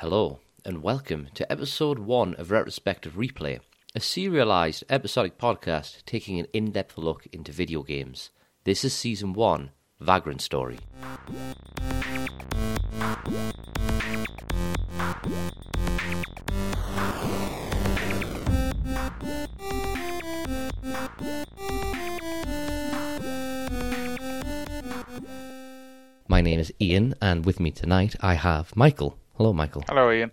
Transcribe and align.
Hello, 0.00 0.38
and 0.64 0.80
welcome 0.80 1.26
to 1.34 1.50
episode 1.50 1.98
1 1.98 2.34
of 2.34 2.52
Retrospective 2.52 3.14
Replay, 3.14 3.58
a 3.96 4.00
serialized 4.00 4.84
episodic 4.88 5.38
podcast 5.38 6.04
taking 6.06 6.38
an 6.38 6.46
in 6.52 6.70
depth 6.70 6.96
look 6.96 7.26
into 7.32 7.50
video 7.50 7.82
games. 7.82 8.30
This 8.62 8.84
is 8.84 8.94
season 8.94 9.32
1 9.32 9.72
Vagrant 9.98 10.40
Story. 10.40 10.78
My 26.28 26.40
name 26.40 26.60
is 26.60 26.72
Ian, 26.80 27.16
and 27.20 27.44
with 27.44 27.58
me 27.58 27.72
tonight 27.72 28.14
I 28.20 28.34
have 28.34 28.76
Michael. 28.76 29.18
Hello, 29.38 29.52
Michael. 29.52 29.84
Hello, 29.86 30.10
Ian. 30.10 30.32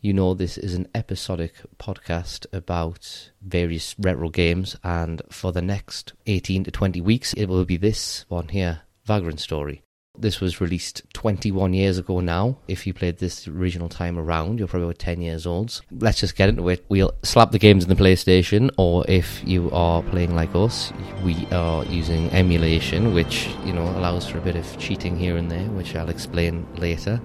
You 0.00 0.12
know, 0.12 0.34
this 0.34 0.56
is 0.56 0.74
an 0.74 0.86
episodic 0.94 1.54
podcast 1.78 2.46
about 2.52 3.32
various 3.42 3.96
retro 3.98 4.28
games, 4.28 4.76
and 4.84 5.20
for 5.32 5.50
the 5.50 5.60
next 5.60 6.12
18 6.28 6.62
to 6.62 6.70
20 6.70 7.00
weeks, 7.00 7.32
it 7.32 7.46
will 7.46 7.64
be 7.64 7.76
this 7.76 8.24
one 8.28 8.50
here 8.50 8.82
Vagrant 9.04 9.40
Story. 9.40 9.82
This 10.16 10.40
was 10.40 10.60
released 10.60 11.02
21 11.14 11.74
years 11.74 11.98
ago 11.98 12.20
now. 12.20 12.58
If 12.68 12.86
you 12.86 12.94
played 12.94 13.18
this 13.18 13.48
original 13.48 13.88
time 13.88 14.16
around, 14.16 14.60
you're 14.60 14.68
probably 14.68 14.90
about 14.90 15.00
10 15.00 15.20
years 15.20 15.44
old. 15.44 15.80
Let's 15.90 16.20
just 16.20 16.36
get 16.36 16.48
into 16.48 16.68
it. 16.68 16.84
We'll 16.88 17.16
slap 17.24 17.50
the 17.50 17.58
games 17.58 17.82
in 17.82 17.88
the 17.88 17.96
PlayStation, 17.96 18.70
or 18.78 19.04
if 19.08 19.42
you 19.44 19.72
are 19.72 20.04
playing 20.04 20.36
like 20.36 20.54
us, 20.54 20.92
we 21.24 21.48
are 21.50 21.84
using 21.86 22.30
emulation, 22.30 23.12
which, 23.12 23.48
you 23.64 23.72
know, 23.72 23.88
allows 23.98 24.24
for 24.24 24.38
a 24.38 24.40
bit 24.40 24.54
of 24.54 24.78
cheating 24.78 25.18
here 25.18 25.36
and 25.36 25.50
there, 25.50 25.66
which 25.70 25.96
I'll 25.96 26.10
explain 26.10 26.64
later. 26.76 27.20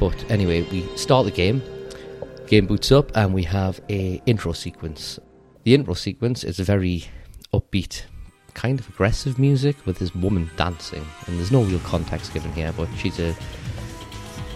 But 0.00 0.28
anyway, 0.30 0.62
we 0.72 0.82
start 0.96 1.26
the 1.26 1.30
game. 1.30 1.62
Game 2.48 2.66
boots 2.66 2.90
up, 2.90 3.12
and 3.14 3.32
we 3.32 3.44
have 3.44 3.80
a 3.88 4.20
intro 4.26 4.52
sequence. 4.52 5.20
The 5.62 5.74
intro 5.74 5.94
sequence 5.94 6.42
is 6.42 6.58
a 6.58 6.64
very 6.64 7.04
upbeat 7.54 8.02
kind 8.54 8.80
of 8.80 8.88
aggressive 8.88 9.38
music 9.38 9.76
with 9.86 9.98
this 10.00 10.12
woman 10.14 10.50
dancing, 10.56 11.06
and 11.26 11.38
there's 11.38 11.52
no 11.52 11.62
real 11.62 11.78
context 11.80 12.32
given 12.34 12.52
here, 12.54 12.72
but 12.76 12.88
she's 12.96 13.20
a 13.20 13.36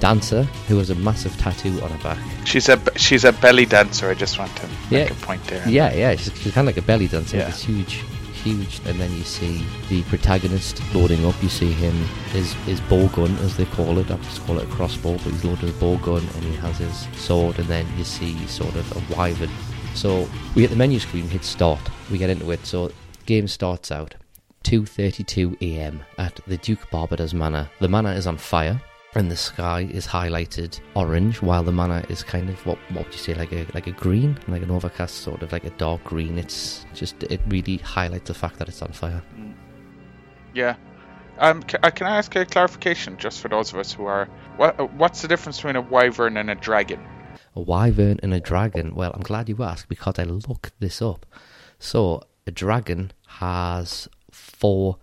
dancer 0.00 0.42
who 0.66 0.76
has 0.78 0.90
a 0.90 0.94
massive 0.96 1.36
tattoo 1.38 1.80
on 1.82 1.90
her 1.90 2.02
back. 2.02 2.18
She's 2.46 2.68
a 2.68 2.80
she's 2.98 3.24
a 3.24 3.32
belly 3.32 3.66
dancer. 3.66 4.08
I 4.10 4.14
just 4.14 4.38
want 4.38 4.54
to 4.56 4.66
make 4.90 5.08
Yeah. 5.10 5.12
a 5.12 5.14
point 5.26 5.44
there. 5.44 5.66
Yeah, 5.68 5.92
yeah, 5.94 6.16
she's, 6.16 6.32
she's 6.40 6.52
kind 6.52 6.68
of 6.68 6.74
like 6.74 6.82
a 6.82 6.86
belly 6.86 7.06
dancer. 7.06 7.36
Yeah. 7.36 7.48
It's 7.50 7.62
huge, 7.62 8.02
huge, 8.44 8.80
and 8.84 9.00
then 9.00 9.10
you 9.12 9.24
see 9.24 9.64
the 9.88 10.02
protagonist 10.04 10.80
loading 10.94 11.24
up. 11.26 11.34
You 11.42 11.48
see 11.48 11.72
him 11.72 11.94
his 12.32 12.52
his 12.64 12.80
bow 12.82 13.08
gun, 13.08 13.34
as 13.38 13.56
they 13.56 13.64
call 13.64 13.98
it. 13.98 14.10
I 14.10 14.16
just 14.16 14.44
call 14.46 14.58
it 14.58 14.68
a 14.68 14.72
crossbow, 14.72 15.14
but 15.14 15.32
he's 15.32 15.44
loaded 15.44 15.70
his 15.70 15.72
bow 15.72 15.96
gun, 15.96 16.22
and 16.34 16.44
he 16.44 16.54
has 16.56 16.78
his 16.78 17.08
sword, 17.16 17.58
and 17.58 17.66
then 17.68 17.86
you 17.96 18.04
see 18.04 18.46
sort 18.46 18.74
of 18.76 18.86
a 18.96 19.16
wyvern. 19.16 19.50
So 19.94 20.28
we 20.54 20.62
hit 20.62 20.70
the 20.70 20.76
menu 20.76 20.98
screen, 20.98 21.28
hit 21.28 21.44
start. 21.44 21.80
We 22.10 22.18
get 22.18 22.30
into 22.30 22.50
it. 22.50 22.66
So 22.66 22.92
game 23.26 23.48
starts 23.48 23.90
out 23.90 24.14
2:32 24.64 25.56
a.m. 25.62 26.02
at 26.18 26.40
the 26.46 26.58
Duke 26.58 26.90
Barbados 26.90 27.34
Manor. 27.34 27.70
The 27.80 27.88
manor 27.88 28.12
is 28.12 28.26
on 28.26 28.36
fire. 28.36 28.80
And 29.16 29.30
the 29.30 29.36
sky 29.36 29.88
is 29.92 30.06
highlighted 30.08 30.80
orange, 30.96 31.40
while 31.40 31.62
the 31.62 31.70
manor 31.70 32.02
is 32.08 32.24
kind 32.24 32.48
of 32.50 32.66
what 32.66 32.78
what 32.90 33.04
would 33.04 33.14
you 33.14 33.20
say, 33.20 33.34
like 33.34 33.52
a 33.52 33.64
like 33.72 33.86
a 33.86 33.92
green, 33.92 34.36
like 34.48 34.62
an 34.62 34.72
overcast 34.72 35.16
sort 35.18 35.42
of 35.42 35.52
like 35.52 35.64
a 35.64 35.70
dark 35.70 36.02
green. 36.02 36.36
It's 36.36 36.84
just 36.94 37.22
it 37.22 37.40
really 37.46 37.76
highlights 37.76 38.26
the 38.26 38.34
fact 38.34 38.58
that 38.58 38.68
it's 38.68 38.82
on 38.82 38.90
fire. 38.90 39.22
Yeah. 40.52 40.74
Um, 41.38 41.62
ca- 41.62 41.78
uh, 41.82 41.90
can 41.90 42.06
I 42.06 42.16
ask 42.16 42.34
a 42.36 42.44
clarification, 42.44 43.16
just 43.16 43.40
for 43.40 43.48
those 43.48 43.72
of 43.72 43.78
us 43.78 43.92
who 43.92 44.06
are, 44.06 44.26
what 44.56 44.92
what's 44.94 45.22
the 45.22 45.28
difference 45.28 45.58
between 45.58 45.76
a 45.76 45.80
wyvern 45.80 46.36
and 46.36 46.50
a 46.50 46.54
dragon? 46.56 47.00
A 47.54 47.60
wyvern 47.60 48.18
and 48.22 48.34
a 48.34 48.40
dragon. 48.40 48.94
Well, 48.96 49.12
I'm 49.14 49.22
glad 49.22 49.48
you 49.48 49.62
asked 49.62 49.88
because 49.88 50.18
I 50.18 50.24
looked 50.24 50.72
this 50.80 51.00
up. 51.00 51.24
So 51.78 52.22
a 52.46 52.50
dragon 52.50 53.12
has 53.26 54.08
four 54.30 54.98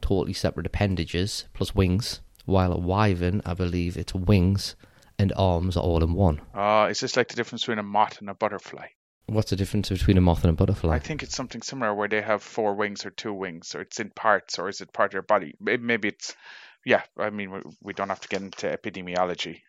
totally 0.00 0.32
separate 0.32 0.66
appendages 0.66 1.46
plus 1.52 1.74
wings, 1.74 2.20
while 2.46 2.72
a 2.72 2.78
wyvern, 2.78 3.42
I 3.44 3.54
believe, 3.54 3.96
its 3.96 4.14
wings 4.14 4.74
and 5.18 5.32
arms 5.36 5.76
are 5.76 5.82
all 5.82 6.02
in 6.02 6.14
one. 6.14 6.40
Uh, 6.54 6.88
is 6.90 7.00
this 7.00 7.16
like 7.16 7.28
the 7.28 7.36
difference 7.36 7.62
between 7.62 7.78
a 7.78 7.82
moth 7.82 8.18
and 8.20 8.30
a 8.30 8.34
butterfly? 8.34 8.86
What's 9.26 9.50
the 9.50 9.56
difference 9.56 9.88
between 9.88 10.18
a 10.18 10.20
moth 10.20 10.44
and 10.44 10.50
a 10.50 10.52
butterfly? 10.52 10.94
I 10.94 11.00
think 11.00 11.22
it's 11.22 11.34
something 11.34 11.60
similar 11.60 11.92
where 11.94 12.08
they 12.08 12.22
have 12.22 12.42
four 12.42 12.74
wings 12.74 13.04
or 13.04 13.10
two 13.10 13.32
wings, 13.32 13.74
or 13.74 13.80
it's 13.80 13.98
in 13.98 14.10
parts, 14.10 14.58
or 14.58 14.68
is 14.68 14.80
it 14.80 14.92
part 14.92 15.08
of 15.08 15.12
their 15.12 15.22
body? 15.22 15.54
Maybe 15.60 16.08
it's, 16.08 16.36
yeah. 16.84 17.02
I 17.18 17.30
mean, 17.30 17.62
we 17.82 17.92
don't 17.92 18.08
have 18.08 18.20
to 18.20 18.28
get 18.28 18.42
into 18.42 18.68
epidemiology, 18.68 19.62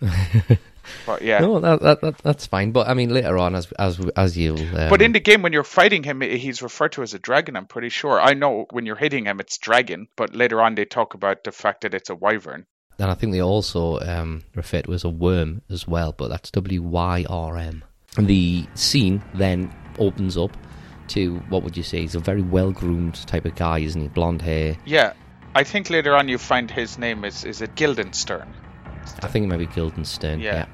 but 1.04 1.22
yeah. 1.22 1.38
No, 1.40 1.60
that, 1.60 1.80
that, 1.82 2.00
that 2.00 2.18
that's 2.18 2.46
fine. 2.46 2.72
But 2.72 2.88
I 2.88 2.94
mean, 2.94 3.10
later 3.10 3.38
on, 3.38 3.54
as 3.54 3.70
as 3.78 3.98
as 4.16 4.36
you'll. 4.36 4.60
Um, 4.76 4.88
But 4.90 5.02
in 5.02 5.12
the 5.12 5.20
game, 5.20 5.42
when 5.42 5.52
you're 5.52 5.64
fighting 5.64 6.02
him, 6.02 6.20
he's 6.20 6.62
referred 6.62 6.92
to 6.92 7.02
as 7.02 7.14
a 7.14 7.18
dragon. 7.18 7.56
I'm 7.56 7.66
pretty 7.66 7.88
sure. 7.90 8.20
I 8.20 8.34
know 8.34 8.66
when 8.70 8.86
you're 8.86 8.96
hitting 8.96 9.26
him, 9.26 9.40
it's 9.40 9.58
dragon. 9.58 10.08
But 10.16 10.34
later 10.34 10.60
on, 10.62 10.74
they 10.74 10.84
talk 10.84 11.14
about 11.14 11.44
the 11.44 11.52
fact 11.52 11.82
that 11.82 11.94
it's 11.94 12.10
a 12.10 12.14
wyvern. 12.14 12.66
and 12.98 13.10
I 13.10 13.14
think 13.14 13.32
they 13.32 13.42
also 13.42 14.00
um, 14.00 14.42
refer 14.54 14.82
to 14.82 14.90
it 14.92 14.94
as 14.94 15.04
a 15.04 15.10
worm 15.10 15.62
as 15.70 15.86
well, 15.86 16.12
but 16.12 16.28
that's 16.28 16.50
W 16.52 16.82
Y 16.82 17.24
R 17.28 17.56
M. 17.56 17.84
The 18.18 18.66
scene 18.74 19.22
then 19.34 19.70
opens 19.98 20.36
up 20.38 20.56
to 21.08 21.36
what 21.50 21.62
would 21.62 21.76
you 21.76 21.82
say? 21.82 22.00
He's 22.00 22.14
a 22.14 22.20
very 22.20 22.42
well 22.42 22.72
groomed 22.72 23.14
type 23.26 23.44
of 23.44 23.54
guy, 23.54 23.80
isn't 23.80 24.00
he? 24.00 24.08
Blonde 24.08 24.42
hair. 24.42 24.76
Yeah, 24.86 25.12
I 25.54 25.62
think 25.64 25.90
later 25.90 26.14
on 26.16 26.28
you 26.28 26.38
find 26.38 26.70
his 26.70 26.98
name 26.98 27.24
is 27.24 27.44
is 27.44 27.60
it 27.62 27.74
Guildenstern. 27.74 28.52
I 29.22 29.28
think 29.28 29.44
it 29.44 29.48
might 29.48 29.58
be 29.58 29.66
Guildenstern. 29.66 30.40
Yeah. 30.40 30.66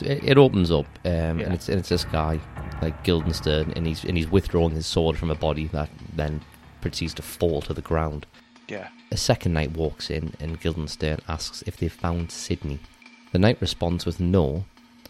It, 0.00 0.24
it 0.24 0.38
opens 0.38 0.70
up, 0.70 0.86
um, 1.04 1.38
Yeah. 1.38 1.44
and 1.46 1.54
it's 1.54 1.68
and 1.68 1.78
it's 1.78 1.88
this 1.88 2.04
guy 2.04 2.40
like 2.82 3.04
Guildenstern, 3.04 3.72
and 3.76 3.86
he's 3.86 4.04
and 4.04 4.16
he's 4.16 4.30
withdrawing 4.30 4.74
his 4.74 4.86
sword 4.86 5.16
from 5.16 5.30
a 5.30 5.34
body 5.36 5.66
that 5.68 5.88
then 6.16 6.40
proceeds 6.80 7.14
to 7.14 7.22
fall 7.22 7.62
to 7.62 7.72
the 7.74 7.82
ground. 7.82 8.26
Yeah, 8.68 8.88
A 9.12 9.16
second 9.16 9.52
knight 9.52 9.72
walks 9.76 10.10
in, 10.10 10.32
and 10.40 10.58
Guildenstern 10.60 11.18
asks 11.28 11.62
if 11.66 11.76
they've 11.76 11.92
found 11.92 12.30
Sydney. 12.32 12.78
The 13.32 13.38
knight 13.38 13.60
responds 13.60 14.06
with 14.06 14.20
no, 14.20 14.64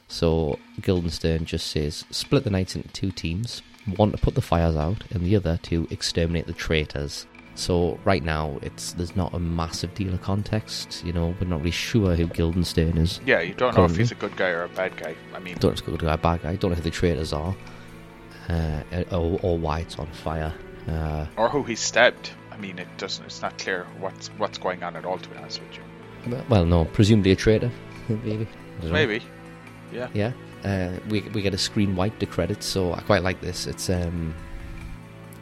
so 0.09 0.59
Guildenstern 0.83 1.45
just 1.45 1.69
says 1.69 2.05
split 2.11 2.43
the 2.45 2.51
knights 2.51 2.75
into 2.77 2.89
two 2.89 3.11
teams 3.13 3.63
one 3.97 4.11
to 4.11 4.17
put 4.19 4.35
the 4.35 4.41
fires 4.43 4.77
out, 4.77 5.05
and 5.11 5.25
the 5.25 5.37
other 5.37 5.59
to 5.63 5.87
exterminate 5.91 6.47
the 6.47 6.53
traitors. 6.55 7.27
So 7.57 7.99
right 8.05 8.23
now, 8.23 8.59
it's 8.63 8.93
there's 8.95 9.15
not 9.15 9.33
a 9.33 9.39
massive 9.39 9.95
deal 9.95 10.13
of 10.13 10.23
context. 10.23 11.03
You 11.05 11.13
know, 11.13 11.35
we're 11.41 11.47
not 11.47 11.61
really 11.61 11.71
sure 11.71 12.15
who 12.17 12.27
Guildenstern 12.27 12.99
is. 12.99 13.21
yeah. 13.25 13.41
You 13.41 13.55
don't 13.55 13.77
know 13.77 13.85
if 13.85 13.97
he's 13.97 14.11
a 14.11 14.17
good 14.17 14.37
guy 14.37 14.49
or 14.49 14.65
a 14.65 14.69
bad 14.69 14.97
guy. 14.97 15.15
I 15.35 15.39
mean, 15.39 15.55
Don't 15.55 15.65
know 15.65 15.69
if 15.71 15.79
it's 15.79 15.83
good 15.83 15.99
guy, 16.01 16.17
bad 16.17 16.43
guy. 16.43 16.57
Don't 16.57 16.71
know 16.73 16.75
who 16.77 16.83
the 16.83 16.91
traitors 16.91 17.33
are, 17.33 17.55
uh, 18.49 18.83
or, 19.13 19.39
or 19.43 19.59
why 19.59 19.81
it's 19.81 19.99
on 19.99 20.07
fire. 20.09 20.53
Uh, 20.89 21.27
or 21.37 21.49
who 21.49 21.63
he 21.63 21.75
stabbed. 21.77 22.31
I 22.51 22.57
mean, 22.57 22.79
it 22.79 22.89
doesn't. 22.99 23.25
It's 23.25 23.41
not 23.43 23.57
clear 23.59 23.87
what's 24.01 24.29
what's 24.39 24.59
going 24.59 24.83
on 24.83 24.97
at 24.97 25.05
all. 25.05 25.19
To 25.19 25.29
be 25.29 25.37
honest 25.37 25.61
with 25.61 25.77
you, 25.77 26.43
well, 26.49 26.65
no, 26.65 26.85
presumably 26.87 27.33
a 27.33 27.37
traitor, 27.37 27.71
maybe. 28.09 28.47
Don't 28.81 28.89
know. 28.89 28.93
maybe. 28.93 29.23
Yeah. 29.93 30.09
Yeah. 30.13 30.33
Uh, 30.65 30.99
we 31.09 31.21
we 31.35 31.41
get 31.43 31.55
a 31.55 31.59
screen 31.59 31.95
wipe 31.95 32.19
to 32.19 32.27
credits, 32.27 32.67
so 32.67 32.93
I 32.95 33.01
quite 33.01 33.23
like 33.23 33.41
this. 33.41 33.67
It's 33.67 33.89
um 33.91 34.35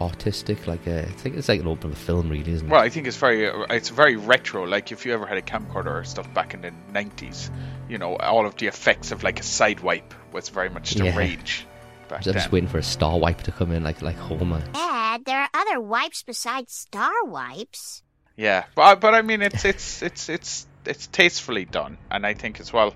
artistic, 0.02 0.66
like 0.66 0.86
a, 0.86 1.00
it's 1.08 1.24
like 1.24 1.34
it's 1.34 1.48
like 1.48 1.60
an 1.60 1.66
open 1.68 1.94
film, 1.94 2.28
really, 2.28 2.52
isn't 2.52 2.66
it? 2.68 2.70
Well, 2.70 2.80
I 2.80 2.88
think 2.88 3.06
it's 3.06 3.16
very 3.16 3.48
uh, 3.48 3.62
it's 3.70 3.88
very 3.88 4.16
retro. 4.16 4.64
Like 4.66 4.92
if 4.92 5.06
you 5.06 5.12
ever 5.14 5.26
had 5.26 5.38
a 5.38 5.42
camcorder 5.42 6.00
or 6.00 6.04
stuff 6.04 6.32
back 6.34 6.54
in 6.54 6.60
the 6.62 6.72
nineties, 6.92 7.50
you 7.88 7.98
know, 7.98 8.16
all 8.16 8.46
of 8.46 8.56
the 8.56 8.66
effects 8.66 9.12
of 9.12 9.22
like 9.22 9.40
a 9.40 9.42
side 9.42 9.80
wipe 9.80 10.14
was 10.32 10.48
very 10.48 10.68
much 10.70 10.94
the 10.94 11.04
Yeah. 11.06 11.16
rage 11.16 11.66
back 12.08 12.18
I'm 12.20 12.24
then. 12.24 12.34
just 12.34 12.52
waiting 12.52 12.68
for 12.68 12.78
a 12.78 12.82
star 12.82 13.18
wipe 13.18 13.42
to 13.42 13.52
come 13.52 13.72
in, 13.72 13.82
like 13.84 14.02
like 14.02 14.16
Homer. 14.16 14.60
Dad, 14.72 15.22
there 15.24 15.40
are 15.40 15.48
other 15.54 15.80
wipes 15.80 16.22
besides 16.22 16.72
star 16.72 17.24
wipes. 17.24 18.02
Yeah, 18.36 18.64
but 18.74 18.82
uh, 18.82 18.96
but 18.96 19.14
I 19.14 19.22
mean, 19.22 19.42
it's 19.42 19.64
it's 19.64 20.02
it's 20.02 20.28
it's 20.28 20.66
it's 20.84 21.06
tastefully 21.06 21.64
done, 21.64 21.98
and 22.10 22.26
I 22.26 22.34
think 22.34 22.60
as 22.60 22.72
well, 22.72 22.94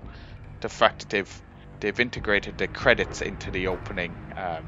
the 0.61 0.69
fact 0.69 0.99
that 0.99 1.09
they've 1.09 1.41
they've 1.79 1.99
integrated 1.99 2.57
the 2.57 2.67
credits 2.67 3.21
into 3.21 3.51
the 3.51 3.67
opening 3.67 4.15
um, 4.35 4.67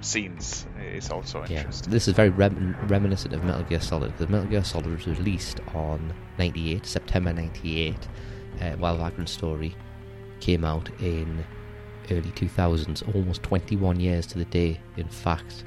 scenes 0.00 0.66
is 0.92 1.10
also 1.10 1.44
Yeah, 1.48 1.58
interesting. 1.58 1.90
this 1.92 2.08
is 2.08 2.14
very 2.14 2.30
rem- 2.30 2.76
reminiscent 2.88 3.32
of 3.34 3.44
Metal 3.44 3.62
Gear 3.64 3.80
Solid. 3.80 4.12
because 4.12 4.28
Metal 4.28 4.46
Gear 4.46 4.64
Solid 4.64 4.86
was 4.88 5.06
released 5.06 5.60
on 5.74 6.12
98, 6.38 6.86
September 6.86 7.32
98, 7.32 7.94
uh, 8.60 8.70
while 8.72 8.96
Vagrant 8.96 9.28
Story 9.28 9.74
came 10.40 10.64
out 10.64 10.88
in 11.00 11.44
early 12.10 12.30
2000s, 12.32 13.02
almost 13.14 13.42
21 13.42 13.98
years 14.00 14.26
to 14.26 14.38
the 14.38 14.44
day, 14.46 14.80
in 14.96 15.08
fact. 15.08 15.64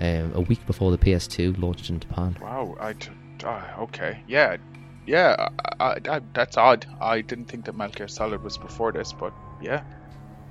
Um, 0.00 0.32
a 0.34 0.40
week 0.42 0.64
before 0.66 0.90
the 0.90 0.98
PS2 0.98 1.58
launched 1.58 1.88
in 1.88 2.00
Japan. 2.00 2.36
Wow, 2.42 2.76
I 2.78 2.92
d- 2.92 3.08
ah, 3.44 3.76
okay, 3.80 4.20
yeah, 4.28 4.56
yeah, 5.06 5.48
I, 5.80 5.84
I, 5.84 6.16
I, 6.16 6.20
that's 6.34 6.56
odd. 6.58 6.84
I 7.00 7.20
didn't 7.22 7.46
think 7.46 7.64
that 7.66 7.76
Metal 7.76 7.94
Gear 7.94 8.08
Solid 8.08 8.42
was 8.42 8.58
before 8.58 8.92
this, 8.92 9.12
but 9.14 9.32
yeah, 9.62 9.84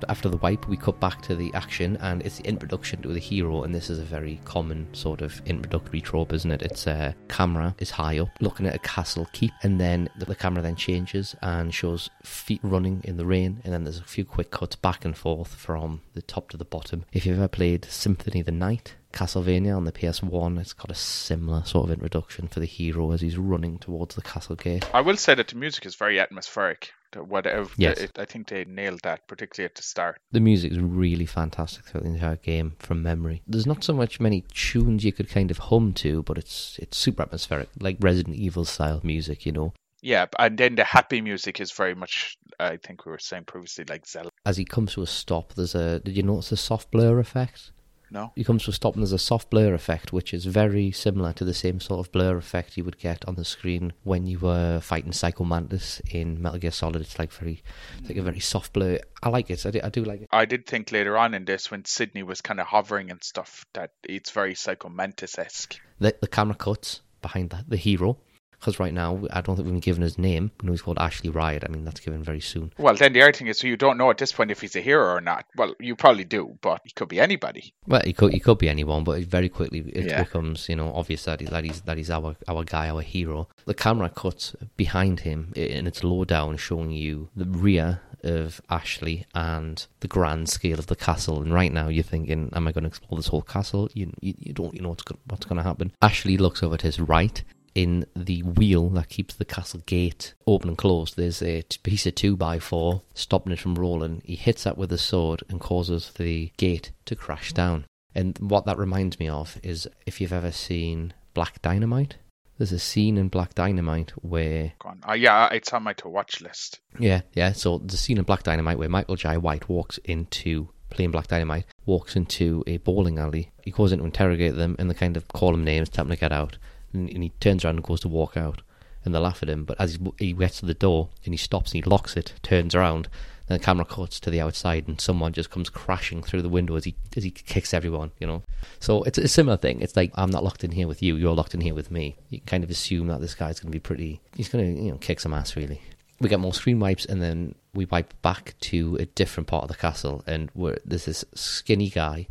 After 0.08 0.28
the 0.28 0.36
wipe, 0.38 0.68
we 0.68 0.76
cut 0.76 1.00
back 1.00 1.22
to 1.22 1.34
the 1.34 1.52
action, 1.54 1.96
and 2.00 2.22
it's 2.22 2.38
the 2.38 2.46
introduction 2.46 3.02
to 3.02 3.08
the 3.08 3.18
hero. 3.18 3.62
And 3.62 3.74
this 3.74 3.90
is 3.90 3.98
a 3.98 4.04
very 4.04 4.40
common 4.44 4.86
sort 4.92 5.22
of 5.22 5.40
introductory 5.46 6.00
trope, 6.00 6.32
isn't 6.32 6.50
it? 6.50 6.62
It's 6.62 6.86
a 6.86 6.92
uh, 6.92 7.12
camera 7.28 7.74
is 7.78 7.90
high 7.90 8.18
up, 8.18 8.28
looking 8.40 8.66
at 8.66 8.74
a 8.74 8.80
castle 8.80 9.28
keep, 9.32 9.52
and 9.62 9.80
then 9.80 10.08
the, 10.18 10.34
camera 10.34 10.62
then 10.62 10.76
changes 10.76 11.34
and 11.42 11.72
shows 11.72 12.10
feet 12.22 12.60
running 12.62 13.00
in 13.04 13.16
the 13.16 13.26
rain, 13.26 13.60
and 13.64 13.72
then 13.72 13.84
there's 13.84 13.98
a 13.98 14.04
few 14.04 14.24
quick 14.24 14.50
cuts 14.50 14.76
back 14.76 15.04
and 15.04 15.16
forth 15.16 15.54
from 15.54 16.02
the 16.14 16.22
top 16.22 16.50
to 16.50 16.56
the 16.56 16.64
bottom. 16.64 17.04
If 17.12 17.26
you've 17.26 17.38
ever 17.38 17.48
played 17.48 17.84
Symphony 17.86 18.40
of 18.40 18.46
the 18.46 18.52
Night, 18.52 18.94
Castlevania 19.12 19.74
on 19.74 19.84
the 19.84 19.92
PS1, 19.92 20.60
it's 20.60 20.74
got 20.74 20.90
a 20.90 20.94
similar 20.94 21.64
sort 21.64 21.86
of 21.86 21.92
introduction 21.94 22.48
for 22.48 22.60
the 22.60 22.66
hero 22.66 23.12
as 23.12 23.22
he's 23.22 23.38
running 23.38 23.78
towards 23.78 24.14
the 24.14 24.22
castle 24.22 24.56
gate. 24.56 24.88
I 24.92 25.00
will 25.00 25.16
say 25.16 25.34
that 25.34 25.48
the 25.48 25.56
music 25.56 25.86
is 25.86 25.94
very 25.94 26.20
atmospheric. 26.20 26.92
Whatever, 27.24 27.68
Yes. 27.76 27.98
it, 27.98 28.18
I 28.18 28.24
think 28.24 28.48
they 28.48 28.64
nailed 28.64 29.00
that, 29.02 29.26
particularly 29.28 29.66
at 29.66 29.74
the 29.74 29.82
start. 29.82 30.20
The 30.32 30.40
music 30.40 30.72
is 30.72 30.78
really 30.78 31.26
fantastic 31.26 31.84
throughout 31.84 32.04
the 32.04 32.10
entire 32.10 32.36
game 32.36 32.74
from 32.78 33.02
memory. 33.02 33.42
There's 33.46 33.66
not 33.66 33.84
so 33.84 33.92
much 33.94 34.20
many 34.20 34.44
tunes 34.52 35.04
you 35.04 35.12
could 35.12 35.28
kind 35.28 35.50
of 35.50 35.58
hum 35.58 35.92
to, 35.94 36.22
but 36.22 36.38
it's 36.38 36.78
it's 36.80 36.96
super 36.96 37.22
atmospheric, 37.22 37.68
like 37.80 37.96
Resident 38.00 38.36
Evil 38.36 38.64
style 38.64 39.00
music, 39.02 39.46
you 39.46 39.52
know. 39.52 39.72
Yeah, 40.02 40.26
and 40.38 40.56
then 40.58 40.74
the 40.76 40.84
happy 40.84 41.20
music 41.20 41.58
is 41.60 41.72
very 41.72 41.94
much, 41.94 42.36
I 42.60 42.76
think 42.76 43.06
we 43.06 43.10
were 43.12 43.18
saying 43.18 43.44
previously, 43.44 43.84
like 43.88 44.06
Zelda. 44.06 44.30
As 44.44 44.56
he 44.56 44.64
comes 44.64 44.92
to 44.92 45.02
a 45.02 45.06
stop, 45.06 45.54
there's 45.54 45.74
a. 45.74 46.00
Did 46.00 46.16
you 46.16 46.22
notice 46.22 46.50
the 46.50 46.56
soft 46.56 46.90
blur 46.90 47.18
effect? 47.18 47.72
No? 48.10 48.32
He 48.36 48.44
comes 48.44 48.64
to 48.64 48.70
a 48.70 48.72
stop 48.72 48.94
and 48.94 49.02
there's 49.02 49.12
a 49.12 49.18
soft 49.18 49.50
blur 49.50 49.74
effect, 49.74 50.12
which 50.12 50.32
is 50.32 50.44
very 50.44 50.90
similar 50.92 51.32
to 51.34 51.44
the 51.44 51.54
same 51.54 51.80
sort 51.80 52.06
of 52.06 52.12
blur 52.12 52.36
effect 52.36 52.76
you 52.76 52.84
would 52.84 52.98
get 52.98 53.24
on 53.26 53.34
the 53.34 53.44
screen 53.44 53.92
when 54.04 54.26
you 54.26 54.38
were 54.38 54.80
fighting 54.80 55.12
Psycho 55.12 55.44
Mantis 55.44 56.00
in 56.10 56.40
Metal 56.40 56.58
Gear 56.58 56.70
Solid. 56.70 57.02
It's 57.02 57.18
like 57.18 57.32
very, 57.32 57.62
it's 57.98 58.08
like 58.08 58.18
a 58.18 58.22
very 58.22 58.40
soft 58.40 58.72
blur. 58.72 58.98
I 59.22 59.28
like 59.28 59.50
it. 59.50 59.66
I 59.66 59.70
do, 59.70 59.80
I 59.82 59.88
do 59.88 60.04
like 60.04 60.22
it. 60.22 60.28
I 60.32 60.44
did 60.44 60.66
think 60.66 60.92
later 60.92 61.18
on 61.18 61.34
in 61.34 61.44
this, 61.44 61.70
when 61.70 61.84
Sydney 61.84 62.22
was 62.22 62.40
kind 62.40 62.60
of 62.60 62.66
hovering 62.66 63.10
and 63.10 63.22
stuff, 63.24 63.66
that 63.72 63.90
it's 64.04 64.30
very 64.30 64.54
Psycho 64.54 64.88
Mantis 64.88 65.38
esque. 65.38 65.80
The, 65.98 66.14
the 66.20 66.28
camera 66.28 66.54
cuts 66.54 67.00
behind 67.22 67.50
the, 67.50 67.64
the 67.66 67.76
hero. 67.76 68.18
Because 68.58 68.80
right 68.80 68.92
now, 68.94 69.20
I 69.32 69.40
don't 69.40 69.56
think 69.56 69.66
we've 69.66 69.74
been 69.74 69.80
given 69.80 70.02
his 70.02 70.18
name. 70.18 70.50
We 70.60 70.66
know 70.66 70.72
he's 70.72 70.82
called 70.82 70.98
Ashley 70.98 71.30
Riot. 71.30 71.62
I 71.64 71.68
mean, 71.68 71.84
that's 71.84 72.00
given 72.00 72.22
very 72.22 72.40
soon. 72.40 72.72
Well, 72.78 72.94
then 72.94 73.12
the 73.12 73.22
other 73.22 73.32
thing 73.32 73.46
is, 73.48 73.62
you 73.62 73.76
don't 73.76 73.98
know 73.98 74.10
at 74.10 74.18
this 74.18 74.32
point 74.32 74.50
if 74.50 74.60
he's 74.60 74.76
a 74.76 74.80
hero 74.80 75.14
or 75.14 75.20
not. 75.20 75.44
Well, 75.56 75.74
you 75.78 75.94
probably 75.96 76.24
do, 76.24 76.58
but 76.62 76.80
he 76.84 76.90
could 76.90 77.08
be 77.08 77.20
anybody. 77.20 77.72
Well, 77.86 78.02
he 78.04 78.12
could 78.12 78.32
he 78.32 78.40
could 78.40 78.58
be 78.58 78.68
anyone, 78.68 79.04
but 79.04 79.22
very 79.24 79.48
quickly 79.48 79.80
it 79.94 80.06
Yeah. 80.06 80.22
becomes 80.24 80.68
you 80.68 80.76
know 80.76 80.92
obvious 80.94 81.24
that, 81.24 81.40
he, 81.40 81.46
that 81.46 81.64
he's 81.64 81.80
that 81.82 81.96
he's 81.96 82.10
our 82.10 82.36
our 82.48 82.64
guy, 82.64 82.88
our 82.88 83.02
hero. 83.02 83.48
The 83.66 83.74
camera 83.74 84.08
cuts 84.08 84.54
behind 84.76 85.20
him 85.20 85.52
and 85.56 85.86
it's 85.86 86.02
low 86.04 86.24
down, 86.24 86.56
showing 86.56 86.90
you 86.90 87.28
the 87.36 87.44
rear 87.44 88.00
of 88.24 88.60
Ashley 88.70 89.24
and 89.34 89.86
the 90.00 90.08
grand 90.08 90.48
scale 90.48 90.78
of 90.78 90.86
the 90.86 90.96
castle. 90.96 91.40
And 91.42 91.52
right 91.52 91.72
now 91.72 91.88
you're 91.88 92.02
thinking, 92.02 92.50
am 92.54 92.66
I 92.66 92.72
going 92.72 92.82
to 92.84 92.88
explore 92.88 93.16
this 93.18 93.28
whole 93.28 93.42
castle? 93.42 93.88
You 93.94 94.12
you, 94.20 94.34
you 94.38 94.52
don't 94.52 94.74
you 94.74 94.80
know 94.80 94.88
what's 94.90 95.04
what's 95.28 95.44
going 95.46 95.58
to 95.58 95.62
happen. 95.62 95.92
Ashley 96.02 96.36
looks 96.36 96.62
over 96.62 96.74
at 96.74 96.82
his 96.82 96.98
right. 96.98 97.44
In 97.76 98.06
the 98.16 98.42
wheel 98.42 98.88
that 98.88 99.10
keeps 99.10 99.34
the 99.34 99.44
castle 99.44 99.82
gate 99.84 100.32
open 100.46 100.70
and 100.70 100.78
closed, 100.78 101.18
there's 101.18 101.42
a 101.42 101.62
piece 101.82 102.06
of 102.06 102.14
two 102.14 102.34
by 102.34 102.58
four 102.58 103.02
stopping 103.12 103.52
it 103.52 103.60
from 103.60 103.74
rolling. 103.74 104.22
He 104.24 104.34
hits 104.34 104.64
that 104.64 104.78
with 104.78 104.90
a 104.92 104.98
sword 104.98 105.42
and 105.50 105.60
causes 105.60 106.10
the 106.16 106.50
gate 106.56 106.92
to 107.04 107.14
crash 107.14 107.52
down. 107.52 107.84
And 108.14 108.38
what 108.38 108.64
that 108.64 108.78
reminds 108.78 109.20
me 109.20 109.28
of 109.28 109.60
is 109.62 109.86
if 110.06 110.22
you've 110.22 110.32
ever 110.32 110.52
seen 110.52 111.12
Black 111.34 111.60
Dynamite, 111.60 112.16
there's 112.56 112.72
a 112.72 112.78
scene 112.78 113.18
in 113.18 113.28
Black 113.28 113.54
Dynamite 113.54 114.12
where 114.22 114.72
Go 114.78 114.88
on. 114.88 115.02
Uh, 115.06 115.12
yeah, 115.12 115.50
it's 115.52 115.70
on 115.74 115.82
my 115.82 115.92
to 115.92 116.08
watch 116.08 116.40
list. 116.40 116.80
yeah, 116.98 117.20
yeah. 117.34 117.52
So 117.52 117.76
the 117.76 117.98
scene 117.98 118.16
in 118.16 118.24
Black 118.24 118.42
Dynamite 118.42 118.78
where 118.78 118.88
Michael 118.88 119.16
Jai 119.16 119.36
White 119.36 119.68
walks 119.68 119.98
into 119.98 120.70
playing 120.88 121.10
Black 121.10 121.26
Dynamite, 121.26 121.66
walks 121.84 122.16
into 122.16 122.64
a 122.66 122.78
bowling 122.78 123.18
alley. 123.18 123.52
He 123.62 123.70
goes 123.70 123.92
in 123.92 123.98
to 123.98 124.04
interrogate 124.06 124.56
them, 124.56 124.76
and 124.78 124.88
they 124.88 124.94
kind 124.94 125.18
of 125.18 125.28
call 125.28 125.52
him 125.52 125.64
names, 125.64 125.90
tell 125.90 126.06
him 126.06 126.10
to 126.10 126.16
get 126.16 126.32
out, 126.32 126.56
and, 126.96 127.10
and 127.10 127.22
he 127.22 127.30
turns 127.40 127.64
around 127.64 127.76
and 127.76 127.84
goes 127.84 128.00
to 128.00 128.08
walk 128.08 128.36
out, 128.36 128.62
and 129.04 129.14
they 129.14 129.18
laugh 129.18 129.42
at 129.42 129.48
him. 129.48 129.64
But 129.64 129.80
as 129.80 129.98
he, 130.18 130.32
gets 130.32 130.60
to 130.60 130.66
the 130.66 130.74
door 130.74 131.08
and 131.24 131.32
he 131.32 131.38
stops 131.38 131.72
and 131.72 131.84
he 131.84 131.88
locks 131.88 132.16
it, 132.16 132.34
turns 132.42 132.74
around. 132.74 133.08
Then 133.46 133.58
the 133.58 133.64
camera 133.64 133.84
cuts 133.84 134.18
to 134.20 134.30
the 134.30 134.40
outside, 134.40 134.88
and 134.88 135.00
someone 135.00 135.32
just 135.32 135.50
comes 135.50 135.70
crashing 135.70 136.22
through 136.22 136.42
the 136.42 136.48
window 136.48 136.74
as 136.74 136.84
he 136.84 136.96
as 137.16 137.22
he 137.22 137.30
kicks 137.30 137.72
everyone. 137.72 138.10
You 138.18 138.26
know, 138.26 138.42
so 138.80 139.04
it's 139.04 139.18
a 139.18 139.28
similar 139.28 139.56
thing. 139.56 139.80
It's 139.80 139.94
like 139.94 140.10
I'm 140.16 140.30
not 140.30 140.42
locked 140.42 140.64
in 140.64 140.72
here 140.72 140.88
with 140.88 141.00
you; 141.00 141.14
you're 141.14 141.34
locked 141.34 141.54
in 141.54 141.60
here 141.60 141.74
with 141.74 141.90
me. 141.92 142.16
You 142.28 142.40
kind 142.40 142.64
of 142.64 142.70
assume 142.70 143.06
that 143.06 143.20
this 143.20 143.36
guy's 143.36 143.60
going 143.60 143.70
to 143.70 143.76
be 143.76 143.80
pretty. 143.80 144.20
He's 144.34 144.48
going 144.48 144.74
to 144.74 144.82
you 144.82 144.90
know 144.90 144.98
kick 144.98 145.20
some 145.20 145.32
ass, 145.32 145.54
really 145.54 145.80
we 146.20 146.28
get 146.28 146.40
more 146.40 146.54
screen 146.54 146.80
wipes 146.80 147.04
and 147.04 147.22
then 147.22 147.54
we 147.74 147.84
wipe 147.86 148.14
back 148.22 148.54
to 148.60 148.96
a 148.96 149.06
different 149.06 149.46
part 149.46 149.64
of 149.64 149.68
the 149.68 149.74
castle 149.74 150.22
and 150.26 150.50
there's 150.84 151.04
this 151.04 151.24
skinny 151.34 151.90
guy 151.90 152.26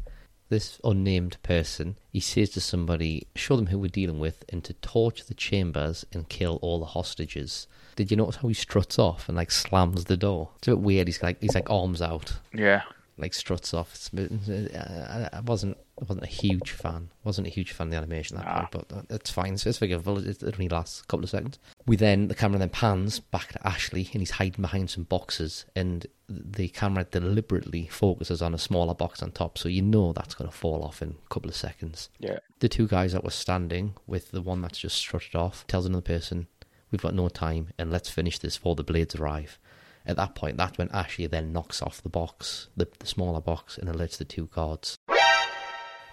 this 0.49 0.79
unnamed 0.83 1.41
person 1.43 1.97
he 2.11 2.19
says 2.19 2.49
to 2.51 2.61
somebody 2.61 3.27
show 3.35 3.55
them 3.55 3.67
who 3.67 3.79
we're 3.79 3.87
dealing 3.87 4.19
with 4.19 4.45
and 4.49 4.63
to 4.63 4.73
torch 4.73 5.25
the 5.25 5.33
chambers 5.33 6.05
and 6.13 6.29
kill 6.29 6.59
all 6.61 6.79
the 6.79 6.85
hostages. 6.85 7.67
Did 7.95 8.11
you 8.11 8.17
notice 8.17 8.37
how 8.37 8.47
he 8.47 8.53
struts 8.53 8.99
off 8.99 9.27
and 9.27 9.35
like 9.35 9.51
slams 9.51 10.05
the 10.05 10.17
door? 10.17 10.49
It's 10.57 10.67
a 10.67 10.71
bit 10.71 10.79
weird. 10.79 11.07
He's 11.07 11.21
like 11.23 11.41
he's 11.41 11.55
like 11.55 11.69
arms 11.69 12.01
out. 12.01 12.39
Yeah. 12.53 12.83
Like 13.17 13.33
struts 13.33 13.73
off. 13.73 14.09
Bit, 14.13 14.31
I, 14.75 15.41
wasn't 15.45 15.77
I 16.01 16.03
wasn't 16.05 16.23
a 16.25 16.27
huge 16.27 16.71
fan. 16.71 17.09
Wasn't 17.23 17.47
a 17.47 17.49
huge 17.49 17.71
fan 17.71 17.87
of 17.87 17.91
the 17.91 17.97
animation 17.97 18.37
at 18.37 18.43
that 18.43 18.51
Ah. 18.51 18.67
point 18.67 18.87
but 18.89 19.05
it's 19.09 19.29
fine. 19.31 19.53
It's, 19.53 19.65
it's 19.65 19.77
forgivable 19.77 20.17
it, 20.17 20.43
it 20.43 20.53
only 20.55 20.67
lasts 20.69 21.01
a 21.01 21.05
couple 21.05 21.23
of 21.23 21.29
seconds. 21.29 21.57
We 21.85 21.95
then 21.95 22.27
the 22.27 22.35
camera 22.35 22.59
then 22.59 22.69
pans 22.69 23.19
back 23.19 23.53
to 23.53 23.67
Ashley 23.67 24.09
and 24.13 24.21
he's 24.21 24.31
hiding 24.31 24.61
behind 24.61 24.89
some 24.89 25.03
boxes 25.05 25.65
and 25.75 26.05
the 26.27 26.67
camera 26.69 27.05
deliberately 27.05 27.87
focuses 27.87 28.41
on 28.41 28.53
a 28.53 28.57
smaller 28.57 28.95
box 28.95 29.21
on 29.23 29.31
top 29.31 29.57
so 29.57 29.69
you 29.69 29.81
know 29.81 30.11
that's 30.11 30.33
going 30.35 30.49
to 30.49 30.55
fall 30.57 30.83
off 30.83 31.01
in 31.01 31.09
a 31.25 31.29
couple 31.33 31.49
of 31.49 31.55
seconds. 31.55 32.09
Yeah. 32.19 32.39
the 32.59 32.67
two 32.69 32.87
guys 32.87 33.13
that 33.13 33.23
were 33.23 33.29
standing 33.29 33.93
with 34.07 34.31
the 34.31 34.41
one 34.41 34.61
that's 34.61 34.79
just 34.79 34.97
strutted 34.97 35.35
off 35.35 35.65
tells 35.67 35.85
another 35.85 36.01
person 36.01 36.47
we've 36.91 37.01
got 37.01 37.13
no 37.13 37.29
time 37.29 37.69
and 37.77 37.91
let's 37.91 38.09
finish 38.09 38.39
this 38.39 38.57
before 38.57 38.75
the 38.75 38.83
blades 38.83 39.15
arrive 39.15 39.59
at 40.07 40.15
that 40.17 40.35
point 40.35 40.57
that's 40.57 40.77
when 40.77 40.89
Ashley 40.91 41.27
then 41.27 41.51
knocks 41.53 41.81
off 41.81 42.01
the 42.01 42.09
box 42.09 42.69
the, 42.77 42.87
the 42.99 43.05
smaller 43.07 43.41
box 43.41 43.77
and 43.77 43.89
alerts 43.89 44.17
the 44.17 44.25
two 44.25 44.47
guards 44.47 44.97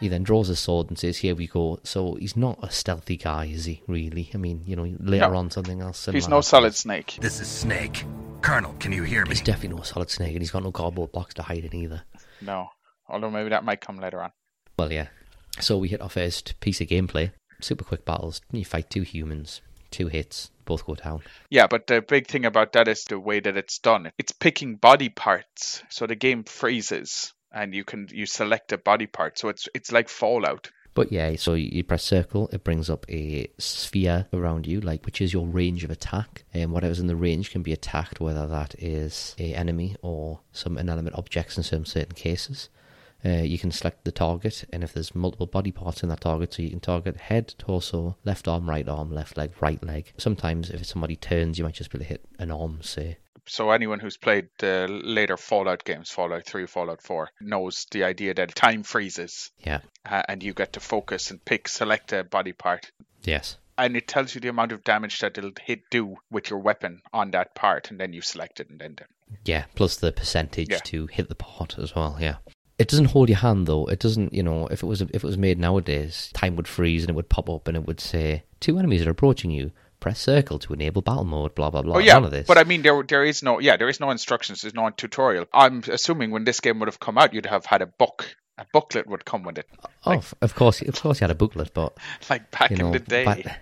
he 0.00 0.08
then 0.08 0.24
draws 0.24 0.48
his 0.48 0.58
sword 0.58 0.88
and 0.88 0.98
says, 0.98 1.18
"Here 1.18 1.36
we 1.36 1.46
go." 1.46 1.78
So 1.84 2.16
he's 2.16 2.36
not 2.36 2.58
a 2.60 2.72
stealthy 2.72 3.16
guy, 3.16 3.44
is 3.44 3.66
he? 3.66 3.82
Really? 3.86 4.30
I 4.34 4.36
mean, 4.36 4.64
you 4.66 4.74
know, 4.74 4.82
later 4.98 5.30
No. 5.30 5.36
on 5.36 5.50
something 5.52 5.80
else. 5.80 5.96
Similar 5.98 6.16
He's 6.16 6.28
no 6.28 6.40
solid 6.40 6.74
snake. 6.74 7.18
This 7.20 7.38
is 7.38 7.46
Snake. 7.46 8.04
Colonel, 8.40 8.74
can 8.80 8.90
you 8.90 9.04
hear 9.04 9.22
me? 9.22 9.28
He's 9.28 9.40
definitely 9.42 9.76
no 9.76 9.84
solid 9.84 10.10
snake, 10.10 10.32
and 10.32 10.40
he's 10.42 10.50
got 10.50 10.64
no 10.64 10.72
cardboard 10.72 11.12
box 11.12 11.34
to 11.34 11.42
hide 11.42 11.64
in 11.64 11.72
either. 11.76 12.02
No. 12.40 12.66
Although 13.08 13.30
maybe 13.30 13.50
that 13.50 13.62
might 13.64 13.80
come 13.80 14.00
later 14.00 14.20
on. 14.20 14.32
Well, 14.76 14.92
yeah. 14.92 15.06
So 15.60 15.78
we 15.78 15.86
hit 15.86 16.00
our 16.00 16.08
first 16.08 16.58
piece 16.58 16.80
of 16.80 16.88
gameplay. 16.88 17.30
Super 17.60 17.84
quick 17.84 18.04
battles. 18.04 18.40
You 18.50 18.64
fight 18.64 18.90
two 18.90 19.02
humans, 19.02 19.60
two 19.92 20.08
hits, 20.08 20.50
both 20.64 20.84
go 20.84 20.94
down. 20.94 21.22
Yeah, 21.50 21.68
but 21.68 21.86
the 21.86 22.02
big 22.02 22.26
thing 22.26 22.44
about 22.44 22.72
that 22.72 22.88
is 22.88 23.04
the 23.04 23.20
way 23.20 23.40
that 23.40 23.56
it's 23.56 23.78
done. 23.78 24.10
It's 24.18 24.32
picking 24.32 24.76
body 24.76 25.08
parts, 25.08 25.82
so 25.90 26.06
the 26.06 26.16
game 26.16 26.44
freezes 26.44 27.32
and 27.52 27.74
you 27.74 27.84
can 27.84 28.08
you 28.10 28.26
select 28.26 28.72
a 28.72 28.78
body 28.78 29.06
part. 29.06 29.38
So 29.38 29.48
it's 29.48 29.68
it's 29.74 29.92
like 29.92 30.08
Fallout. 30.08 30.70
But 30.94 31.10
yeah, 31.10 31.36
so 31.36 31.54
you 31.54 31.68
you 31.72 31.84
press 31.84 32.02
circle, 32.02 32.48
it 32.52 32.64
brings 32.64 32.90
up 32.90 33.06
a 33.08 33.48
sphere 33.58 34.26
around 34.32 34.66
you, 34.66 34.80
like 34.80 35.06
which 35.06 35.20
is 35.20 35.32
your 35.32 35.46
range 35.46 35.84
of 35.84 35.90
attack, 35.90 36.44
and 36.52 36.72
whatever's 36.72 37.00
in 37.00 37.06
the 37.06 37.16
range 37.16 37.50
can 37.50 37.62
be 37.62 37.72
attacked, 37.72 38.20
whether 38.20 38.46
that 38.46 38.74
is 38.78 39.34
a 39.38 39.54
enemy 39.54 39.96
or 40.02 40.40
some 40.52 40.76
inanimate 40.76 41.14
objects 41.14 41.56
in 41.56 41.62
some 41.62 41.84
certain 41.84 42.14
cases. 42.14 42.68
Uh, 43.24 43.42
you 43.42 43.58
can 43.58 43.70
select 43.70 44.04
the 44.04 44.12
target, 44.12 44.64
and 44.72 44.82
if 44.82 44.92
there's 44.92 45.14
multiple 45.14 45.46
body 45.46 45.70
parts 45.70 46.02
in 46.02 46.08
that 46.08 46.20
target, 46.22 46.52
so 46.54 46.62
you 46.62 46.70
can 46.70 46.80
target 46.80 47.16
head, 47.16 47.54
torso, 47.58 48.16
left 48.24 48.48
arm, 48.48 48.68
right 48.68 48.88
arm, 48.88 49.12
left 49.12 49.36
leg, 49.36 49.52
right 49.60 49.82
leg. 49.84 50.12
Sometimes, 50.18 50.70
if 50.70 50.84
somebody 50.86 51.14
turns, 51.16 51.56
you 51.58 51.64
might 51.64 51.74
just 51.74 51.90
be 51.90 51.98
able 51.98 52.04
to 52.04 52.08
hit 52.08 52.24
an 52.38 52.50
arm, 52.50 52.82
say. 52.82 53.18
So 53.46 53.70
anyone 53.70 53.98
who's 54.00 54.16
played 54.16 54.48
the 54.58 54.86
later 54.88 55.36
Fallout 55.36 55.84
games, 55.84 56.10
Fallout 56.10 56.46
3, 56.46 56.66
Fallout 56.66 57.02
4, 57.02 57.28
knows 57.40 57.86
the 57.90 58.04
idea 58.04 58.34
that 58.34 58.54
time 58.54 58.82
freezes 58.84 59.50
Yeah. 59.64 59.80
uh, 60.08 60.22
and 60.28 60.42
you 60.44 60.54
get 60.54 60.72
to 60.74 60.80
focus 60.80 61.30
and 61.32 61.44
pick 61.44 61.66
select 61.66 62.12
a 62.12 62.22
body 62.22 62.52
part. 62.52 62.92
Yes. 63.24 63.56
And 63.76 63.96
it 63.96 64.06
tells 64.06 64.34
you 64.34 64.40
the 64.40 64.48
amount 64.48 64.70
of 64.70 64.84
damage 64.84 65.18
that 65.20 65.36
it'll 65.38 65.50
hit 65.60 65.90
do 65.90 66.16
with 66.30 66.50
your 66.50 66.60
weapon 66.60 67.02
on 67.12 67.32
that 67.32 67.54
part, 67.56 67.90
and 67.90 67.98
then 67.98 68.12
you 68.12 68.20
select 68.20 68.60
it, 68.60 68.70
and 68.70 68.78
then 68.80 68.96
Yeah, 69.44 69.64
plus 69.74 69.96
the 69.96 70.12
percentage 70.12 70.70
Yeah. 70.70 70.78
to 70.84 71.06
hit 71.08 71.28
the 71.28 71.34
part 71.34 71.78
as 71.78 71.94
well. 71.96 72.18
Yeah, 72.20 72.36
it 72.82 72.88
doesn't 72.88 73.06
hold 73.06 73.28
your 73.28 73.38
hand 73.38 73.66
though. 73.66 73.86
It 73.86 73.98
doesn't. 73.98 74.32
You 74.34 74.42
know, 74.42 74.66
if 74.68 74.82
it 74.82 74.86
was 74.86 75.00
if 75.00 75.14
it 75.14 75.22
was 75.24 75.38
made 75.38 75.58
nowadays, 75.58 76.30
time 76.34 76.56
would 76.56 76.68
freeze 76.68 77.02
and 77.02 77.10
it 77.10 77.14
would 77.14 77.28
pop 77.28 77.48
up 77.48 77.66
and 77.68 77.76
it 77.76 77.86
would 77.86 78.00
say 78.00 78.42
two 78.60 78.78
enemies 78.78 79.06
are 79.06 79.10
approaching 79.10 79.50
you. 79.50 79.70
Press 80.00 80.18
circle 80.18 80.58
to 80.58 80.72
enable 80.72 81.00
battle 81.00 81.24
mode. 81.24 81.54
Blah 81.54 81.70
blah 81.70 81.82
blah. 81.82 81.96
Oh 81.96 81.98
yeah, 82.00 82.14
None 82.14 82.24
of 82.24 82.30
this. 82.32 82.46
but 82.46 82.58
I 82.58 82.64
mean 82.64 82.82
there 82.82 83.02
there 83.02 83.24
is 83.24 83.42
no 83.42 83.60
yeah 83.60 83.76
there 83.76 83.88
is 83.88 84.00
no 84.00 84.10
instructions. 84.10 84.62
There's 84.62 84.74
no 84.74 84.90
tutorial. 84.90 85.46
I'm 85.54 85.82
assuming 85.88 86.30
when 86.32 86.44
this 86.44 86.60
game 86.60 86.78
would 86.80 86.88
have 86.88 87.00
come 87.00 87.16
out, 87.18 87.32
you'd 87.32 87.46
have 87.46 87.64
had 87.66 87.82
a 87.82 87.86
book. 87.86 88.36
A 88.58 88.66
booklet 88.70 89.06
would 89.06 89.24
come 89.24 89.44
with 89.44 89.56
it, 89.56 89.66
oh, 90.04 90.18
f- 90.18 90.34
of 90.42 90.54
course, 90.54 90.82
of 90.82 91.00
course, 91.00 91.20
you 91.20 91.24
had 91.24 91.30
a 91.30 91.34
booklet, 91.34 91.72
but 91.72 91.96
like 92.30 92.50
back 92.50 92.70
you 92.70 92.76
know, 92.76 92.88
in 92.88 92.92
the 92.92 92.98
day. 92.98 93.24
by, 93.24 93.56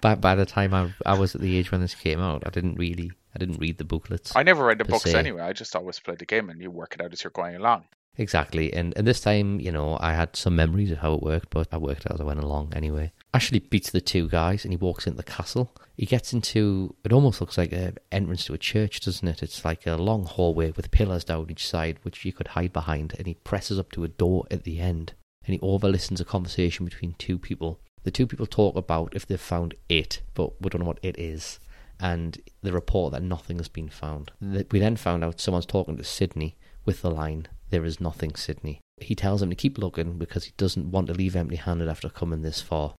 by 0.00 0.14
by 0.14 0.34
the 0.34 0.46
time 0.46 0.72
I 0.72 0.94
I 1.04 1.18
was 1.18 1.34
at 1.34 1.42
the 1.42 1.56
age 1.58 1.70
when 1.70 1.82
this 1.82 1.94
came 1.94 2.20
out, 2.20 2.42
I 2.46 2.50
didn't 2.50 2.76
really 2.76 3.12
I 3.34 3.38
didn't 3.38 3.58
read 3.58 3.76
the 3.78 3.84
booklets. 3.84 4.34
I 4.34 4.42
never 4.42 4.64
read 4.64 4.78
the 4.78 4.84
books 4.86 5.10
se. 5.10 5.18
anyway. 5.18 5.42
I 5.42 5.52
just 5.52 5.76
always 5.76 6.00
played 6.00 6.20
the 6.20 6.24
game 6.24 6.48
and 6.48 6.60
you 6.60 6.70
work 6.70 6.94
it 6.94 7.02
out 7.04 7.12
as 7.12 7.22
you're 7.22 7.30
going 7.32 7.54
along. 7.56 7.84
Exactly, 8.16 8.72
and 8.72 8.92
and 8.96 9.06
this 9.06 9.20
time, 9.20 9.58
you 9.58 9.72
know, 9.72 9.98
I 10.00 10.12
had 10.12 10.36
some 10.36 10.54
memories 10.54 10.92
of 10.92 10.98
how 10.98 11.14
it 11.14 11.22
worked, 11.22 11.50
but 11.50 11.66
I 11.72 11.78
worked 11.78 12.06
out 12.06 12.14
as 12.14 12.20
I 12.20 12.24
went 12.24 12.42
along 12.42 12.72
anyway. 12.72 13.12
Ashley 13.32 13.58
beats 13.58 13.90
the 13.90 14.00
two 14.00 14.28
guys, 14.28 14.64
and 14.64 14.72
he 14.72 14.76
walks 14.76 15.06
into 15.06 15.16
the 15.16 15.24
castle. 15.24 15.74
He 15.96 16.06
gets 16.06 16.32
into 16.32 16.94
it 17.04 17.12
almost 17.12 17.40
looks 17.40 17.58
like 17.58 17.72
an 17.72 17.98
entrance 18.12 18.44
to 18.44 18.54
a 18.54 18.58
church, 18.58 19.00
doesn't 19.00 19.26
it? 19.26 19.42
It's 19.42 19.64
like 19.64 19.86
a 19.86 19.96
long 19.96 20.24
hallway 20.26 20.70
with 20.70 20.92
pillars 20.92 21.24
down 21.24 21.50
each 21.50 21.66
side, 21.66 21.98
which 22.02 22.24
you 22.24 22.32
could 22.32 22.48
hide 22.48 22.72
behind. 22.72 23.14
And 23.18 23.26
he 23.26 23.34
presses 23.34 23.80
up 23.80 23.90
to 23.92 24.04
a 24.04 24.08
door 24.08 24.44
at 24.48 24.62
the 24.62 24.78
end, 24.78 25.14
and 25.44 25.54
he 25.54 25.58
overlistens 25.60 26.20
a 26.20 26.24
conversation 26.24 26.84
between 26.84 27.14
two 27.18 27.38
people. 27.38 27.80
The 28.04 28.12
two 28.12 28.28
people 28.28 28.46
talk 28.46 28.76
about 28.76 29.16
if 29.16 29.26
they've 29.26 29.40
found 29.40 29.74
it, 29.88 30.20
but 30.34 30.60
we 30.60 30.70
don't 30.70 30.82
know 30.82 30.86
what 30.86 31.00
it 31.02 31.18
is. 31.18 31.58
And 31.98 32.40
the 32.62 32.72
report 32.72 33.12
that 33.12 33.22
nothing 33.22 33.56
has 33.58 33.68
been 33.68 33.88
found. 33.88 34.30
We 34.40 34.78
then 34.78 34.96
found 34.96 35.24
out 35.24 35.40
someone's 35.40 35.66
talking 35.66 35.96
to 35.96 36.04
Sydney 36.04 36.56
with 36.84 37.02
the 37.02 37.10
line, 37.10 37.48
There 37.74 37.84
is 37.84 38.00
nothing, 38.00 38.36
Sydney. 38.36 38.80
He 38.98 39.16
tells 39.16 39.42
him 39.42 39.50
to 39.50 39.56
keep 39.56 39.78
looking 39.78 40.16
because 40.16 40.44
he 40.44 40.52
doesn't 40.56 40.92
want 40.92 41.08
to 41.08 41.12
leave 41.12 41.34
empty 41.34 41.56
handed 41.56 41.88
after 41.88 42.08
coming 42.08 42.42
this 42.42 42.60
far. 42.60 42.94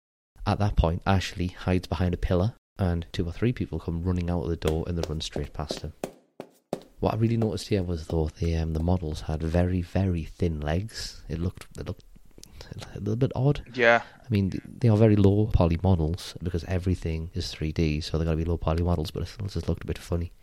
At 0.46 0.60
that 0.60 0.76
point, 0.76 1.02
Ashley 1.08 1.48
hides 1.48 1.88
behind 1.88 2.14
a 2.14 2.18
pillar, 2.18 2.56
and 2.78 3.06
two 3.14 3.26
or 3.26 3.32
three 3.32 3.54
people 3.54 3.80
come 3.80 4.04
running 4.04 4.30
out 4.30 4.44
of 4.44 4.50
the 4.50 4.58
door 4.58 4.84
and 4.86 4.98
they 4.98 5.08
run 5.08 5.22
straight 5.22 5.54
past 5.54 5.80
him. 5.80 5.94
What 7.00 7.14
I 7.14 7.18
really 7.18 7.38
noticed 7.38 7.70
here 7.70 7.84
was 7.84 8.08
though 8.08 8.30
the 8.38 8.58
um, 8.58 8.74
the 8.74 8.84
models 8.84 9.22
had 9.22 9.42
very 9.42 9.82
very 9.82 10.26
thin 10.26 10.60
legs. 10.60 11.24
It 11.30 11.40
looked 11.40 11.68
it 11.80 11.88
looked 11.88 12.04
a 12.96 13.00
little 13.00 13.16
bit 13.16 13.32
odd. 13.34 13.62
Yeah. 13.74 14.02
I 14.20 14.28
mean, 14.30 14.62
they 14.68 14.90
are 14.90 14.98
very 14.98 15.16
low 15.16 15.46
poly 15.54 15.80
models 15.84 16.36
because 16.44 16.66
everything 16.66 17.32
is 17.34 17.56
3D, 17.56 18.04
so 18.04 18.18
they're 18.18 18.26
going 18.26 18.38
to 18.38 18.44
be 18.44 18.50
low 18.50 18.58
poly 18.58 18.84
models, 18.84 19.10
but 19.10 19.24
it 19.24 19.28
still 19.28 19.48
just 19.48 19.70
looked 19.70 19.86
a 19.86 19.88
bit 19.88 19.98
funny. 19.98 20.34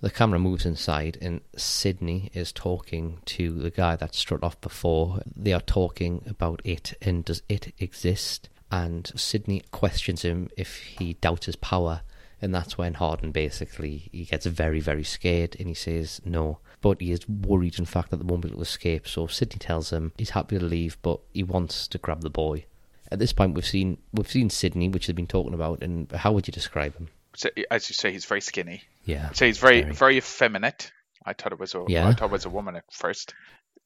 The 0.00 0.10
camera 0.10 0.38
moves 0.38 0.64
inside, 0.64 1.18
and 1.20 1.40
Sydney 1.56 2.30
is 2.32 2.52
talking 2.52 3.20
to 3.26 3.50
the 3.50 3.70
guy 3.70 3.96
that 3.96 4.14
struck 4.14 4.44
off 4.44 4.60
before. 4.60 5.22
They 5.34 5.52
are 5.52 5.60
talking 5.60 6.22
about 6.26 6.60
it, 6.64 6.94
and 7.02 7.24
does 7.24 7.42
it 7.48 7.74
exist? 7.78 8.48
And 8.70 9.10
Sydney 9.16 9.64
questions 9.72 10.22
him 10.22 10.50
if 10.56 10.76
he 10.76 11.14
doubts 11.14 11.46
his 11.46 11.56
power, 11.56 12.02
and 12.40 12.54
that's 12.54 12.78
when 12.78 12.94
Hardin 12.94 13.32
basically 13.32 14.08
he 14.12 14.24
gets 14.24 14.46
very, 14.46 14.78
very 14.78 15.02
scared, 15.02 15.56
and 15.58 15.66
he 15.66 15.74
says 15.74 16.20
no. 16.24 16.60
But 16.80 17.00
he 17.00 17.10
is 17.10 17.28
worried, 17.28 17.80
in 17.80 17.84
fact, 17.84 18.10
that 18.10 18.18
they 18.18 18.24
won't 18.24 18.42
be 18.42 18.48
able 18.50 18.58
to 18.58 18.62
escape. 18.62 19.08
So 19.08 19.26
Sydney 19.26 19.58
tells 19.58 19.92
him 19.92 20.12
he's 20.16 20.30
happy 20.30 20.60
to 20.60 20.64
leave, 20.64 20.96
but 21.02 21.18
he 21.34 21.42
wants 21.42 21.88
to 21.88 21.98
grab 21.98 22.20
the 22.20 22.30
boy. 22.30 22.66
At 23.10 23.18
this 23.18 23.32
point, 23.32 23.54
we've 23.54 23.66
seen 23.66 23.98
we've 24.12 24.30
seen 24.30 24.48
Sydney, 24.48 24.88
which 24.88 25.08
they've 25.08 25.16
been 25.16 25.26
talking 25.26 25.54
about, 25.54 25.82
and 25.82 26.12
how 26.12 26.30
would 26.30 26.46
you 26.46 26.52
describe 26.52 26.96
him? 26.96 27.08
So, 27.38 27.50
as 27.70 27.88
you 27.88 27.94
say, 27.94 28.10
he's 28.10 28.24
very 28.24 28.40
skinny. 28.40 28.82
Yeah. 29.04 29.28
I'd 29.30 29.38
he's 29.38 29.58
very, 29.58 29.82
Very. 29.82 29.94
very 29.94 30.16
effeminate. 30.18 30.90
I 31.24 31.34
thought 31.34 31.52
it 31.52 31.60
was 31.60 31.72
a, 31.74 31.84
Yeah. 31.86 32.08
I 32.08 32.12
thought 32.14 32.26
it 32.26 32.32
was 32.32 32.44
a 32.46 32.50
woman 32.50 32.74
at 32.74 32.84
first. 32.92 33.32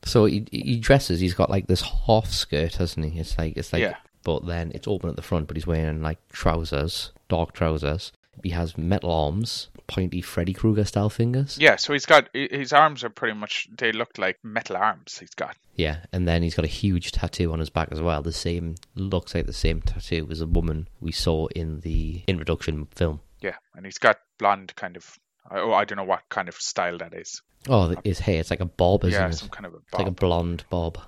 So 0.04 0.24
he, 0.24 0.46
he 0.50 0.78
dresses. 0.78 1.20
He's 1.20 1.34
got 1.34 1.50
like 1.50 1.66
this 1.66 1.82
half 2.06 2.28
skirt, 2.30 2.76
hasn't 2.76 3.12
he? 3.12 3.20
It's 3.20 3.36
like 3.36 3.56
it's 3.58 3.72
like, 3.72 3.82
Yeah. 3.82 3.96
but 4.24 4.46
then 4.46 4.72
it's 4.74 4.88
open 4.88 5.10
at 5.10 5.16
the 5.16 5.22
front. 5.22 5.48
But 5.48 5.58
he's 5.58 5.66
wearing 5.66 6.00
like 6.02 6.18
trousers, 6.32 7.12
dark 7.28 7.52
trousers. 7.52 8.10
He 8.42 8.50
has 8.50 8.78
metal 8.78 9.12
arms, 9.12 9.68
pointy 9.86 10.22
Freddy 10.22 10.54
Krueger 10.54 10.86
style 10.86 11.10
fingers. 11.10 11.58
Yeah, 11.60 11.76
so 11.76 11.92
he's 11.92 12.06
got 12.06 12.30
his 12.32 12.72
arms 12.72 13.04
are 13.04 13.10
pretty 13.10 13.34
much 13.38 13.68
they 13.76 13.92
look 13.92 14.16
like 14.16 14.38
metal 14.42 14.76
arms. 14.78 15.18
He's 15.18 15.34
got. 15.34 15.54
Yeah, 15.76 15.98
and 16.12 16.26
then 16.26 16.42
he's 16.42 16.54
got 16.54 16.64
a 16.64 16.68
huge 16.68 17.12
tattoo 17.12 17.52
on 17.52 17.58
his 17.58 17.68
back 17.70 17.88
as 17.92 18.00
well. 18.00 18.22
The 18.22 18.32
same 18.32 18.76
looks 18.94 19.34
like 19.34 19.44
the 19.46 19.52
same 19.52 19.82
tattoo 19.82 20.26
as 20.30 20.40
a 20.40 20.46
woman 20.46 20.88
we 21.00 21.12
saw 21.12 21.46
in 21.48 21.80
the 21.80 22.22
introduction 22.26 22.86
film. 22.94 23.20
Yeah, 23.42 23.56
and 23.74 23.84
he's 23.84 23.98
got 23.98 24.18
blonde 24.38 24.74
kind 24.76 24.96
of. 24.96 25.18
Oh, 25.50 25.72
I 25.72 25.84
don't 25.84 25.96
know 25.96 26.04
what 26.04 26.22
kind 26.28 26.48
of 26.48 26.54
style 26.54 26.98
that 26.98 27.14
is. 27.14 27.42
Oh, 27.68 27.94
his 28.04 28.20
hair, 28.20 28.40
it's 28.40 28.50
like 28.50 28.60
a 28.60 28.66
bob, 28.66 29.04
isn't 29.04 29.20
yeah, 29.20 29.28
it? 29.28 29.34
some 29.34 29.48
kind 29.48 29.66
of 29.66 29.74
a 29.74 29.78
It's 29.78 29.94
like 29.94 30.06
a 30.06 30.12
blonde 30.12 30.64
bob. 30.70 30.98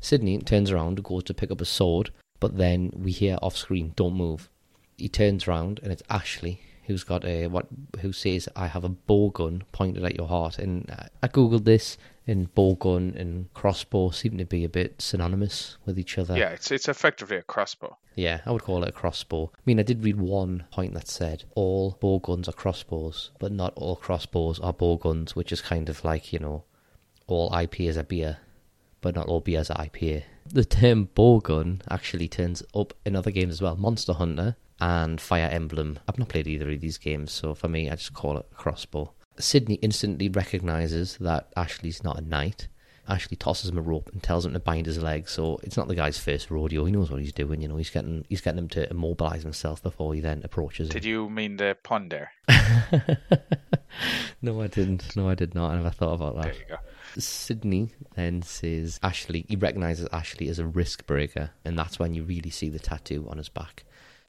Sydney 0.00 0.38
turns 0.38 0.70
around 0.70 1.02
goes 1.04 1.24
to 1.24 1.34
pick 1.34 1.50
up 1.50 1.60
a 1.60 1.64
sword, 1.64 2.10
but 2.40 2.56
then 2.56 2.90
we 2.94 3.12
hear 3.12 3.38
off 3.42 3.56
screen, 3.56 3.92
"Don't 3.96 4.14
move." 4.14 4.48
He 4.96 5.08
turns 5.08 5.46
around 5.46 5.80
and 5.82 5.92
it's 5.92 6.02
Ashley 6.08 6.60
who's 6.82 7.04
got 7.04 7.24
a 7.24 7.46
what 7.46 7.66
who 8.00 8.12
says, 8.12 8.48
"I 8.56 8.66
have 8.66 8.84
a 8.84 8.88
bow 8.88 9.30
gun 9.30 9.62
pointed 9.72 10.04
at 10.04 10.16
your 10.16 10.28
heart." 10.28 10.58
And 10.58 10.90
I- 11.22 11.28
googled 11.28 11.64
this, 11.64 11.96
and 12.26 12.54
bow 12.54 12.74
gun 12.74 13.14
and 13.16 13.52
crossbow 13.54 14.10
seem 14.10 14.38
to 14.38 14.44
be 14.44 14.64
a 14.64 14.68
bit 14.68 15.00
synonymous 15.02 15.76
with 15.84 15.98
each 15.98 16.18
other. 16.18 16.36
yeah, 16.36 16.50
it's 16.50 16.70
it's 16.70 16.88
effectively 16.88 17.36
a 17.36 17.42
crossbow. 17.42 17.96
Yeah, 18.14 18.40
I 18.44 18.52
would 18.52 18.62
call 18.62 18.82
it 18.82 18.90
a 18.90 18.92
crossbow. 18.92 19.50
I 19.54 19.60
mean, 19.64 19.80
I 19.80 19.82
did 19.82 20.04
read 20.04 20.20
one 20.20 20.64
point 20.70 20.94
that 20.94 21.08
said 21.08 21.44
all 21.54 21.96
bow 22.00 22.18
guns 22.18 22.48
are 22.48 22.52
crossbows, 22.52 23.30
but 23.38 23.52
not 23.52 23.72
all 23.74 23.96
crossbows 23.96 24.58
are 24.60 24.72
bow 24.72 24.96
guns, 24.96 25.34
which 25.34 25.50
is 25.50 25.62
kind 25.62 25.88
of 25.88 26.04
like, 26.04 26.32
you 26.32 26.38
know, 26.38 26.64
all 27.26 27.50
IPAs 27.50 27.96
are 27.96 28.02
beer, 28.02 28.38
but 29.00 29.14
not 29.14 29.28
all 29.28 29.40
beers 29.40 29.70
are 29.70 29.78
IPA. 29.84 30.24
The 30.46 30.64
term 30.64 31.08
bow 31.14 31.40
gun 31.40 31.80
actually 31.88 32.28
turns 32.28 32.62
up 32.74 32.92
in 33.06 33.16
other 33.16 33.30
games 33.30 33.54
as 33.54 33.62
well 33.62 33.76
Monster 33.76 34.12
Hunter 34.12 34.56
and 34.82 35.20
Fire 35.20 35.48
Emblem. 35.48 36.00
I've 36.08 36.18
not 36.18 36.28
played 36.28 36.48
either 36.48 36.68
of 36.68 36.80
these 36.80 36.98
games, 36.98 37.30
so 37.30 37.54
for 37.54 37.68
me, 37.68 37.88
I 37.88 37.94
just 37.94 38.14
call 38.14 38.36
it 38.36 38.46
a 38.50 38.54
crossbow. 38.56 39.12
Sydney 39.38 39.76
instantly 39.76 40.28
recognizes 40.28 41.16
that 41.18 41.52
Ashley's 41.56 42.02
not 42.02 42.18
a 42.18 42.20
knight. 42.20 42.66
Ashley 43.08 43.36
tosses 43.36 43.70
him 43.70 43.78
a 43.78 43.82
rope 43.82 44.10
and 44.12 44.20
tells 44.20 44.44
him 44.44 44.54
to 44.54 44.58
bind 44.58 44.86
his 44.86 45.00
legs. 45.00 45.30
So 45.30 45.60
it's 45.62 45.76
not 45.76 45.86
the 45.86 45.94
guy's 45.94 46.18
first 46.18 46.50
rodeo. 46.50 46.84
He 46.84 46.90
knows 46.90 47.12
what 47.12 47.20
he's 47.20 47.32
doing. 47.32 47.62
You 47.62 47.68
know, 47.68 47.76
he's 47.76 47.90
getting 47.90 48.24
he's 48.28 48.40
getting 48.40 48.58
him 48.58 48.68
to 48.70 48.90
immobilize 48.90 49.42
himself 49.42 49.80
before 49.82 50.14
he 50.14 50.20
then 50.20 50.42
approaches 50.44 50.88
him. 50.88 50.94
Did 50.94 51.04
you 51.04 51.30
mean 51.30 51.58
the 51.58 51.76
ponder? 51.82 52.30
no, 54.42 54.60
I 54.62 54.66
didn't. 54.66 55.14
No, 55.16 55.28
I 55.28 55.34
did 55.36 55.54
not. 55.54 55.70
I 55.72 55.76
never 55.76 55.90
thought 55.90 56.14
about 56.14 56.34
that. 56.36 56.44
There 56.44 56.54
you 56.54 56.66
go. 56.68 56.76
Sydney 57.20 57.90
then 58.16 58.42
says 58.42 58.98
Ashley. 59.02 59.46
He 59.48 59.56
recognizes 59.56 60.08
Ashley 60.12 60.48
as 60.48 60.58
a 60.58 60.66
risk 60.66 61.06
breaker, 61.06 61.50
and 61.64 61.78
that's 61.78 61.98
when 62.00 62.14
you 62.14 62.24
really 62.24 62.50
see 62.50 62.68
the 62.68 62.78
tattoo 62.80 63.26
on 63.28 63.38
his 63.38 63.48
back. 63.48 63.84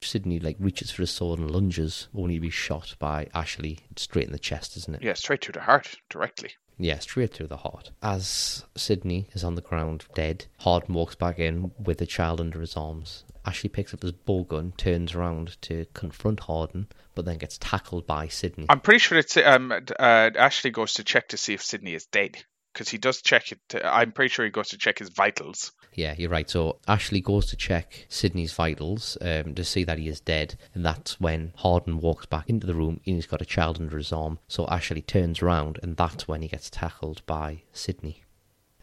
Sydney 0.07 0.39
like 0.39 0.57
reaches 0.59 0.91
for 0.91 1.03
his 1.03 1.11
sword 1.11 1.39
and 1.39 1.51
lunges, 1.51 2.07
only 2.15 2.35
to 2.35 2.39
be 2.41 2.49
shot 2.49 2.95
by 2.99 3.27
Ashley 3.33 3.79
straight 3.95 4.27
in 4.27 4.33
the 4.33 4.39
chest, 4.39 4.77
isn't 4.77 4.95
it? 4.95 5.03
Yeah, 5.03 5.13
straight 5.13 5.41
to 5.41 5.51
the 5.51 5.61
heart 5.61 5.95
directly. 6.09 6.51
Yeah, 6.77 6.99
straight 6.99 7.33
through 7.33 7.47
the 7.47 7.57
heart. 7.57 7.91
As 8.01 8.65
Sydney 8.75 9.29
is 9.33 9.43
on 9.43 9.55
the 9.55 9.61
ground 9.61 10.05
dead, 10.15 10.45
Hardin 10.59 10.95
walks 10.95 11.15
back 11.15 11.39
in 11.39 11.71
with 11.77 11.99
the 11.99 12.05
child 12.05 12.41
under 12.41 12.61
his 12.61 12.75
arms. 12.75 13.25
Ashley 13.45 13.69
picks 13.69 13.93
up 13.93 14.01
his 14.01 14.13
bow 14.13 14.43
gun, 14.43 14.73
turns 14.77 15.13
around 15.13 15.61
to 15.63 15.85
confront 15.93 16.41
Hardin, 16.41 16.87
but 17.13 17.25
then 17.25 17.37
gets 17.37 17.57
tackled 17.57 18.07
by 18.07 18.27
Sydney. 18.27 18.65
I'm 18.69 18.79
pretty 18.79 18.99
sure 18.99 19.17
it's 19.17 19.37
um 19.37 19.71
uh, 19.71 20.29
Ashley 20.35 20.71
goes 20.71 20.93
to 20.95 21.03
check 21.03 21.29
to 21.29 21.37
see 21.37 21.53
if 21.53 21.61
Sydney 21.61 21.93
is 21.93 22.05
dead 22.05 22.43
because 22.73 22.89
he 22.89 22.97
does 22.97 23.21
check 23.21 23.51
it. 23.51 23.59
I'm 23.83 24.11
pretty 24.11 24.29
sure 24.29 24.45
he 24.45 24.51
goes 24.51 24.69
to 24.69 24.77
check 24.77 24.99
his 24.99 25.09
vitals. 25.09 25.71
Yeah, 25.93 26.15
you're 26.17 26.29
right. 26.29 26.49
So 26.49 26.79
Ashley 26.87 27.21
goes 27.21 27.45
to 27.47 27.55
check 27.55 28.07
Sydney's 28.09 28.53
vitals 28.53 29.17
um, 29.21 29.53
to 29.53 29.63
see 29.63 29.83
that 29.83 29.99
he 29.99 30.07
is 30.07 30.19
dead, 30.19 30.55
and 30.73 30.83
that's 30.83 31.19
when 31.19 31.53
Hardin 31.57 31.99
walks 31.99 32.25
back 32.25 32.49
into 32.49 32.65
the 32.65 32.73
room 32.73 32.99
and 33.05 33.15
he's 33.15 33.27
got 33.27 33.41
a 33.41 33.45
child 33.45 33.79
under 33.79 33.97
his 33.97 34.11
arm. 34.11 34.39
So 34.47 34.67
Ashley 34.67 35.01
turns 35.01 35.41
around, 35.41 35.79
and 35.83 35.95
that's 35.95 36.27
when 36.27 36.41
he 36.41 36.47
gets 36.47 36.69
tackled 36.69 37.23
by 37.25 37.63
Sydney. 37.71 38.23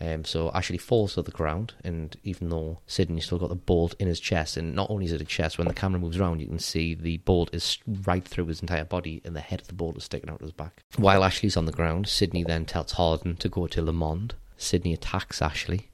Um, 0.03 0.25
so 0.25 0.51
Ashley 0.55 0.79
falls 0.79 1.15
to 1.15 1.23
the 1.23 1.31
ground, 1.31 1.75
and 1.85 2.17
even 2.25 2.49
though 2.49 2.79
Sydney's 2.87 3.27
still 3.27 3.39
got 3.39 3.51
the 3.51 3.55
bolt 3.55 3.95
in 3.99 4.09
his 4.09 4.19
chest, 4.19 4.57
and 4.57 4.75
not 4.75 4.91
only 4.91 5.05
is 5.05 5.13
it 5.13 5.21
a 5.21 5.27
chest, 5.27 5.59
when 5.59 5.69
the 5.69 5.75
camera 5.75 6.01
moves 6.01 6.19
around, 6.19 6.41
you 6.41 6.47
can 6.47 6.59
see 6.59 6.95
the 6.95 7.19
bolt 7.19 7.51
is 7.53 7.79
right 7.87 8.27
through 8.27 8.47
his 8.47 8.63
entire 8.63 8.85
body, 8.85 9.21
and 9.25 9.37
the 9.37 9.41
head 9.41 9.61
of 9.61 9.67
the 9.67 9.75
bolt 9.75 9.99
is 9.99 10.05
sticking 10.05 10.31
out 10.31 10.37
of 10.37 10.41
his 10.41 10.53
back. 10.53 10.83
While 10.97 11.23
Ashley's 11.23 11.57
on 11.57 11.67
the 11.67 11.73
ground, 11.73 12.09
Sydney 12.09 12.45
then 12.45 12.65
tells 12.65 12.93
Hardin 12.93 13.37
to 13.37 13.49
go 13.51 13.67
to 13.67 13.83
Le 13.83 13.93
Monde. 13.93 14.35
Sydney 14.57 14.95
attacks 14.95 15.43
Ashley, 15.43 15.91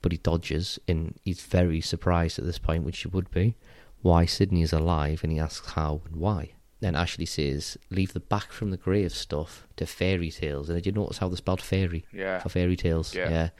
but 0.00 0.12
he 0.12 0.18
dodges, 0.18 0.78
and 0.88 1.18
he's 1.22 1.42
very 1.42 1.82
surprised 1.82 2.38
at 2.38 2.46
this 2.46 2.58
point, 2.58 2.84
which 2.84 3.00
he 3.00 3.08
would 3.08 3.30
be, 3.30 3.56
why 4.00 4.24
Sydney 4.24 4.62
is 4.62 4.72
alive, 4.72 5.20
and 5.22 5.30
he 5.30 5.38
asks 5.38 5.72
how 5.72 6.00
and 6.06 6.16
why. 6.16 6.52
Then 6.80 6.96
Ashley 6.96 7.26
says, 7.26 7.76
leave 7.90 8.14
the 8.14 8.20
back 8.20 8.52
from 8.52 8.70
the 8.70 8.76
grave 8.76 9.12
stuff 9.12 9.66
to 9.76 9.86
fairy 9.86 10.30
tales. 10.30 10.68
And 10.68 10.76
did 10.76 10.86
you 10.86 10.92
notice 10.92 11.18
how 11.18 11.28
they 11.28 11.36
spelled 11.36 11.60
fairy? 11.60 12.06
Yeah. 12.12 12.38
For 12.38 12.48
fairy 12.48 12.76
tales. 12.76 13.14
Yeah. 13.14 13.50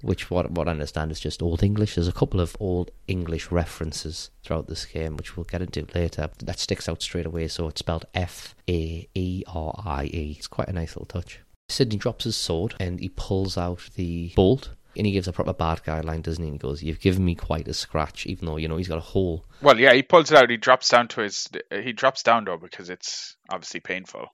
Which, 0.00 0.30
what, 0.30 0.50
what 0.50 0.66
I 0.66 0.72
understand, 0.72 1.12
is 1.12 1.20
just 1.20 1.42
Old 1.42 1.62
English. 1.62 1.94
There's 1.94 2.08
a 2.08 2.12
couple 2.12 2.40
of 2.40 2.56
Old 2.58 2.90
English 3.06 3.52
references 3.52 4.30
throughout 4.42 4.66
this 4.66 4.84
game, 4.84 5.16
which 5.16 5.36
we'll 5.36 5.44
get 5.44 5.62
into 5.62 5.86
later. 5.94 6.28
That 6.42 6.58
sticks 6.58 6.88
out 6.88 7.02
straight 7.02 7.26
away. 7.26 7.46
So 7.46 7.68
it's 7.68 7.80
spelled 7.80 8.06
F 8.14 8.56
A 8.68 9.06
E 9.14 9.44
R 9.46 9.80
I 9.84 10.06
E. 10.06 10.34
It's 10.38 10.48
quite 10.48 10.68
a 10.68 10.72
nice 10.72 10.96
little 10.96 11.06
touch. 11.06 11.40
Sydney 11.68 11.98
drops 11.98 12.24
his 12.24 12.36
sword 12.36 12.74
and 12.80 12.98
he 12.98 13.10
pulls 13.10 13.56
out 13.56 13.90
the 13.94 14.32
bolt. 14.34 14.70
And 14.96 15.06
he 15.06 15.12
gives 15.12 15.26
a 15.28 15.32
proper 15.32 15.52
bad 15.54 15.82
guy 15.84 16.00
line, 16.00 16.20
doesn't 16.20 16.42
he? 16.42 16.48
And 16.48 16.54
he 16.54 16.58
goes, 16.58 16.82
You've 16.82 17.00
given 17.00 17.24
me 17.24 17.34
quite 17.34 17.66
a 17.68 17.74
scratch, 17.74 18.26
even 18.26 18.46
though, 18.46 18.56
you 18.58 18.68
know, 18.68 18.76
he's 18.76 18.88
got 18.88 18.98
a 18.98 19.00
hole 19.02 19.44
Well, 19.62 19.78
yeah, 19.78 19.94
he 19.94 20.02
pulls 20.02 20.30
it 20.30 20.36
out. 20.38 20.50
He 20.50 20.56
drops 20.58 20.88
down 20.88 21.08
to 21.08 21.22
his. 21.22 21.48
He 21.70 21.92
drops 21.92 22.22
down 22.22 22.44
though 22.44 22.58
because 22.58 22.90
it's 22.90 23.36
obviously 23.50 23.80
painful, 23.80 24.26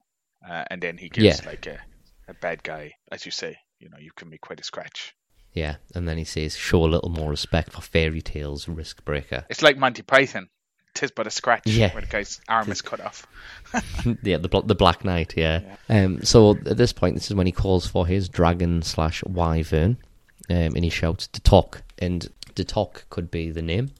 uh, 0.49 0.65
and 0.69 0.81
then 0.81 0.97
he 0.97 1.09
gives 1.09 1.39
Yeah. 1.41 1.45
like 1.49 1.65
a, 1.67 1.79
a 2.27 2.33
bad 2.33 2.63
guy, 2.63 2.93
as 3.11 3.25
you 3.25 3.31
say. 3.31 3.57
You 3.79 3.89
know, 3.89 3.97
you 3.99 4.11
can 4.15 4.29
be 4.29 4.37
quite 4.37 4.59
a 4.59 4.63
scratch. 4.63 5.15
Yeah, 5.53 5.77
and 5.95 6.07
then 6.07 6.17
he 6.17 6.25
says, 6.25 6.55
"Show 6.57 6.83
a 6.83 6.87
little 6.93 7.09
more 7.09 7.29
respect 7.29 7.71
for 7.71 7.81
fairy 7.81 8.21
tales, 8.21 8.67
risk 8.67 9.03
breaker." 9.05 9.45
It's 9.49 9.61
like 9.63 9.77
Monty 9.77 10.01
Python. 10.03 10.49
tis 10.93 11.11
but 11.11 11.27
a 11.27 11.31
scratch 11.31 11.65
Yeah. 11.67 11.93
where 11.93 12.01
the 12.01 12.07
guy's 12.07 12.41
arm 12.49 12.69
is 12.71 12.81
cut 12.81 12.99
off. 12.99 13.25
yeah, 14.23 14.37
the 14.37 14.49
the 14.65 14.75
Black 14.75 15.05
Knight. 15.05 15.33
Yeah. 15.37 15.61
Um. 15.87 16.21
So 16.23 16.51
at 16.65 16.75
this 16.77 16.91
point, 16.93 17.15
this 17.15 17.29
is 17.31 17.35
when 17.35 17.45
he 17.47 17.51
calls 17.53 17.87
for 17.87 18.05
his 18.05 18.27
dragon 18.27 18.81
slash 18.81 19.23
wyvern, 19.23 19.97
um, 20.49 20.75
and 20.75 20.83
he 20.83 20.89
shouts 20.89 21.27
to 21.27 21.41
talk. 21.41 21.83
And 21.97 22.29
to 22.55 22.63
talk 22.63 23.05
could 23.09 23.29
be 23.29 23.51
the 23.51 23.61
name, 23.61 23.91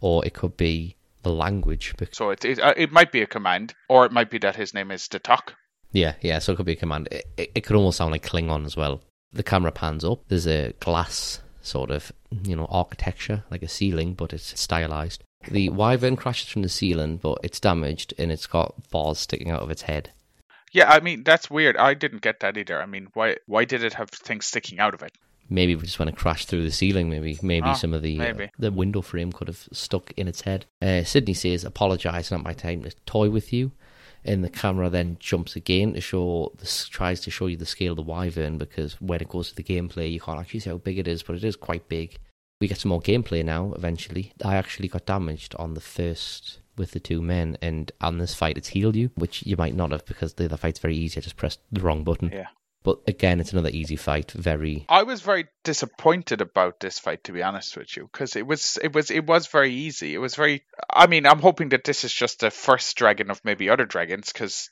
or 0.00 0.24
it 0.24 0.34
could 0.34 0.56
be 0.56 0.96
the 1.22 1.32
language. 1.32 1.94
So 2.12 2.30
it 2.30 2.44
it, 2.44 2.60
uh, 2.60 2.74
it 2.76 2.92
might 2.92 3.12
be 3.12 3.22
a 3.22 3.26
command, 3.26 3.74
or 3.88 4.06
it 4.06 4.12
might 4.12 4.30
be 4.30 4.38
that 4.38 4.56
his 4.56 4.74
name 4.74 4.90
is 4.90 5.08
Detok. 5.08 5.54
Yeah, 5.92 6.14
yeah. 6.20 6.38
So 6.38 6.52
it 6.52 6.56
could 6.56 6.66
be 6.66 6.72
a 6.72 6.76
command. 6.76 7.08
It, 7.10 7.26
it, 7.36 7.52
it 7.54 7.60
could 7.62 7.76
almost 7.76 7.98
sound 7.98 8.12
like 8.12 8.26
Klingon 8.26 8.64
as 8.66 8.76
well. 8.76 9.00
The 9.32 9.42
camera 9.42 9.72
pans 9.72 10.04
up. 10.04 10.20
There's 10.28 10.46
a 10.46 10.72
glass 10.80 11.40
sort 11.62 11.90
of, 11.90 12.12
you 12.44 12.56
know, 12.56 12.66
architecture 12.70 13.44
like 13.50 13.62
a 13.62 13.68
ceiling, 13.68 14.14
but 14.14 14.32
it's 14.32 14.58
stylized. 14.58 15.22
The 15.50 15.68
wyvern 15.68 16.16
crashes 16.16 16.48
from 16.48 16.62
the 16.62 16.68
ceiling, 16.68 17.18
but 17.18 17.38
it's 17.42 17.60
damaged 17.60 18.12
and 18.18 18.32
it's 18.32 18.46
got 18.46 18.90
bars 18.90 19.18
sticking 19.18 19.50
out 19.50 19.62
of 19.62 19.70
its 19.70 19.82
head. 19.82 20.10
Yeah, 20.72 20.90
I 20.90 21.00
mean 21.00 21.22
that's 21.24 21.50
weird. 21.50 21.76
I 21.76 21.94
didn't 21.94 22.22
get 22.22 22.40
that 22.40 22.58
either. 22.58 22.80
I 22.80 22.86
mean, 22.86 23.08
why 23.14 23.36
why 23.46 23.64
did 23.64 23.82
it 23.82 23.94
have 23.94 24.10
things 24.10 24.46
sticking 24.46 24.78
out 24.78 24.94
of 24.94 25.02
it? 25.02 25.12
Maybe 25.50 25.74
we 25.74 25.82
just 25.82 25.98
when 25.98 26.08
it 26.08 26.16
crashed 26.16 26.48
through 26.48 26.64
the 26.64 26.70
ceiling, 26.70 27.08
maybe 27.08 27.38
maybe 27.42 27.68
Ah, 27.68 27.72
some 27.74 27.94
of 27.94 28.02
the 28.02 28.18
uh, 28.20 28.24
the 28.58 28.70
window 28.72 29.00
frame 29.00 29.32
could 29.32 29.48
have 29.48 29.68
stuck 29.72 30.12
in 30.16 30.28
its 30.28 30.42
head. 30.42 30.66
Uh, 30.82 31.04
Sydney 31.04 31.34
says, 31.34 31.64
"Apologise, 31.64 32.30
not 32.30 32.42
my 32.44 32.52
time 32.52 32.82
to 32.82 32.90
toy 33.06 33.30
with 33.30 33.52
you." 33.52 33.72
And 34.24 34.44
the 34.44 34.50
camera 34.50 34.90
then 34.90 35.16
jumps 35.20 35.56
again 35.56 35.94
to 35.94 36.00
show 36.00 36.52
this 36.58 36.86
tries 36.88 37.20
to 37.22 37.30
show 37.30 37.46
you 37.46 37.56
the 37.56 37.64
scale 37.64 37.92
of 37.92 37.96
the 37.96 38.02
wyvern 38.02 38.58
because 38.58 39.00
when 39.00 39.20
it 39.20 39.28
goes 39.28 39.48
to 39.50 39.54
the 39.54 39.62
gameplay, 39.62 40.12
you 40.12 40.20
can't 40.20 40.40
actually 40.40 40.60
see 40.60 40.70
how 40.70 40.76
big 40.78 40.98
it 40.98 41.08
is, 41.08 41.22
but 41.22 41.36
it 41.36 41.44
is 41.44 41.56
quite 41.56 41.88
big. 41.88 42.18
We 42.60 42.66
get 42.68 42.78
some 42.78 42.88
more 42.90 43.00
gameplay 43.00 43.44
now. 43.44 43.72
Eventually, 43.74 44.32
I 44.44 44.56
actually 44.56 44.88
got 44.88 45.06
damaged 45.06 45.54
on 45.58 45.74
the 45.74 45.80
first 45.80 46.58
with 46.76 46.90
the 46.90 47.00
two 47.00 47.22
men, 47.22 47.56
and 47.62 47.90
on 48.00 48.18
this 48.18 48.34
fight, 48.34 48.58
it's 48.58 48.68
healed 48.68 48.96
you, 48.96 49.10
which 49.14 49.44
you 49.46 49.56
might 49.56 49.74
not 49.74 49.92
have 49.92 50.04
because 50.04 50.34
the 50.34 50.44
other 50.46 50.56
fight's 50.56 50.78
very 50.80 50.96
easy. 50.96 51.18
I 51.18 51.22
just 51.22 51.36
pressed 51.36 51.60
the 51.72 51.80
wrong 51.80 52.04
button. 52.04 52.30
Yeah. 52.32 52.48
But 52.88 53.00
again, 53.06 53.38
it's 53.38 53.52
another 53.52 53.68
easy 53.68 53.96
fight. 53.96 54.30
Very 54.30 54.86
I 54.88 55.02
was 55.02 55.20
very 55.20 55.46
disappointed 55.62 56.40
about 56.40 56.80
this 56.80 56.98
fight, 56.98 57.24
to 57.24 57.32
be 57.32 57.42
honest 57.42 57.76
with 57.76 57.94
you, 57.94 58.08
because 58.10 58.34
it 58.34 58.46
was 58.46 58.78
it 58.82 58.94
was 58.94 59.10
it 59.10 59.26
was 59.26 59.46
very 59.46 59.74
easy. 59.74 60.14
It 60.14 60.18
was 60.18 60.34
very. 60.36 60.62
I 60.88 61.06
mean, 61.06 61.26
I'm 61.26 61.40
hoping 61.40 61.68
that 61.70 61.84
this 61.84 62.04
is 62.04 62.14
just 62.14 62.40
the 62.40 62.50
first 62.50 62.96
dragon 62.96 63.30
of 63.30 63.44
maybe 63.44 63.68
other 63.68 63.84
dragons, 63.84 64.32
because 64.32 64.70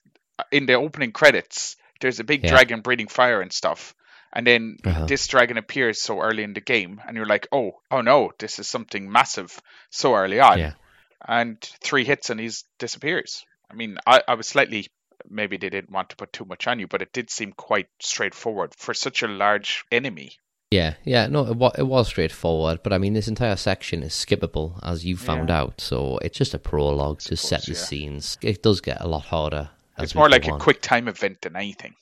in 0.51 0.65
the 0.65 0.75
opening 0.75 1.13
credits, 1.13 1.77
there's 2.01 2.19
a 2.19 2.25
big 2.25 2.43
Yeah. 2.43 2.53
dragon 2.53 2.81
breathing 2.81 3.09
fire 3.09 3.43
and 3.43 3.53
stuff, 3.53 3.95
and 4.33 4.47
then 4.47 4.79
Uh-huh. 4.83 5.05
this 5.05 5.27
dragon 5.27 5.59
appears 5.59 6.01
so 6.01 6.23
early 6.23 6.43
in 6.43 6.55
the 6.55 6.63
game, 6.63 7.03
and 7.07 7.19
you're 7.19 7.27
like, 7.27 7.49
oh, 7.53 7.83
oh 7.91 8.01
no, 8.01 8.33
this 8.39 8.59
is 8.59 8.67
something 8.67 9.13
massive 9.13 9.61
so 9.91 10.15
early 10.15 10.41
on, 10.41 10.59
yeah. 10.59 10.73
and 11.21 11.61
three 11.83 12.05
hits 12.05 12.31
and 12.31 12.41
he 12.41 12.51
disappears. 12.79 13.45
I 13.71 13.75
mean, 13.75 13.99
I, 14.07 14.23
I 14.27 14.35
was 14.37 14.47
slightly. 14.47 14.89
Maybe 15.31 15.57
they 15.57 15.71
didn't 15.71 15.91
want 15.93 16.11
to 16.11 16.17
put 16.17 16.33
too 16.33 16.45
much 16.45 16.67
on 16.67 16.79
you, 16.79 16.87
but 16.87 17.03
it 17.03 17.13
did 17.13 17.31
seem 17.31 17.53
quite 17.53 17.89
straightforward 18.01 18.75
for 18.77 18.95
such 18.95 19.23
a 19.23 19.29
large 19.29 19.85
enemy. 19.91 20.33
Yeah, 20.71 20.95
yeah, 21.05 21.29
no, 21.29 21.47
it, 21.47 21.57
wa- 21.57 21.73
it 21.79 21.85
was 21.87 22.09
straightforward, 22.09 22.81
but 22.83 22.93
I 22.93 22.99
mean, 22.99 23.13
this 23.13 23.29
entire 23.29 23.55
section 23.57 24.03
is 24.03 24.13
skippable, 24.13 24.81
as 24.83 25.05
you 25.05 25.17
found 25.17 25.49
Yeah. 25.49 25.61
out. 25.61 25.81
So 25.81 26.19
it's 26.19 26.37
just 26.37 26.55
a 26.55 26.59
prologue 26.59 27.21
to 27.21 27.37
set 27.37 27.65
the 27.67 27.73
yeah. 27.73 27.79
scenes. 27.79 28.37
It 28.43 28.63
does 28.65 28.81
get 28.81 29.01
a 29.01 29.07
lot 29.07 29.27
harder. 29.27 29.71
It's 29.99 30.15
more 30.15 30.29
like 30.29 30.47
a 30.49 30.53
on. 30.53 30.59
quick 30.61 30.83
time 30.83 31.07
event 31.09 31.43
than 31.43 31.55
anything. 31.57 31.95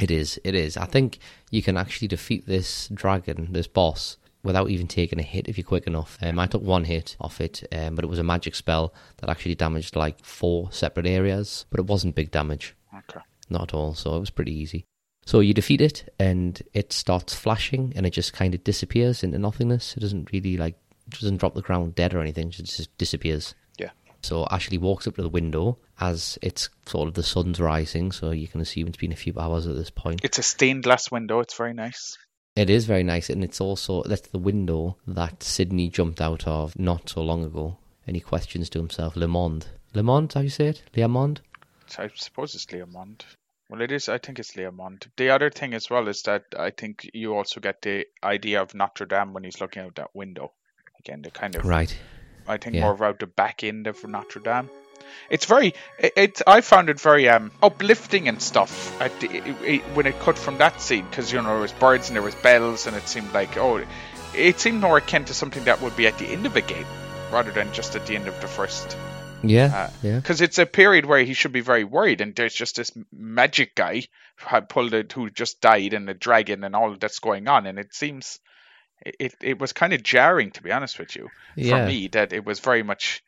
It 0.00 0.10
is. 0.10 0.40
It 0.44 0.54
is. 0.54 0.76
I 0.76 0.86
think 0.86 1.18
you 1.50 1.62
can 1.62 1.76
actually 1.76 2.08
defeat 2.08 2.46
this 2.46 2.88
dragon, 2.94 3.52
this 3.52 3.66
boss, 3.66 4.16
without 4.44 4.70
even 4.70 4.86
taking 4.86 5.18
a 5.18 5.22
hit 5.22 5.48
if 5.48 5.58
you're 5.58 5.64
quick 5.64 5.86
enough. 5.86 6.18
Um, 6.22 6.38
I 6.38 6.46
took 6.46 6.62
one 6.62 6.84
hit 6.84 7.16
off 7.20 7.40
it, 7.40 7.64
um, 7.72 7.96
but 7.96 8.04
it 8.04 8.08
was 8.08 8.18
a 8.18 8.24
magic 8.24 8.54
spell 8.54 8.94
that 9.16 9.30
actually 9.30 9.56
damaged 9.56 9.96
like 9.96 10.24
four 10.24 10.70
separate 10.70 11.06
areas, 11.06 11.64
but 11.70 11.80
it 11.80 11.86
wasn't 11.86 12.14
big 12.14 12.30
damage. 12.30 12.76
Okay. 12.96 13.20
Not 13.50 13.62
at 13.62 13.74
all, 13.74 13.94
so 13.94 14.14
it 14.16 14.20
was 14.20 14.30
pretty 14.30 14.52
easy. 14.52 14.84
So 15.26 15.40
you 15.40 15.54
defeat 15.54 15.80
it, 15.80 16.12
and 16.18 16.60
it 16.74 16.92
starts 16.92 17.34
flashing, 17.34 17.92
and 17.96 18.06
it 18.06 18.10
just 18.10 18.34
kind 18.34 18.54
of 18.54 18.62
disappears 18.62 19.24
into 19.24 19.38
nothingness. 19.38 19.96
It 19.96 20.00
doesn't 20.00 20.30
really 20.32 20.56
like 20.56 20.76
it 21.06 21.14
doesn't 21.14 21.38
drop 21.38 21.54
the 21.54 21.62
ground 21.62 21.94
dead 21.94 22.14
or 22.14 22.20
anything. 22.20 22.48
It 22.48 22.52
just 22.52 22.96
disappears. 22.98 23.54
Yeah. 23.78 23.90
So 24.22 24.46
Ashley 24.50 24.78
walks 24.78 25.06
up 25.06 25.16
to 25.16 25.22
the 25.22 25.28
window 25.28 25.78
as 26.00 26.38
it's 26.42 26.68
sort 26.86 27.08
of 27.08 27.14
the 27.14 27.22
sun's 27.22 27.60
rising, 27.60 28.12
so 28.12 28.30
you 28.30 28.48
can 28.48 28.60
assume 28.60 28.88
it's 28.88 28.98
been 28.98 29.12
a 29.12 29.16
few 29.16 29.34
hours 29.38 29.66
at 29.66 29.76
this 29.76 29.90
point. 29.90 30.20
It's 30.22 30.38
a 30.38 30.42
stained 30.42 30.82
glass 30.82 31.10
window. 31.10 31.40
It's 31.40 31.56
very 31.56 31.72
nice. 31.72 32.18
It 32.56 32.70
is 32.70 32.84
very 32.84 33.02
nice, 33.02 33.30
and 33.30 33.42
it's 33.42 33.60
also 33.60 34.02
that's 34.04 34.28
the 34.28 34.38
window 34.38 34.96
that 35.08 35.42
Sydney 35.42 35.88
jumped 35.88 36.20
out 36.20 36.46
of 36.46 36.78
not 36.78 37.08
so 37.08 37.20
long 37.22 37.44
ago, 37.44 37.78
and 38.06 38.14
he 38.14 38.20
questions 38.20 38.70
to 38.70 38.78
himself, 38.78 39.16
Le 39.16 39.26
Monde. 39.26 39.66
Le 39.92 40.02
Monde, 40.04 40.32
how 40.32 40.40
you 40.40 40.48
say 40.50 40.68
it? 40.68 40.82
Le 40.96 41.08
Monde? 41.08 41.40
I 41.98 42.08
suppose 42.14 42.54
it's 42.54 42.66
Leomond. 42.66 43.22
Well, 43.68 43.80
it 43.82 43.90
is. 43.92 44.08
I 44.08 44.18
think 44.18 44.38
it's 44.38 44.52
Leomond. 44.56 45.06
The 45.16 45.30
other 45.30 45.50
thing 45.50 45.74
as 45.74 45.90
well 45.90 46.08
is 46.08 46.22
that 46.22 46.44
I 46.58 46.70
think 46.70 47.10
you 47.12 47.34
also 47.36 47.60
get 47.60 47.82
the 47.82 48.06
idea 48.22 48.62
of 48.62 48.74
Notre 48.74 49.06
Dame 49.06 49.32
when 49.32 49.44
he's 49.44 49.60
looking 49.60 49.82
out 49.82 49.96
that 49.96 50.14
window. 50.14 50.52
Again, 51.00 51.22
the 51.22 51.30
kind 51.30 51.54
of 51.56 51.64
Right. 51.64 51.94
I 52.46 52.56
think 52.58 52.76
Yeah. 52.76 52.82
more 52.82 52.94
about 52.94 53.18
the 53.18 53.26
back 53.26 53.64
end 53.64 53.86
of 53.86 54.02
Notre 54.04 54.40
Dame. 54.40 54.70
It's 55.30 55.46
very. 55.46 55.74
It, 55.98 56.12
it 56.16 56.42
I 56.46 56.60
found 56.60 56.90
it 56.90 57.00
very 57.00 57.28
um 57.28 57.50
uplifting 57.62 58.28
and 58.28 58.40
stuff. 58.42 59.00
At 59.00 59.18
the, 59.20 59.28
it, 59.30 59.56
it, 59.64 59.80
when 59.94 60.06
it 60.06 60.18
cut 60.20 60.36
from 60.38 60.58
that 60.58 60.80
scene, 60.80 61.06
because 61.08 61.32
you 61.32 61.40
know 61.40 61.48
there 61.48 61.60
was 61.60 61.72
birds 61.72 62.08
and 62.08 62.16
there 62.16 62.22
was 62.22 62.34
bells, 62.36 62.86
and 62.86 62.94
it 62.96 63.08
seemed 63.08 63.32
like 63.32 63.56
oh, 63.56 63.82
it 64.34 64.60
seemed 64.60 64.80
more 64.80 64.98
akin 64.98 65.24
to 65.26 65.34
something 65.34 65.64
that 65.64 65.80
would 65.80 65.96
be 65.96 66.06
at 66.06 66.18
the 66.18 66.26
end 66.26 66.44
of 66.46 66.56
a 66.56 66.60
game 66.60 66.86
rather 67.32 67.50
than 67.50 67.72
just 67.72 67.96
at 67.96 68.06
the 68.06 68.14
end 68.14 68.28
of 68.28 68.38
the 68.40 68.46
first. 68.48 68.96
Yeah, 69.42 69.66
Uh, 69.74 69.90
yeah. 70.02 70.16
Because 70.16 70.40
it's 70.40 70.58
a 70.58 70.64
period 70.66 71.04
where 71.04 71.22
he 71.22 71.34
should 71.34 71.52
be 71.52 71.60
very 71.60 71.84
worried, 71.84 72.22
and 72.22 72.34
there's 72.34 72.54
just 72.54 72.76
this 72.76 72.90
magic 73.12 73.74
guy 73.74 74.02
who 74.36 74.46
had 74.48 74.70
pulled 74.70 74.94
it, 74.94 75.12
who 75.12 75.28
just 75.30 75.60
died, 75.60 75.92
and 75.92 76.08
the 76.08 76.14
dragon, 76.14 76.64
and 76.64 76.74
all 76.74 76.96
that's 76.98 77.18
going 77.18 77.46
on, 77.48 77.66
and 77.66 77.78
it 77.78 77.92
seems 77.94 78.40
it 79.04 79.34
it 79.42 79.58
was 79.58 79.72
kind 79.72 79.92
of 79.92 80.02
jarring, 80.02 80.50
to 80.52 80.62
be 80.62 80.72
honest 80.72 80.98
with 80.98 81.14
you, 81.16 81.28
Yeah. 81.56 81.78
for 81.84 81.86
me, 81.86 82.08
that 82.08 82.32
it 82.32 82.44
was 82.44 82.60
very 82.60 82.82
much 82.82 83.22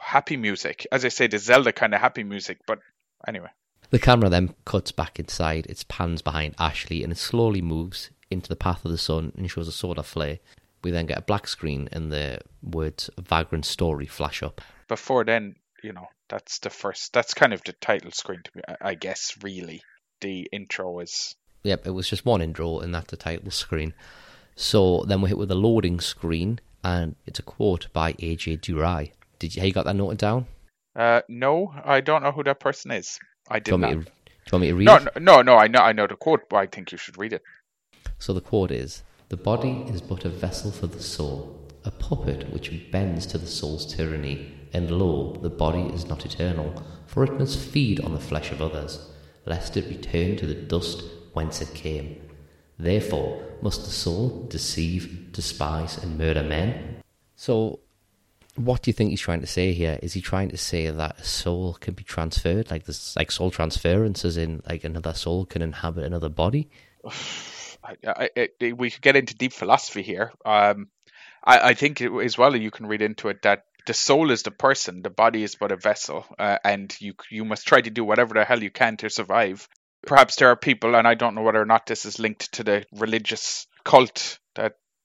happy 0.00 0.36
music. 0.36 0.86
As 0.92 1.04
I 1.04 1.08
say, 1.08 1.26
the 1.26 1.38
Zelda 1.38 1.72
kind 1.72 1.94
of 1.94 2.00
happy 2.00 2.24
music, 2.24 2.58
but 2.66 2.78
anyway, 3.26 3.48
The 3.90 3.98
camera 3.98 4.28
then 4.28 4.54
cuts 4.64 4.92
back 4.92 5.18
inside, 5.18 5.66
it 5.66 5.84
pans 5.88 6.22
behind 6.22 6.54
Ashley, 6.58 7.02
and 7.02 7.12
it 7.12 7.16
slowly 7.18 7.60
moves 7.62 8.10
into 8.30 8.48
the 8.48 8.56
path 8.56 8.84
of 8.84 8.90
the 8.92 8.98
sun 8.98 9.32
and 9.36 9.50
shows 9.50 9.66
a 9.68 9.72
solar 9.72 10.02
flare. 10.04 10.38
We 10.82 10.90
then 10.92 11.06
get 11.06 11.18
a 11.18 11.22
black 11.22 11.46
screen 11.48 11.88
and 11.92 12.10
the 12.12 12.40
words 12.62 13.10
Vagrant 13.18 13.66
Story 13.66 14.06
flash 14.06 14.42
up. 14.42 14.60
before 14.88 15.24
then, 15.24 15.56
you 15.82 15.92
know, 15.92 16.08
that's 16.28 16.58
the 16.60 16.70
first. 16.70 17.12
That's 17.12 17.34
kind 17.34 17.52
of 17.52 17.62
the 17.64 17.72
title 17.74 18.10
screen, 18.12 18.42
to 18.44 18.50
me, 18.54 18.62
I- 18.68 18.90
I 18.90 18.94
guess. 18.94 19.36
Really, 19.42 19.82
the 20.20 20.48
intro 20.52 21.00
is 21.00 21.34
Yep, 21.62 21.86
it 21.86 21.90
was 21.90 22.08
just 22.08 22.24
one 22.24 22.40
intro, 22.40 22.78
and 22.80 22.94
that's 22.94 23.10
the 23.10 23.16
title 23.16 23.50
screen. 23.50 23.92
So 24.56 25.04
then 25.06 25.20
we're 25.20 25.28
hit 25.28 25.38
with 25.38 25.50
a 25.50 25.54
loading 25.54 26.00
screen, 26.00 26.60
and 26.82 27.16
it's 27.26 27.38
a 27.38 27.42
quote 27.42 27.88
by 27.92 28.14
AJ 28.14 28.58
Durai. 28.60 29.12
Did 29.40 29.56
you, 29.56 29.62
you 29.64 29.72
got 29.72 29.86
that 29.86 29.96
noted 29.96 30.18
down? 30.18 30.46
Uh, 30.94 31.22
no, 31.28 31.72
I 31.84 32.00
don't 32.00 32.22
know 32.22 32.30
who 32.30 32.44
that 32.44 32.60
person 32.60 32.92
is. 32.92 33.18
I 33.48 33.58
Do 33.58 33.72
did 33.72 33.72
want 33.72 33.80
not. 33.82 33.90
me 33.98 34.04
to, 34.04 34.10
do 34.10 34.10
you 34.46 34.52
want 34.52 34.62
me 34.62 34.68
to 34.68 34.74
read 34.74 34.84
No, 34.84 34.96
it? 34.96 35.04
no, 35.20 35.36
no, 35.36 35.42
no, 35.42 35.56
I 35.56 35.66
know, 35.66 35.80
I 35.80 35.92
know 35.92 36.06
the 36.06 36.14
quote, 36.16 36.48
but 36.48 36.56
I 36.58 36.66
think 36.66 36.92
you 36.92 36.98
should 36.98 37.18
read 37.18 37.32
it. 37.32 37.42
So 38.18 38.32
the 38.32 38.40
quote 38.40 38.70
is 38.70 39.02
The 39.30 39.36
body 39.36 39.84
is 39.88 40.00
but 40.02 40.24
a 40.24 40.28
vessel 40.28 40.70
for 40.70 40.86
the 40.86 41.02
soul, 41.02 41.58
a 41.84 41.90
puppet 41.90 42.52
which 42.52 42.70
bends 42.92 43.26
to 43.26 43.38
the 43.38 43.46
soul's 43.46 43.92
tyranny, 43.92 44.52
and 44.72 44.90
lo, 44.90 45.32
the 45.40 45.50
body 45.50 45.82
is 45.94 46.06
not 46.06 46.24
eternal, 46.26 46.82
for 47.06 47.24
it 47.24 47.38
must 47.38 47.58
feed 47.58 48.00
on 48.04 48.12
the 48.12 48.20
flesh 48.20 48.52
of 48.52 48.60
others, 48.62 49.08
lest 49.46 49.76
it 49.76 49.88
return 49.88 50.36
to 50.36 50.46
the 50.46 50.54
dust 50.54 51.02
whence 51.32 51.60
it 51.62 51.72
came. 51.74 52.20
Therefore 52.78 53.42
must 53.62 53.84
the 53.84 53.90
soul 53.90 54.46
deceive, 54.48 55.32
despise, 55.32 55.96
and 55.98 56.18
murder 56.18 56.42
men. 56.42 57.02
So, 57.36 57.80
what 58.56 58.82
do 58.82 58.90
you 58.90 58.92
think 58.92 59.10
he's 59.10 59.20
trying 59.20 59.40
to 59.40 59.46
say 59.46 59.72
here? 59.72 59.98
Is 60.02 60.12
he 60.12 60.20
trying 60.20 60.48
to 60.50 60.56
say 60.56 60.90
that 60.90 61.20
a 61.20 61.24
soul 61.24 61.74
can 61.74 61.94
be 61.94 62.04
transferred, 62.04 62.70
like 62.70 62.84
this, 62.84 63.16
like 63.16 63.30
soul 63.30 63.50
transference, 63.50 64.24
as 64.24 64.36
in 64.36 64.62
like 64.68 64.84
another 64.84 65.14
soul 65.14 65.46
can 65.46 65.62
inhabit 65.62 66.04
another 66.04 66.28
body? 66.28 66.68
I, 67.82 68.28
I, 68.36 68.72
we 68.72 68.90
could 68.90 69.00
get 69.00 69.16
into 69.16 69.34
deep 69.34 69.52
philosophy 69.52 70.02
here. 70.02 70.32
Um, 70.44 70.88
I, 71.42 71.70
I 71.70 71.74
think 71.74 72.00
it, 72.00 72.12
as 72.12 72.36
well 72.36 72.54
you 72.54 72.70
can 72.70 72.86
read 72.86 73.02
into 73.02 73.28
it 73.28 73.42
that 73.42 73.64
the 73.86 73.94
soul 73.94 74.30
is 74.30 74.42
the 74.42 74.50
person, 74.50 75.02
the 75.02 75.10
body 75.10 75.42
is 75.42 75.54
but 75.54 75.72
a 75.72 75.76
vessel, 75.76 76.26
uh, 76.38 76.58
and 76.62 76.94
you 77.00 77.14
you 77.30 77.44
must 77.44 77.66
try 77.66 77.80
to 77.80 77.90
do 77.90 78.04
whatever 78.04 78.34
the 78.34 78.44
hell 78.44 78.62
you 78.62 78.70
can 78.70 78.96
to 78.98 79.08
survive. 79.08 79.66
Perhaps 80.06 80.36
there 80.36 80.48
are 80.48 80.56
people, 80.56 80.94
and 80.94 81.08
I 81.08 81.14
don't 81.14 81.34
know 81.34 81.42
whether 81.42 81.60
or 81.60 81.66
not 81.66 81.86
this 81.86 82.04
is 82.04 82.18
linked 82.18 82.52
to 82.52 82.64
the 82.64 82.84
religious 82.92 83.66
cult 83.84 84.38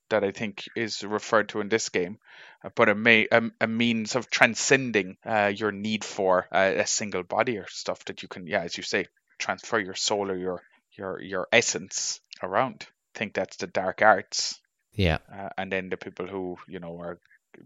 that 0.09 0.23
I 0.23 0.31
think 0.31 0.65
is 0.75 1.03
referred 1.03 1.49
to 1.49 1.61
in 1.61 1.69
this 1.69 1.89
game, 1.89 2.17
uh, 2.63 2.69
but 2.75 2.89
a, 2.89 2.95
may, 2.95 3.27
a, 3.31 3.41
a 3.61 3.67
means 3.67 4.15
of 4.15 4.29
transcending 4.29 5.17
uh, 5.25 5.51
your 5.55 5.71
need 5.71 6.03
for 6.03 6.47
uh, 6.51 6.73
a 6.77 6.87
single 6.87 7.23
body 7.23 7.57
or 7.57 7.67
stuff 7.67 8.05
that 8.05 8.21
you 8.21 8.27
can, 8.27 8.47
yeah, 8.47 8.61
as 8.61 8.77
you 8.77 8.83
say, 8.83 9.07
transfer 9.39 9.79
your 9.79 9.95
soul 9.95 10.31
or 10.31 10.37
your 10.37 10.61
your 10.97 11.21
your 11.21 11.47
essence 11.51 12.21
around. 12.41 12.85
I 13.15 13.19
think 13.19 13.33
that's 13.33 13.57
the 13.57 13.67
dark 13.67 14.01
arts, 14.01 14.59
Yeah. 14.93 15.17
uh, 15.33 15.49
and 15.57 15.71
then 15.71 15.89
the 15.89 15.97
people 15.97 16.27
who 16.27 16.57
you 16.67 16.79
know 16.79 16.97
are 16.99 17.19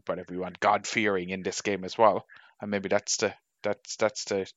whatever 0.06 0.34
you 0.34 0.40
want, 0.40 0.60
God 0.60 0.88
fearing 0.88 1.30
in 1.30 1.44
this 1.44 1.62
game 1.62 1.84
as 1.84 1.98
well, 1.98 2.26
and 2.62 2.72
maybe 2.72 2.90
that's 2.90 3.18
the 3.18 3.34
that's 3.64 3.96
that's 3.98 4.24
the 4.26 4.48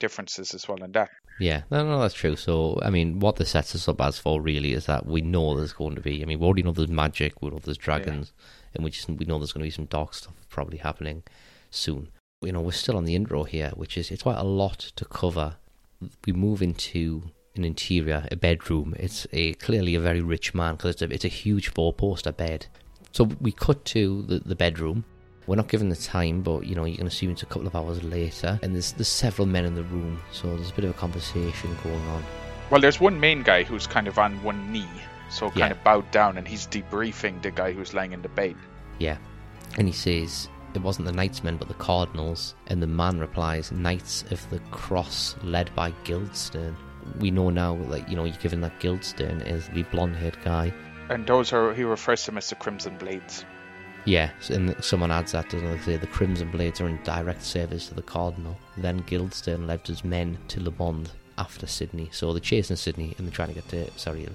differences 0.00 0.54
as 0.54 0.66
well 0.68 0.82
in 0.82 0.92
that. 0.92 1.10
Yeah, 1.38 1.62
no, 1.70 1.84
no, 1.84 2.00
that's 2.00 2.14
true. 2.14 2.36
So, 2.36 2.78
I 2.82 2.90
mean, 2.90 3.18
what 3.18 3.36
this 3.36 3.50
sets 3.50 3.74
us 3.74 3.88
up 3.88 4.00
as 4.00 4.18
for 4.18 4.40
really 4.40 4.74
is 4.74 4.86
that 4.86 5.06
we 5.06 5.22
know 5.22 5.56
there's 5.56 5.72
going 5.72 5.94
to 5.94 6.00
be. 6.00 6.22
I 6.22 6.26
mean, 6.26 6.38
we 6.38 6.46
already 6.46 6.62
know 6.62 6.72
there's 6.72 6.88
magic, 6.88 7.42
we 7.42 7.50
know 7.50 7.58
there's 7.58 7.78
dragons, 7.78 8.32
and 8.74 8.84
we 8.84 8.90
just 8.90 9.08
we 9.08 9.24
know 9.24 9.38
there's 9.38 9.52
going 9.52 9.62
to 9.62 9.66
be 9.66 9.70
some 9.70 9.86
dark 9.86 10.14
stuff 10.14 10.34
probably 10.48 10.78
happening 10.78 11.22
soon. 11.70 12.08
You 12.42 12.52
know, 12.52 12.60
we're 12.60 12.72
still 12.72 12.96
on 12.96 13.04
the 13.04 13.14
intro 13.14 13.44
here, 13.44 13.72
which 13.74 13.96
is 13.96 14.10
it's 14.10 14.22
quite 14.22 14.38
a 14.38 14.44
lot 14.44 14.78
to 14.96 15.04
cover. 15.04 15.56
We 16.26 16.32
move 16.32 16.62
into 16.62 17.30
an 17.54 17.64
interior, 17.64 18.26
a 18.30 18.36
bedroom. 18.36 18.94
It's 18.98 19.26
a 19.32 19.54
clearly 19.54 19.94
a 19.94 20.00
very 20.00 20.20
rich 20.20 20.54
man 20.54 20.76
because 20.76 20.94
it's 20.94 21.02
a, 21.02 21.10
it's 21.12 21.24
a 21.24 21.28
huge 21.28 21.68
four-poster 21.68 22.32
bed. 22.32 22.66
So 23.12 23.24
we 23.24 23.52
cut 23.52 23.84
to 23.86 24.22
the, 24.22 24.38
the 24.40 24.54
bedroom. 24.54 25.04
We're 25.46 25.56
not 25.56 25.68
given 25.68 25.88
the 25.88 25.96
time, 25.96 26.42
but 26.42 26.66
you 26.66 26.74
know 26.74 26.84
you 26.84 26.96
can 26.96 27.06
assume 27.06 27.32
it's 27.32 27.42
a 27.42 27.46
couple 27.46 27.66
of 27.66 27.74
hours 27.74 28.02
later. 28.04 28.58
And 28.62 28.74
there's 28.74 28.92
there's 28.92 29.08
several 29.08 29.46
men 29.46 29.64
in 29.64 29.74
the 29.74 29.82
room, 29.84 30.20
so 30.32 30.54
there's 30.56 30.70
a 30.70 30.74
bit 30.74 30.84
of 30.84 30.90
a 30.90 30.94
conversation 30.94 31.76
going 31.82 32.06
on. 32.08 32.24
Well, 32.70 32.80
there's 32.80 33.00
one 33.00 33.18
main 33.20 33.42
guy 33.42 33.64
who's 33.64 33.86
kind 33.86 34.06
of 34.08 34.18
on 34.18 34.42
one 34.42 34.72
knee, 34.72 34.88
so 35.30 35.48
kind 35.48 35.58
Yeah. 35.58 35.70
of 35.72 35.84
bowed 35.84 36.10
down, 36.10 36.38
and 36.38 36.46
he's 36.46 36.66
debriefing 36.66 37.42
the 37.42 37.50
guy 37.50 37.72
who's 37.72 37.92
lying 37.92 38.12
in 38.12 38.22
the 38.22 38.28
bed. 38.28 38.56
Yeah. 38.98 39.18
And 39.78 39.86
he 39.88 39.92
says 39.92 40.48
it 40.74 40.80
wasn't 40.80 41.06
the 41.06 41.12
Knightsmen 41.12 41.58
but 41.58 41.68
the 41.68 41.74
Cardinals. 41.74 42.54
And 42.68 42.82
the 42.82 42.86
man 42.86 43.18
replies, 43.18 43.72
Knights 43.72 44.24
of 44.30 44.48
the 44.48 44.58
Cross 44.70 45.36
led 45.42 45.74
by 45.74 45.90
Guildstern. 46.04 46.74
We 47.18 47.30
know 47.30 47.50
now, 47.50 47.76
that 47.90 48.08
you 48.08 48.16
know, 48.16 48.24
you're 48.24 48.36
given 48.36 48.60
that 48.62 48.80
Guildstern 48.80 49.46
is 49.46 49.68
the 49.68 49.82
blonde 49.84 50.16
haired 50.16 50.38
guy. 50.44 50.72
And 51.10 51.26
those 51.26 51.52
are 51.52 51.74
he 51.74 51.82
refers 51.84 52.22
to 52.24 52.30
them 52.30 52.38
as 52.38 52.48
the 52.48 52.54
Crimson 52.54 52.96
Blades. 52.96 53.44
Yeah, 54.04 54.30
and 54.50 54.74
someone 54.82 55.10
adds 55.10 55.32
that, 55.32 55.48
doesn't 55.50 55.84
they? 55.86 55.96
The 55.96 56.06
Crimson 56.06 56.50
Blades 56.50 56.80
are 56.80 56.88
in 56.88 56.98
direct 57.04 57.42
service 57.42 57.88
to 57.88 57.94
the 57.94 58.02
Cardinal. 58.02 58.56
Then 58.76 59.02
Guildstern 59.02 59.66
led 59.66 59.86
his 59.86 60.04
men 60.04 60.38
to 60.48 60.60
Le 60.62 60.70
Bond 60.70 61.10
after 61.38 61.66
Sydney. 61.66 62.08
So 62.12 62.32
they're 62.32 62.40
chasing 62.40 62.76
Sydney 62.76 63.14
and 63.16 63.26
they're 63.26 63.34
trying 63.34 63.48
to 63.48 63.54
get 63.54 63.68
to. 63.68 63.90
Sorry. 63.98 64.28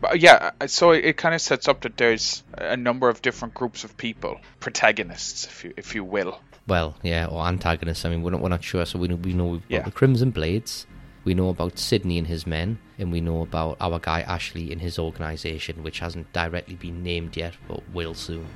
But 0.00 0.10
uh, 0.12 0.14
yeah, 0.14 0.50
uh, 0.60 0.66
so 0.66 0.90
it, 0.90 1.16
kind 1.16 1.34
of 1.34 1.40
sets 1.40 1.68
up 1.68 1.82
that 1.82 1.96
there's 1.96 2.42
a 2.58 2.76
number 2.76 3.08
of 3.08 3.22
different 3.22 3.54
groups 3.54 3.84
of 3.84 3.96
people, 3.96 4.40
protagonists, 4.60 5.46
if 5.46 5.64
you 5.64 5.74
if 5.76 5.94
you 5.94 6.04
will. 6.04 6.40
Well, 6.66 6.96
yeah, 7.02 7.26
or 7.26 7.46
antagonists. 7.46 8.04
I 8.04 8.10
mean, 8.10 8.22
we're 8.22 8.32
not, 8.32 8.40
we're 8.40 8.48
not 8.48 8.64
sure. 8.64 8.84
So 8.84 8.98
we 8.98 9.08
know, 9.08 9.14
we 9.16 9.32
know 9.32 9.46
we've 9.46 9.62
got 9.62 9.70
Yeah. 9.70 9.82
the 9.82 9.92
Crimson 9.92 10.30
Blades. 10.32 10.86
We 11.24 11.34
know 11.34 11.48
about 11.48 11.78
Sydney 11.78 12.18
and 12.18 12.26
his 12.26 12.46
men, 12.46 12.78
and 12.98 13.10
we 13.10 13.20
know 13.20 13.42
about 13.42 13.76
our 13.80 13.98
guy 13.98 14.20
Ashley 14.22 14.70
and 14.70 14.80
his 14.80 14.98
organisation, 14.98 15.82
which 15.82 15.98
hasn't 16.00 16.32
directly 16.32 16.74
been 16.76 17.02
named 17.02 17.36
yet, 17.36 17.54
but 17.66 17.88
will 17.92 18.14
soon. 18.14 18.46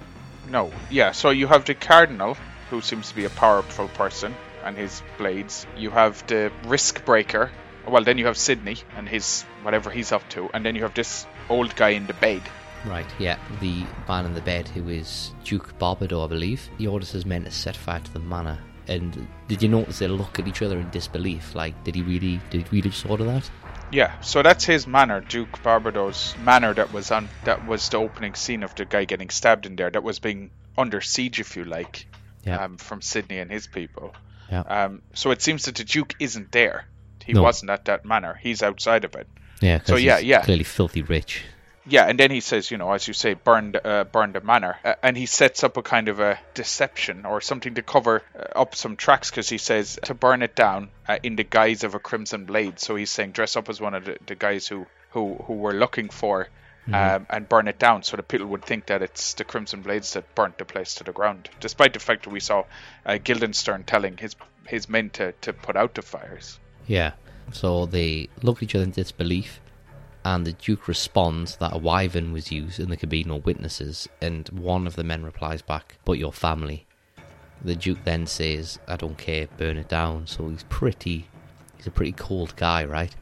No, 0.50 0.72
yeah. 0.90 1.12
So 1.12 1.30
you 1.30 1.46
have 1.46 1.64
the 1.64 1.74
Cardinal, 1.74 2.36
who 2.70 2.80
seems 2.80 3.08
to 3.10 3.14
be 3.14 3.24
a 3.24 3.30
powerful 3.30 3.88
person, 3.88 4.34
and 4.64 4.76
his 4.76 5.02
blades. 5.16 5.66
You 5.76 5.90
have 5.90 6.26
the 6.26 6.52
Risk 6.64 7.04
Breaker. 7.04 7.50
Well, 7.88 8.04
then 8.04 8.18
you 8.18 8.26
have 8.26 8.36
Sydney 8.36 8.76
and 8.96 9.08
his 9.08 9.42
whatever 9.62 9.90
he's 9.90 10.12
up 10.12 10.28
to, 10.30 10.50
and 10.52 10.64
then 10.64 10.74
you 10.74 10.82
have 10.82 10.94
this 10.94 11.26
old 11.48 11.74
guy 11.76 11.90
in 11.90 12.06
the 12.06 12.14
bed. 12.14 12.42
Right, 12.86 13.06
yeah, 13.18 13.38
the 13.60 13.84
man 14.08 14.26
in 14.26 14.34
the 14.34 14.40
bed 14.40 14.66
who 14.68 14.88
is 14.88 15.32
Duke 15.44 15.78
Barbado, 15.78 16.24
I 16.24 16.28
believe. 16.28 16.68
He 16.78 16.86
orders 16.86 17.10
his 17.10 17.26
men 17.26 17.44
to 17.44 17.50
set 17.50 17.76
fire 17.76 18.00
to 18.00 18.12
the 18.12 18.20
manor. 18.20 18.58
And 18.88 19.26
did 19.48 19.62
you 19.62 19.68
notice 19.68 19.98
they 19.98 20.08
look 20.08 20.38
at 20.38 20.48
each 20.48 20.62
other 20.62 20.78
in 20.78 20.90
disbelief? 20.90 21.54
Like, 21.54 21.82
did 21.84 21.94
he 21.94 22.02
really, 22.02 22.40
did 22.50 22.62
he 22.62 22.76
really 22.76 22.90
just 22.90 23.08
order 23.08 23.24
that? 23.24 23.48
Yeah, 23.92 24.20
so 24.20 24.42
that's 24.42 24.64
his 24.64 24.86
manor, 24.86 25.20
Duke 25.20 25.62
Barbado's 25.62 26.34
manor 26.44 26.72
that 26.74 26.92
was 26.92 27.10
on 27.10 27.28
that 27.44 27.66
was 27.66 27.88
the 27.88 27.98
opening 27.98 28.34
scene 28.34 28.62
of 28.62 28.74
the 28.76 28.84
guy 28.84 29.04
getting 29.04 29.30
stabbed 29.30 29.66
in 29.66 29.76
there 29.76 29.90
that 29.90 30.02
was 30.02 30.18
being 30.20 30.50
under 30.78 31.00
siege 31.00 31.40
if 31.40 31.56
you 31.56 31.64
like. 31.64 32.06
Yeah. 32.44 32.64
Um, 32.64 32.76
from 32.78 33.02
Sydney 33.02 33.38
and 33.38 33.50
his 33.50 33.66
people. 33.66 34.14
Yeah. 34.50 34.60
Um, 34.60 35.02
so 35.12 35.30
it 35.30 35.42
seems 35.42 35.64
that 35.66 35.74
the 35.74 35.84
Duke 35.84 36.14
isn't 36.18 36.52
there. 36.52 36.86
He 37.24 37.34
No. 37.34 37.42
wasn't 37.42 37.70
at 37.70 37.84
that 37.84 38.06
manor. 38.06 38.38
He's 38.40 38.62
outside 38.62 39.04
of 39.04 39.14
it. 39.14 39.28
Yeah. 39.60 39.80
So, 39.84 39.96
yeah, 39.96 40.18
yeah. 40.18 40.40
clearly 40.42 40.64
filthy 40.64 41.02
rich. 41.02 41.42
Yeah, 41.90 42.04
and 42.04 42.18
then 42.18 42.30
he 42.30 42.40
says, 42.40 42.70
you 42.70 42.78
know, 42.78 42.92
as 42.92 43.08
you 43.08 43.14
say, 43.14 43.34
burn 43.34 43.74
uh, 43.84 44.04
burn 44.04 44.32
the 44.32 44.40
manor, 44.40 44.78
uh, 44.84 44.94
and 45.02 45.16
he 45.16 45.26
sets 45.26 45.64
up 45.64 45.76
a 45.76 45.82
kind 45.82 46.08
of 46.08 46.20
a 46.20 46.38
deception 46.54 47.26
or 47.26 47.40
something 47.40 47.74
to 47.74 47.82
cover 47.82 48.22
uh, 48.38 48.58
up 48.60 48.76
some 48.76 48.96
tracks 48.96 49.28
because 49.28 49.48
he 49.48 49.58
says 49.58 49.98
to 50.04 50.14
burn 50.14 50.42
it 50.42 50.54
down 50.54 50.90
uh, 51.08 51.18
in 51.24 51.34
the 51.34 51.42
guise 51.42 51.82
of 51.82 51.96
a 51.96 51.98
crimson 51.98 52.44
blade. 52.44 52.78
So 52.78 52.94
he's 52.94 53.10
saying 53.10 53.32
dress 53.32 53.56
up 53.56 53.68
as 53.68 53.80
one 53.80 53.94
of 53.94 54.04
the, 54.04 54.18
the 54.24 54.36
guys 54.36 54.68
who 54.68 54.86
who 55.10 55.34
who 55.34 55.54
we're 55.54 55.72
looking 55.72 56.08
for. 56.08 56.48
Um, 56.92 57.26
and 57.30 57.48
burn 57.48 57.68
it 57.68 57.78
down 57.78 58.02
so 58.02 58.16
that 58.16 58.26
people 58.26 58.48
would 58.48 58.64
think 58.64 58.86
that 58.86 59.00
it's 59.00 59.34
the 59.34 59.44
Crimson 59.44 59.82
Blades 59.82 60.14
that 60.14 60.34
burnt 60.34 60.58
the 60.58 60.64
place 60.64 60.96
to 60.96 61.04
the 61.04 61.12
ground, 61.12 61.48
despite 61.60 61.92
the 61.92 62.00
fact 62.00 62.24
that 62.24 62.30
we 62.30 62.40
saw 62.40 62.64
uh, 63.06 63.16
Guildenstern 63.22 63.84
telling 63.84 64.16
his 64.16 64.34
his 64.66 64.88
men 64.88 65.10
to, 65.10 65.32
to 65.42 65.52
put 65.52 65.76
out 65.76 65.94
the 65.94 66.02
fires. 66.02 66.58
Yeah. 66.88 67.12
So 67.52 67.86
they 67.86 68.28
look 68.42 68.56
at 68.56 68.62
each 68.64 68.74
other 68.74 68.84
in 68.84 68.90
disbelief, 68.90 69.60
and 70.24 70.46
the 70.46 70.52
Duke 70.52 70.86
responds 70.88 71.56
that 71.56 71.74
a 71.74 71.78
wyvern 71.78 72.32
was 72.32 72.52
used 72.52 72.78
and 72.78 72.88
there 72.90 72.96
could 72.96 73.08
be 73.08 73.24
no 73.24 73.36
witnesses. 73.36 74.08
And 74.20 74.48
one 74.50 74.86
of 74.86 74.96
the 74.96 75.04
men 75.04 75.24
replies 75.24 75.62
back, 75.62 75.96
But 76.04 76.18
your 76.18 76.32
family. 76.32 76.86
The 77.62 77.74
Duke 77.76 78.04
then 78.04 78.26
says, 78.26 78.78
I 78.88 78.96
don't 78.96 79.18
care, 79.18 79.48
burn 79.56 79.76
it 79.76 79.88
down. 79.88 80.26
So 80.26 80.48
he's 80.48 80.64
pretty. 80.64 81.28
He's 81.76 81.86
a 81.86 81.90
pretty 81.90 82.12
cold 82.12 82.54
guy, 82.56 82.84
right? 82.84 83.14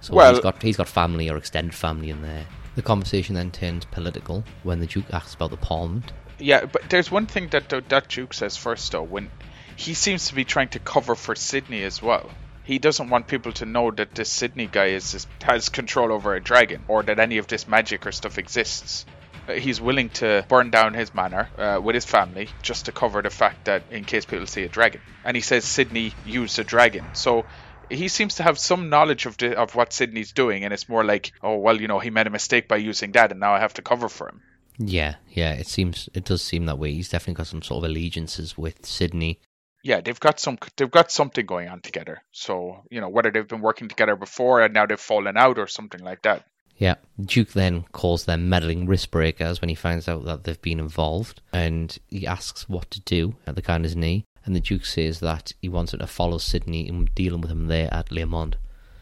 So 0.00 0.14
Well- 0.14 0.32
he's 0.34 0.42
got 0.42 0.62
he's 0.62 0.76
got 0.76 0.88
family 0.88 1.28
or 1.28 1.36
extended 1.36 1.74
family 1.74 2.10
in 2.10 2.22
there. 2.22 2.46
The 2.76 2.82
conversation 2.82 3.34
then 3.34 3.50
turns 3.50 3.84
political 3.84 4.44
when 4.64 4.80
the 4.80 4.86
Duke 4.86 5.12
asks 5.12 5.34
about 5.34 5.50
the 5.50 5.56
Parliament. 5.56 6.12
Yeah, 6.38 6.66
but 6.66 6.90
there's 6.90 7.10
one 7.10 7.26
thing 7.26 7.48
that 7.48 7.68
that 7.88 8.08
Duke 8.08 8.34
says 8.34 8.56
first 8.56 8.90
though, 8.92 9.02
when 9.02 9.30
he 9.76 9.94
seems 9.94 10.28
to 10.28 10.34
be 10.34 10.44
trying 10.44 10.68
to 10.68 10.78
cover 10.78 11.14
for 11.14 11.34
Sydney 11.34 11.82
as 11.82 12.02
well. 12.02 12.30
He 12.64 12.78
doesn't 12.78 13.10
want 13.10 13.26
people 13.26 13.52
to 13.52 13.66
know 13.66 13.90
that 13.92 14.14
this 14.14 14.30
Sydney 14.30 14.66
guy 14.66 14.86
is, 14.86 15.26
has 15.42 15.68
control 15.68 16.12
over 16.12 16.34
a 16.34 16.42
dragon 16.42 16.84
or 16.88 17.02
that 17.02 17.18
any 17.18 17.38
of 17.38 17.46
this 17.46 17.68
magic 17.68 18.06
or 18.06 18.12
stuff 18.12 18.38
exists. 18.38 19.04
Uh, 19.46 19.52
he's 19.52 19.80
willing 19.80 20.08
to 20.08 20.44
burn 20.48 20.70
down 20.70 20.94
his 20.94 21.14
manor 21.14 21.48
uh, 21.58 21.78
with 21.82 21.94
his 21.94 22.06
family 22.06 22.48
just 22.62 22.86
to 22.86 22.92
cover 22.92 23.20
the 23.20 23.30
fact 23.30 23.66
that 23.66 23.82
in 23.90 24.04
case 24.04 24.24
people 24.24 24.46
see 24.46 24.64
a 24.64 24.68
dragon. 24.68 25.00
And 25.24 25.36
he 25.36 25.42
says 25.42 25.64
Sydney 25.64 26.14
used 26.24 26.58
a 26.58 26.64
dragon. 26.64 27.04
So 27.12 27.44
he 27.90 28.08
seems 28.08 28.36
to 28.36 28.42
have 28.42 28.58
some 28.58 28.88
knowledge 28.88 29.26
of 29.26 29.36
the, 29.36 29.58
of 29.58 29.74
what 29.74 29.92
Sydney's 29.92 30.32
doing, 30.32 30.64
and 30.64 30.72
it's 30.72 30.88
more 30.88 31.04
like, 31.04 31.32
oh 31.42 31.56
well, 31.56 31.80
you 31.80 31.88
know, 31.88 31.98
he 31.98 32.10
made 32.10 32.26
a 32.26 32.30
mistake 32.30 32.68
by 32.68 32.76
using 32.76 33.12
that, 33.12 33.30
and 33.30 33.40
now 33.40 33.52
I 33.52 33.60
have 33.60 33.74
to 33.74 33.82
cover 33.82 34.08
for 34.08 34.28
him. 34.28 34.42
Yeah, 34.78 35.16
yeah, 35.30 35.52
it 35.52 35.66
seems 35.66 36.08
it 36.14 36.24
does 36.24 36.42
seem 36.42 36.66
that 36.66 36.78
way. 36.78 36.92
He's 36.92 37.08
definitely 37.08 37.34
got 37.34 37.46
some 37.46 37.62
sort 37.62 37.84
of 37.84 37.90
allegiances 37.90 38.58
with 38.58 38.84
Sydney. 38.84 39.38
Yeah, 39.84 40.00
they've 40.00 40.18
got 40.18 40.40
some 40.40 40.58
they've 40.76 40.90
got 40.90 41.12
something 41.12 41.44
going 41.44 41.68
on 41.68 41.80
together. 41.82 42.22
So, 42.32 42.82
you 42.90 43.00
know, 43.00 43.10
whether 43.10 43.30
they've 43.30 43.46
been 43.46 43.60
working 43.60 43.88
together 43.88 44.16
before 44.16 44.62
and 44.62 44.72
now 44.72 44.86
they've 44.86 44.98
fallen 44.98 45.36
out 45.36 45.58
or 45.58 45.66
something 45.66 46.00
like 46.00 46.22
that. 46.22 46.46
Yeah, 46.76 46.96
Duke 47.20 47.52
then 47.52 47.84
calls 47.92 48.24
them 48.24 48.48
meddling 48.48 48.86
risk 48.86 49.10
breakers 49.10 49.60
when 49.60 49.68
he 49.68 49.76
finds 49.76 50.08
out 50.08 50.24
that 50.24 50.42
they've 50.42 50.60
been 50.60 50.80
involved, 50.80 51.40
and 51.52 51.96
he 52.08 52.26
asks 52.26 52.68
what 52.68 52.90
to 52.90 53.00
do 53.00 53.36
at 53.46 53.54
the 53.54 53.62
guy 53.62 53.74
on 53.74 53.84
his 53.84 53.94
knee. 53.94 54.24
And 54.44 54.56
the 54.56 54.60
Duke 54.60 54.84
says 54.84 55.20
that 55.20 55.52
he 55.60 55.68
wants 55.68 55.92
him 55.94 56.00
to 56.00 56.06
follow 56.08 56.38
Sydney 56.38 56.88
and 56.88 57.14
dealing 57.14 57.42
with 57.42 57.50
him 57.50 57.68
there 57.68 57.92
at 57.94 58.10
Leomond. 58.10 58.54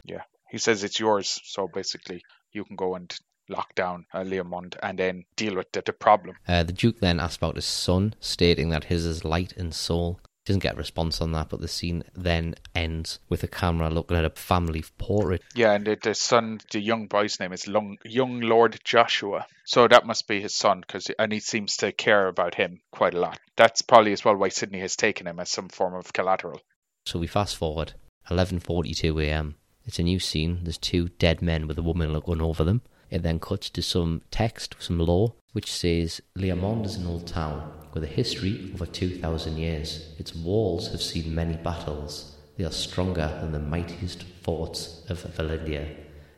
Yeah. 0.05 0.23
He 0.51 0.59
says 0.59 0.85
it's 0.85 1.01
yours, 1.01 1.41
so 1.45 1.67
basically 1.67 2.23
you 2.53 2.65
can 2.65 2.77
go 2.77 2.95
and 2.95 3.13
lock 3.49 3.75
down 3.75 4.05
uh, 4.13 4.21
Leomond 4.21 4.77
and 4.83 4.99
then 4.99 5.25
deal 5.37 5.57
with 5.57 5.73
the, 5.73 5.83
the 5.85 5.93
problem. 5.93 6.37
Uh, 6.47 6.63
the 6.63 6.73
Duke 6.73 7.01
then 7.01 7.21
asks 7.21 7.39
about 7.39 7.57
his 7.57 7.65
son, 7.65 8.15
stating 8.21 8.69
that 8.69 8.85
his 8.85 9.07
is 9.07 9.25
light 9.25 9.55
and 9.57 9.75
soul. 9.75 10.21
Doesn't 10.45 10.63
get 10.63 10.75
a 10.75 10.79
response 10.79 11.21
on 11.21 11.31
that, 11.33 11.51
but 11.51 11.61
the 11.61 11.69
scene 11.69 12.03
then 12.15 12.57
ends 12.75 13.21
with 13.29 13.45
a 13.45 13.49
camera 13.49 13.89
looking 13.91 14.17
at 14.17 14.25
a 14.25 14.31
family 14.31 14.85
portrait. 14.99 15.41
Yeah, 15.55 15.73
and 15.73 15.87
the, 15.87 15.97
the 16.03 16.15
son, 16.15 16.61
the 16.73 16.81
young 16.81 17.07
boy's 17.07 17.39
name 17.39 17.53
is 17.53 17.69
Long, 17.69 17.97
young 18.05 18.41
Lord 18.41 18.81
Joshua. 18.83 19.47
So 19.65 19.87
that 19.87 20.05
must 20.05 20.27
be 20.27 20.41
his 20.41 20.55
son, 20.55 20.83
cause, 20.83 21.09
and 21.17 21.33
he 21.33 21.39
seems 21.39 21.77
to 21.79 21.93
care 21.93 22.27
about 22.27 22.57
him 22.57 22.81
quite 22.91 23.15
a 23.15 23.21
lot. 23.21 23.39
That's 23.57 23.83
probably 23.83 24.13
as 24.13 24.25
well 24.25 24.35
why 24.35 24.49
Sydney 24.49 24.81
has 24.81 24.97
taken 24.97 25.29
him 25.29 25.39
as 25.39 25.49
some 25.49 25.69
form 25.69 25.95
of 25.95 26.13
collateral. 26.13 26.61
So 27.07 27.21
we 27.21 27.29
fast 27.29 27.57
forward, 27.57 27.93
11:42 28.29 29.25
a.m. 29.25 29.55
It's 29.85 30.01
a 30.01 30.05
new 30.05 30.19
scene. 30.19 30.61
There's 30.65 30.79
two 30.79 31.09
dead 31.09 31.41
men 31.41 31.69
with 31.69 31.79
a 31.79 31.83
woman 31.83 32.13
looking 32.13 32.41
over 32.41 32.65
them. 32.65 32.83
It 33.13 33.23
then 33.23 33.41
cuts 33.41 33.69
to 33.69 33.83
some 33.83 34.23
text, 34.31 34.75
some 34.79 34.99
law, 34.99 35.35
which 35.53 35.71
says 35.71 36.23
Leomond 36.35 36.87
is 36.87 36.97
an 36.97 37.07
old 37.07 37.27
town 37.27 37.71
with 37.93 38.03
a 38.05 38.07
history 38.07 38.71
over 38.73 38.87
2,000 38.87 39.59
years. 39.59 40.15
Its 40.19 40.35
walls 40.35 40.91
have 40.93 41.03
seen 41.03 41.35
many 41.35 41.59
battles. 41.59 42.35
They 42.57 42.65
are 42.65 42.73
stronger 42.73 43.39
than 43.43 43.53
the 43.53 43.59
mightiest 43.59 44.23
forts 44.23 45.05
of 45.11 45.25
Valendia. 45.25 45.95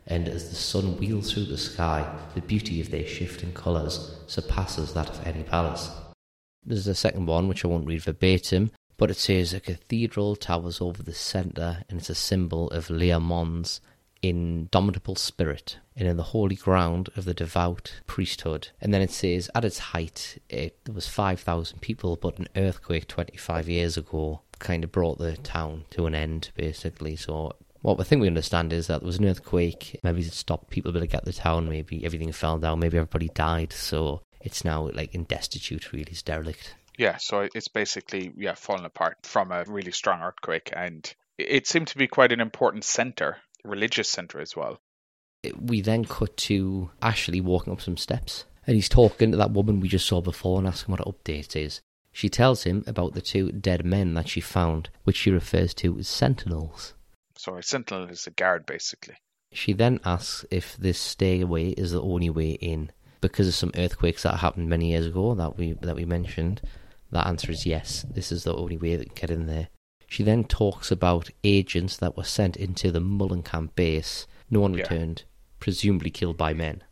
And 0.09 0.27
as 0.27 0.49
the 0.51 0.57
sun 0.57 0.97
wheels 0.97 1.33
through 1.33 1.45
the 1.45 1.59
sky, 1.59 2.13
the 2.35 2.41
beauty 2.41 2.81
of 2.81 2.91
their 2.91 3.07
shifting 3.07 3.53
colours 3.53 4.17
surpasses 4.27 4.95
that 4.95 5.11
of 5.11 5.25
any 5.25 5.45
palace. 5.45 5.93
There's 6.67 6.89
a 6.89 6.95
second 6.97 7.27
one 7.27 7.47
which 7.47 7.65
I 7.65 7.69
won't 7.69 7.87
read 7.87 8.03
verbatim, 8.03 8.73
but 8.97 9.13
it 9.13 9.17
says 9.17 9.55
a 9.55 9.61
cathedral 9.61 10.35
towers 10.35 10.81
over 10.81 11.05
the 11.05 11.15
centre 11.15 11.85
and 11.89 12.01
it's 12.01 12.11
a 12.11 12.17
symbol 12.17 12.69
of 12.71 12.89
Leomond's 12.89 13.81
indomitable 14.29 15.17
spirit 15.17 15.79
and 15.97 16.09
in 16.09 16.17
the 16.17 16.23
holy 16.23 16.57
ground 16.57 17.11
of 17.17 17.25
the 17.25 17.35
devout 17.35 18.01
priesthood. 18.07 18.69
And 18.81 18.93
then 18.93 19.03
it 19.03 19.11
says, 19.11 19.51
at 19.55 19.65
its 19.65 19.79
height, 19.79 20.39
it, 20.49 20.79
there 20.85 20.95
was 20.95 21.07
5,000 21.09 21.81
people, 21.81 22.17
but 22.17 22.39
an 22.39 22.49
earthquake 22.57 23.07
25 23.07 23.69
years 23.69 23.97
ago 23.97 24.41
kind 24.59 24.85
of 24.85 24.93
brought 24.93 25.19
the 25.19 25.37
town 25.37 25.85
to 25.91 26.07
an 26.07 26.15
end, 26.15 26.51
basically. 26.57 27.17
So 27.17 27.53
what 27.83 28.01
I 28.01 28.05
think 28.05 28.23
we 28.23 28.29
understand 28.29 28.73
is 28.73 28.87
that 28.87 29.01
there 29.01 29.07
was 29.07 29.19
an 29.19 29.27
earthquake, 29.27 30.01
maybe 30.03 30.23
it 30.23 30.33
stopped 30.33 30.71
people 30.71 30.91
able 30.91 31.01
to 31.01 31.07
get 31.07 31.25
the 31.25 31.33
town, 31.33 31.69
maybe 31.69 32.05
everything 32.05 32.33
fell 32.33 32.59
down, 32.59 32.81
maybe 32.81 32.97
everybody 32.97 33.29
died, 33.29 33.73
so 33.73 34.23
it's 34.41 34.65
now 34.65 34.89
like 34.95 35.15
in 35.15 35.25
destitute, 35.25 35.93
really, 35.93 36.11
it's 36.11 36.23
derelict. 36.23 36.75
Yeah, 36.97 37.17
so 37.19 37.49
it's 37.55 37.69
basically 37.69 38.33
yeah 38.37 38.55
fallen 38.55 38.85
apart 38.85 39.19
from 39.25 39.53
a 39.53 39.65
really 39.67 39.91
strong 39.91 40.23
earthquake, 40.23 40.73
and 40.75 41.13
it 41.37 41.67
seemed 41.67 41.89
to 41.89 41.99
be 41.99 42.07
quite 42.07 42.33
an 42.33 42.41
important 42.41 42.85
center, 42.85 43.39
religious 43.65 44.09
center 44.09 44.41
as 44.41 44.55
well. 44.57 44.81
We 45.61 45.81
then 45.81 46.05
cut 46.05 46.37
to 46.39 46.91
Ashley 47.03 47.41
walking 47.41 47.73
up 47.73 47.81
some 47.81 47.97
steps, 47.97 48.45
and 48.67 48.77
he's 48.77 48.89
talking 48.89 49.31
to 49.31 49.37
that 49.37 49.51
woman 49.51 49.81
we 49.81 49.89
just 49.89 50.07
saw 50.07 50.21
before 50.21 50.59
and 50.59 50.67
asking 50.67 50.93
what 50.93 51.01
her 51.01 51.13
update 51.13 51.55
is. 51.57 51.81
She 52.13 52.29
tells 52.29 52.63
him 52.63 52.85
about 52.87 53.15
the 53.15 53.21
two 53.21 53.51
dead 53.51 53.85
men 53.85 54.15
that 54.15 54.29
she 54.29 54.41
found, 54.41 54.89
which 55.03 55.17
she 55.17 55.31
refers 55.31 55.75
to 55.75 55.99
as 55.99 56.09
sentinels. 56.09 56.95
So 57.37 57.57
a 57.57 57.63
sentinel 57.63 58.09
is 58.09 58.27
a 58.27 58.31
guard, 58.31 58.65
basically. 58.67 59.17
She 59.53 59.73
then 59.73 60.01
asks 60.05 60.45
if 60.51 60.77
this 60.77 60.99
stairway 60.99 61.71
is 61.71 61.91
the 61.93 62.03
only 62.03 62.31
way 62.31 62.53
in, 62.53 62.93
because 63.21 63.49
of 63.49 63.55
some 63.55 63.73
earthquakes 63.77 64.23
that 64.23 64.37
happened 64.37 64.69
many 64.69 64.91
years 64.91 65.07
ago 65.07 65.35
that 65.35 65.59
we 65.59 65.73
that 65.73 65.97
we 65.97 66.05
mentioned. 66.05 66.63
That 67.11 67.27
answer 67.27 67.51
is 67.53 67.67
yes. 67.67 68.05
This 68.11 68.33
is 68.33 68.45
the 68.45 68.55
only 68.55 68.77
way 68.77 68.97
to 68.97 69.05
get 69.05 69.31
in 69.31 69.47
there. 69.47 69.69
She 70.09 70.23
then 70.23 70.45
talks 70.45 70.91
about 70.91 71.31
agents 71.43 71.97
that 71.99 72.17
were 72.17 72.25
sent 72.25 72.57
into 72.57 72.91
the 72.91 73.01
Mullenkamp 73.01 73.75
base. 73.75 74.27
No 74.51 74.61
one 74.61 74.75
Yeah. 74.75 74.83
returned, 74.83 75.25
presumably 75.61 76.11
killed 76.11 76.37
by 76.37 76.53
men. 76.55 76.83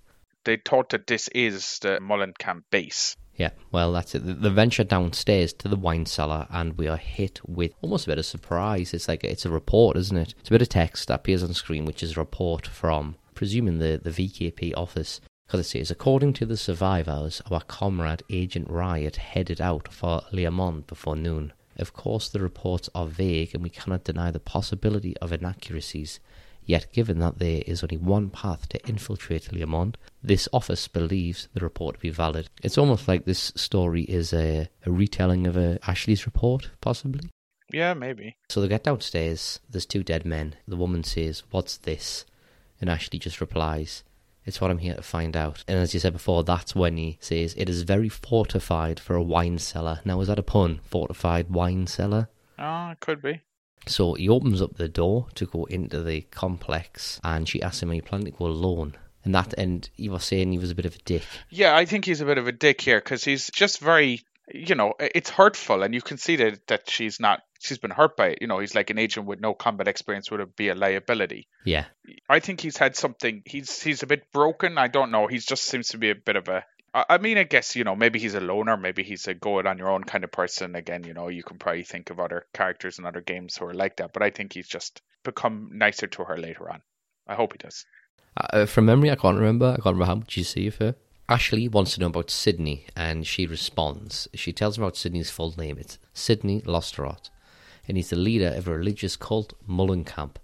They 0.44 0.56
thought 0.56 0.88
that 0.90 1.06
this 1.06 1.28
is 1.28 1.78
the 1.80 1.98
Mullenkamp 2.00 2.64
base. 2.70 3.16
Yeah, 3.36 3.50
well, 3.70 3.92
that's 3.92 4.14
it. 4.14 4.42
The, 4.42 4.50
venture 4.50 4.84
downstairs 4.84 5.52
to 5.54 5.68
the 5.68 5.76
wine 5.76 6.04
cellar, 6.06 6.46
and 6.50 6.76
we 6.76 6.86
are 6.86 6.98
hit 6.98 7.40
with 7.46 7.72
almost 7.80 8.06
a 8.06 8.10
bit 8.10 8.18
of 8.18 8.26
surprise. 8.26 8.92
It's 8.92 9.08
like 9.08 9.24
it's 9.24 9.46
a 9.46 9.50
report, 9.50 9.96
isn't 9.96 10.16
it? 10.16 10.34
It's 10.38 10.50
a 10.50 10.52
bit 10.52 10.62
of 10.62 10.68
text 10.68 11.08
that 11.08 11.14
appears 11.20 11.42
on 11.42 11.54
screen, 11.54 11.84
which 11.86 12.02
is 12.02 12.16
a 12.16 12.20
report 12.20 12.66
from, 12.66 13.16
presuming 13.34 13.78
the, 13.78 14.00
the 14.02 14.10
VKP 14.10 14.74
office. 14.76 15.20
Because 15.46 15.60
it 15.60 15.68
says, 15.70 15.90
according 15.90 16.34
to 16.34 16.46
the 16.46 16.56
survivors, 16.56 17.40
our 17.50 17.62
comrade 17.62 18.22
Agent 18.30 18.68
Riot 18.70 19.16
headed 19.16 19.60
out 19.60 19.92
for 19.92 20.22
Learmont 20.32 20.86
before 20.86 21.16
noon. 21.16 21.52
Of 21.82 21.92
course, 21.92 22.28
the 22.28 22.40
reports 22.40 22.88
are 22.94 23.06
vague, 23.06 23.54
and 23.54 23.62
we 23.62 23.68
cannot 23.68 24.04
deny 24.04 24.30
the 24.30 24.40
possibility 24.40 25.16
of 25.18 25.32
inaccuracies. 25.32 26.20
Yet, 26.64 26.92
given 26.92 27.18
that 27.18 27.40
there 27.40 27.62
is 27.66 27.82
only 27.82 27.96
one 27.96 28.30
path 28.30 28.68
to 28.68 28.88
infiltrate 28.88 29.50
Learmont, 29.50 29.96
this 30.22 30.48
office 30.52 30.86
believes 30.86 31.48
the 31.54 31.60
report 31.60 31.96
to 31.96 32.00
be 32.00 32.10
valid. 32.10 32.48
It's 32.62 32.78
almost 32.78 33.08
like 33.08 33.24
this 33.24 33.52
story 33.56 34.02
is 34.02 34.32
a, 34.32 34.68
a 34.86 34.90
retelling 34.92 35.48
of 35.48 35.56
a 35.56 35.80
Ashley's 35.86 36.24
report, 36.24 36.70
possibly. 36.80 37.28
Yeah, 37.72 37.94
maybe. 37.94 38.36
So 38.48 38.60
they 38.60 38.68
get 38.68 38.84
downstairs, 38.84 39.58
there's 39.68 39.86
two 39.86 40.04
dead 40.04 40.24
men. 40.24 40.54
The 40.68 40.76
woman 40.76 41.02
says, 41.02 41.42
What's 41.50 41.78
this? 41.78 42.24
And 42.80 42.88
Ashley 42.88 43.18
just 43.18 43.40
replies, 43.40 44.04
It's 44.44 44.60
what 44.60 44.70
I'm 44.70 44.78
here 44.78 44.94
to 44.94 45.02
find 45.02 45.36
out. 45.36 45.64
And 45.68 45.78
as 45.78 45.94
you 45.94 46.00
said 46.00 46.12
before, 46.12 46.42
that's 46.42 46.74
when 46.74 46.96
he 46.96 47.18
says, 47.20 47.54
It 47.56 47.68
is 47.68 47.82
very 47.82 48.08
fortified 48.08 48.98
for 48.98 49.14
a 49.14 49.22
wine 49.22 49.58
cellar. 49.58 50.00
Now, 50.04 50.20
is 50.20 50.28
that 50.28 50.38
a 50.38 50.42
pun? 50.42 50.80
Fortified 50.84 51.50
wine 51.50 51.86
cellar? 51.86 52.28
Oh, 52.58 52.90
it 52.90 53.00
could 53.00 53.22
be. 53.22 53.40
So 53.86 54.14
he 54.14 54.28
opens 54.28 54.62
up 54.62 54.76
the 54.76 54.88
door 54.88 55.26
to 55.34 55.46
go 55.46 55.64
into 55.64 56.02
the 56.02 56.22
complex, 56.22 57.20
and 57.24 57.48
she 57.48 57.62
asks 57.62 57.82
him, 57.82 57.90
Are 57.90 57.94
you 57.94 58.02
planning 58.02 58.32
to 58.32 58.38
go 58.38 58.46
alone? 58.46 58.96
And 59.24 59.34
that, 59.34 59.54
and 59.56 59.88
you 59.96 60.10
were 60.10 60.18
saying 60.18 60.50
he 60.50 60.58
was 60.58 60.72
a 60.72 60.74
bit 60.74 60.86
of 60.86 60.96
a 60.96 60.98
dick. 60.98 61.22
Yeah, 61.48 61.76
I 61.76 61.84
think 61.84 62.04
he's 62.04 62.20
a 62.20 62.24
bit 62.24 62.38
of 62.38 62.48
a 62.48 62.52
dick 62.52 62.80
here 62.80 62.98
because 62.98 63.22
he's 63.22 63.48
just 63.50 63.78
very, 63.78 64.22
you 64.48 64.74
know, 64.74 64.94
it's 64.98 65.30
hurtful, 65.30 65.82
and 65.82 65.94
you 65.94 66.02
can 66.02 66.18
see 66.18 66.36
that 66.36 66.66
that 66.66 66.90
she's 66.90 67.20
not, 67.20 67.42
she's 67.60 67.78
been 67.78 67.90
hurt 67.90 68.16
by 68.16 68.28
it. 68.28 68.38
You 68.40 68.46
know, 68.48 68.58
he's 68.58 68.74
like 68.74 68.90
an 68.90 68.98
agent 68.98 69.26
with 69.26 69.40
no 69.40 69.54
combat 69.54 69.88
experience 69.88 70.30
would 70.30 70.56
be 70.56 70.68
a 70.68 70.74
liability. 70.74 71.48
Yeah. 71.64 71.84
I 72.28 72.40
think 72.40 72.60
he's 72.60 72.76
had 72.76 72.96
something. 72.96 73.42
He's 73.46 73.82
he's 73.82 74.02
a 74.02 74.06
bit 74.06 74.32
broken. 74.32 74.78
I 74.78 74.88
don't 74.88 75.10
know. 75.10 75.26
He 75.26 75.38
just 75.38 75.64
seems 75.64 75.88
to 75.88 75.98
be 75.98 76.10
a 76.10 76.14
bit 76.14 76.36
of 76.36 76.48
a 76.48 76.64
I 76.94 77.16
mean, 77.16 77.38
I 77.38 77.44
guess 77.44 77.74
you 77.74 77.84
know 77.84 77.96
maybe 77.96 78.18
he's 78.18 78.34
a 78.34 78.40
loner. 78.40 78.76
Maybe 78.76 79.02
he's 79.02 79.26
a 79.26 79.32
go 79.32 79.58
it 79.60 79.66
on 79.66 79.78
your 79.78 79.88
own 79.88 80.04
kind 80.04 80.24
of 80.24 80.32
person. 80.32 80.76
Again, 80.76 81.04
you 81.04 81.14
know, 81.14 81.28
you 81.28 81.42
can 81.42 81.58
probably 81.58 81.84
think 81.84 82.10
of 82.10 82.20
other 82.20 82.46
characters 82.52 82.98
in 82.98 83.06
other 83.06 83.22
games 83.22 83.56
who 83.56 83.64
are 83.66 83.74
like 83.74 83.96
that. 83.96 84.12
But 84.12 84.22
I 84.22 84.28
think 84.30 84.52
he's 84.52 84.68
just 84.68 85.00
become 85.24 85.70
nicer 85.72 86.06
to 86.06 86.24
her 86.24 86.36
later 86.36 86.68
on. 86.68 86.82
I 87.26 87.34
hope 87.34 87.52
he 87.52 87.58
does. 87.58 87.86
Uh, 88.36 88.66
from 88.66 88.86
memory, 88.86 89.10
I 89.10 89.14
can't 89.14 89.38
remember. 89.38 89.68
I 89.68 89.76
can't 89.76 89.86
remember 89.86 90.04
how 90.04 90.14
much 90.16 90.36
you 90.36 90.44
see 90.44 90.66
of 90.66 90.76
her. 90.76 90.94
Ashley 91.32 91.66
wants 91.66 91.94
to 91.94 92.00
know 92.00 92.08
about 92.08 92.28
Sydney, 92.28 92.84
and 92.94 93.26
she 93.26 93.46
responds. 93.46 94.28
She 94.34 94.52
tells 94.52 94.76
him 94.76 94.84
about 94.84 94.98
Sydney's 94.98 95.30
full 95.30 95.54
name. 95.56 95.78
It's 95.78 95.98
Sydney 96.12 96.60
Losstarot, 96.60 97.30
and 97.88 97.96
he's 97.96 98.10
the 98.10 98.16
leader 98.16 98.48
of 98.48 98.68
a 98.68 98.76
religious 98.76 99.16
cult, 99.16 99.54
Mullenkamp, 99.66 100.36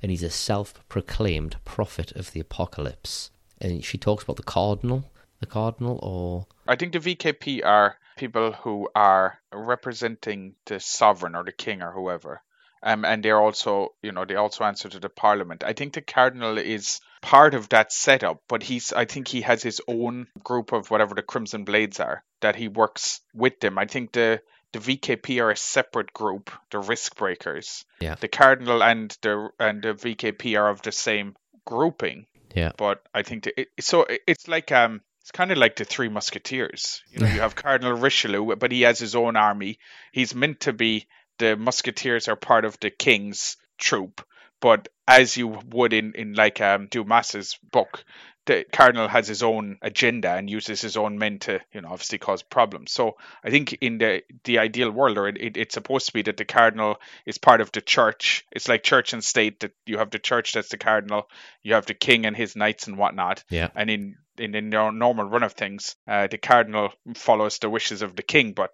and 0.00 0.10
he's 0.10 0.22
a 0.22 0.30
self-proclaimed 0.30 1.56
prophet 1.66 2.12
of 2.12 2.32
the 2.32 2.40
apocalypse. 2.40 3.30
And 3.60 3.84
she 3.84 3.98
talks 3.98 4.24
about 4.24 4.36
the 4.36 4.42
cardinal, 4.42 5.12
the 5.40 5.46
cardinal, 5.46 5.98
or 6.02 6.46
I 6.66 6.74
think 6.74 6.94
the 6.94 7.00
VKP 7.00 7.62
are 7.62 7.98
people 8.16 8.52
who 8.52 8.88
are 8.94 9.40
representing 9.52 10.54
the 10.64 10.80
sovereign 10.80 11.34
or 11.34 11.44
the 11.44 11.52
king 11.52 11.82
or 11.82 11.92
whoever. 11.92 12.40
Um, 12.82 13.04
and 13.04 13.22
they're 13.22 13.40
also, 13.40 13.94
you 14.02 14.12
know, 14.12 14.24
they 14.24 14.36
also 14.36 14.64
answer 14.64 14.88
to 14.88 15.00
the 15.00 15.08
parliament. 15.08 15.62
I 15.64 15.74
think 15.74 15.92
the 15.92 16.00
cardinal 16.00 16.56
is 16.56 17.00
part 17.20 17.54
of 17.54 17.68
that 17.68 17.92
setup, 17.92 18.42
but 18.48 18.62
he's, 18.62 18.92
I 18.92 19.04
think 19.04 19.28
he 19.28 19.42
has 19.42 19.62
his 19.62 19.82
own 19.86 20.28
group 20.42 20.72
of 20.72 20.90
whatever 20.90 21.14
the 21.14 21.22
Crimson 21.22 21.64
Blades 21.64 22.00
are 22.00 22.24
that 22.40 22.56
he 22.56 22.68
works 22.68 23.20
with 23.34 23.60
them. 23.60 23.78
I 23.78 23.86
think 23.86 24.12
the 24.12 24.40
the 24.72 24.78
VKP 24.78 25.42
are 25.42 25.50
a 25.50 25.56
separate 25.56 26.12
group, 26.12 26.50
the 26.70 26.78
Risk 26.78 27.16
Breakers. 27.16 27.84
Yeah. 28.00 28.14
The 28.14 28.28
cardinal 28.28 28.82
and 28.82 29.16
the 29.20 29.50
and 29.58 29.82
the 29.82 29.94
VKP 29.94 30.58
are 30.58 30.68
of 30.68 30.82
the 30.82 30.92
same 30.92 31.34
grouping, 31.64 32.26
yeah, 32.54 32.72
but 32.76 33.02
I 33.14 33.22
think 33.22 33.44
the, 33.44 33.60
it, 33.60 33.68
so. 33.80 34.06
It's 34.26 34.48
like 34.48 34.72
um, 34.72 35.00
it's 35.20 35.30
kind 35.32 35.52
of 35.52 35.58
like 35.58 35.76
the 35.76 35.84
Three 35.84 36.08
Musketeers. 36.08 37.02
You 37.10 37.20
know, 37.20 37.26
you 37.26 37.40
have 37.46 37.54
Cardinal 37.54 37.94
Richelieu, 37.94 38.56
but 38.56 38.72
he 38.72 38.82
has 38.82 38.98
his 38.98 39.14
own 39.14 39.36
army. 39.36 39.78
He's 40.12 40.34
meant 40.34 40.60
to 40.60 40.72
be 40.72 41.06
the 41.40 41.56
Musketeers 41.56 42.28
are 42.28 42.36
part 42.36 42.64
of 42.64 42.78
the 42.80 42.90
King's 42.90 43.56
troop, 43.78 44.24
but 44.60 44.88
as 45.08 45.36
you 45.36 45.48
would 45.48 45.92
in 45.92 46.12
in 46.14 46.34
like 46.34 46.60
um 46.60 46.86
Dumas's 46.86 47.58
book, 47.72 48.04
the 48.44 48.64
Cardinal 48.70 49.08
has 49.08 49.26
his 49.26 49.42
own 49.42 49.78
agenda 49.80 50.30
and 50.30 50.50
uses 50.50 50.82
his 50.82 50.96
own 50.96 51.18
men 51.18 51.38
to, 51.40 51.60
you 51.72 51.80
know, 51.80 51.88
obviously 51.88 52.18
cause 52.18 52.42
problems. 52.42 52.92
So 52.92 53.16
I 53.42 53.50
think 53.50 53.72
in 53.80 53.98
the 53.98 54.22
the 54.44 54.58
ideal 54.58 54.90
world, 54.90 55.16
or 55.18 55.28
it, 55.28 55.38
it, 55.40 55.56
it's 55.56 55.74
supposed 55.74 56.06
to 56.06 56.12
be 56.12 56.22
that 56.22 56.36
the 56.36 56.44
Cardinal 56.44 57.00
is 57.24 57.38
part 57.38 57.62
of 57.62 57.72
the 57.72 57.80
church. 57.80 58.44
It's 58.52 58.68
like 58.68 58.82
church 58.82 59.14
and 59.14 59.24
state 59.24 59.60
that 59.60 59.72
you 59.86 59.98
have 59.98 60.10
the 60.10 60.18
church 60.18 60.52
that's 60.52 60.68
the 60.68 60.78
Cardinal, 60.78 61.28
you 61.62 61.74
have 61.74 61.86
the 61.86 61.94
King 61.94 62.26
and 62.26 62.36
his 62.36 62.54
knights 62.54 62.86
and 62.86 62.98
whatnot, 62.98 63.42
yeah. 63.48 63.70
and 63.74 63.90
in 63.90 64.16
in 64.38 64.52
the 64.52 64.60
normal 64.62 65.26
run 65.26 65.42
of 65.42 65.52
things, 65.52 65.96
uh, 66.08 66.26
the 66.26 66.38
cardinal 66.38 66.92
follows 67.14 67.58
the 67.58 67.68
wishes 67.68 68.02
of 68.02 68.16
the 68.16 68.22
king, 68.22 68.52
but 68.52 68.72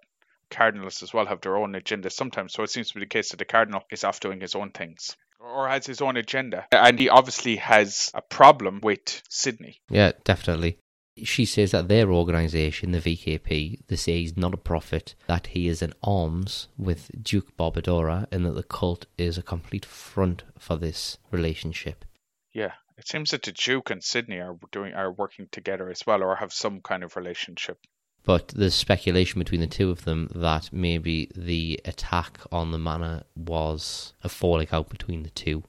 cardinals 0.49 1.03
as 1.03 1.13
well 1.13 1.25
have 1.25 1.41
their 1.41 1.57
own 1.57 1.75
agenda 1.75 2.09
sometimes. 2.09 2.53
So 2.53 2.63
it 2.63 2.69
seems 2.69 2.89
to 2.89 2.95
be 2.95 3.01
the 3.01 3.05
case 3.05 3.31
that 3.31 3.37
the 3.37 3.45
cardinal 3.45 3.83
is 3.91 4.03
off 4.03 4.19
doing 4.19 4.41
his 4.41 4.55
own 4.55 4.71
things 4.71 5.15
or 5.39 5.67
has 5.67 5.85
his 5.85 6.01
own 6.01 6.17
agenda, 6.17 6.67
and 6.71 6.99
he 6.99 7.09
obviously 7.09 7.57
has 7.57 8.11
a 8.13 8.21
problem 8.21 8.79
with 8.81 9.21
Sydney. 9.29 9.81
Yeah, 9.89 10.13
definitely. 10.23 10.79
She 11.23 11.45
says 11.45 11.71
that 11.71 11.87
their 11.87 12.11
organisation, 12.11 12.91
the 12.91 12.99
VKP, 12.99 13.79
they 13.87 13.95
say 13.95 14.19
he's 14.19 14.37
not 14.37 14.53
a 14.53 14.57
prophet, 14.57 15.15
that 15.25 15.47
he 15.47 15.67
is 15.67 15.81
an 15.81 15.93
arms 16.03 16.67
with 16.77 17.09
Duke 17.21 17.57
Barbadora, 17.57 18.27
and 18.31 18.45
that 18.45 18.51
the 18.51 18.63
cult 18.63 19.07
is 19.17 19.37
a 19.37 19.43
complete 19.43 19.85
front 19.85 20.43
for 20.59 20.75
this 20.75 21.17
relationship. 21.31 22.05
Yeah, 22.53 22.73
it 22.97 23.07
seems 23.07 23.31
that 23.31 23.43
the 23.43 23.51
Duke 23.51 23.89
and 23.89 24.03
Sydney 24.03 24.39
are 24.39 24.57
doing 24.71 24.93
are 24.93 25.11
working 25.11 25.47
together 25.51 25.89
as 25.89 26.05
well, 26.05 26.21
or 26.21 26.35
have 26.35 26.53
some 26.53 26.81
kind 26.81 27.03
of 27.03 27.15
relationship. 27.15 27.79
But 28.23 28.49
there's 28.49 28.75
speculation 28.75 29.39
between 29.39 29.61
the 29.61 29.67
two 29.67 29.89
of 29.89 30.03
them 30.03 30.29
that 30.35 30.69
maybe 30.73 31.29
the 31.35 31.79
attack 31.85 32.39
on 32.51 32.71
the 32.71 32.77
manor 32.77 33.23
was 33.35 34.13
a 34.23 34.29
falling 34.29 34.67
out 34.71 34.89
between 34.89 35.23
the 35.23 35.29
two. 35.29 35.63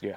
Yeah. 0.00 0.16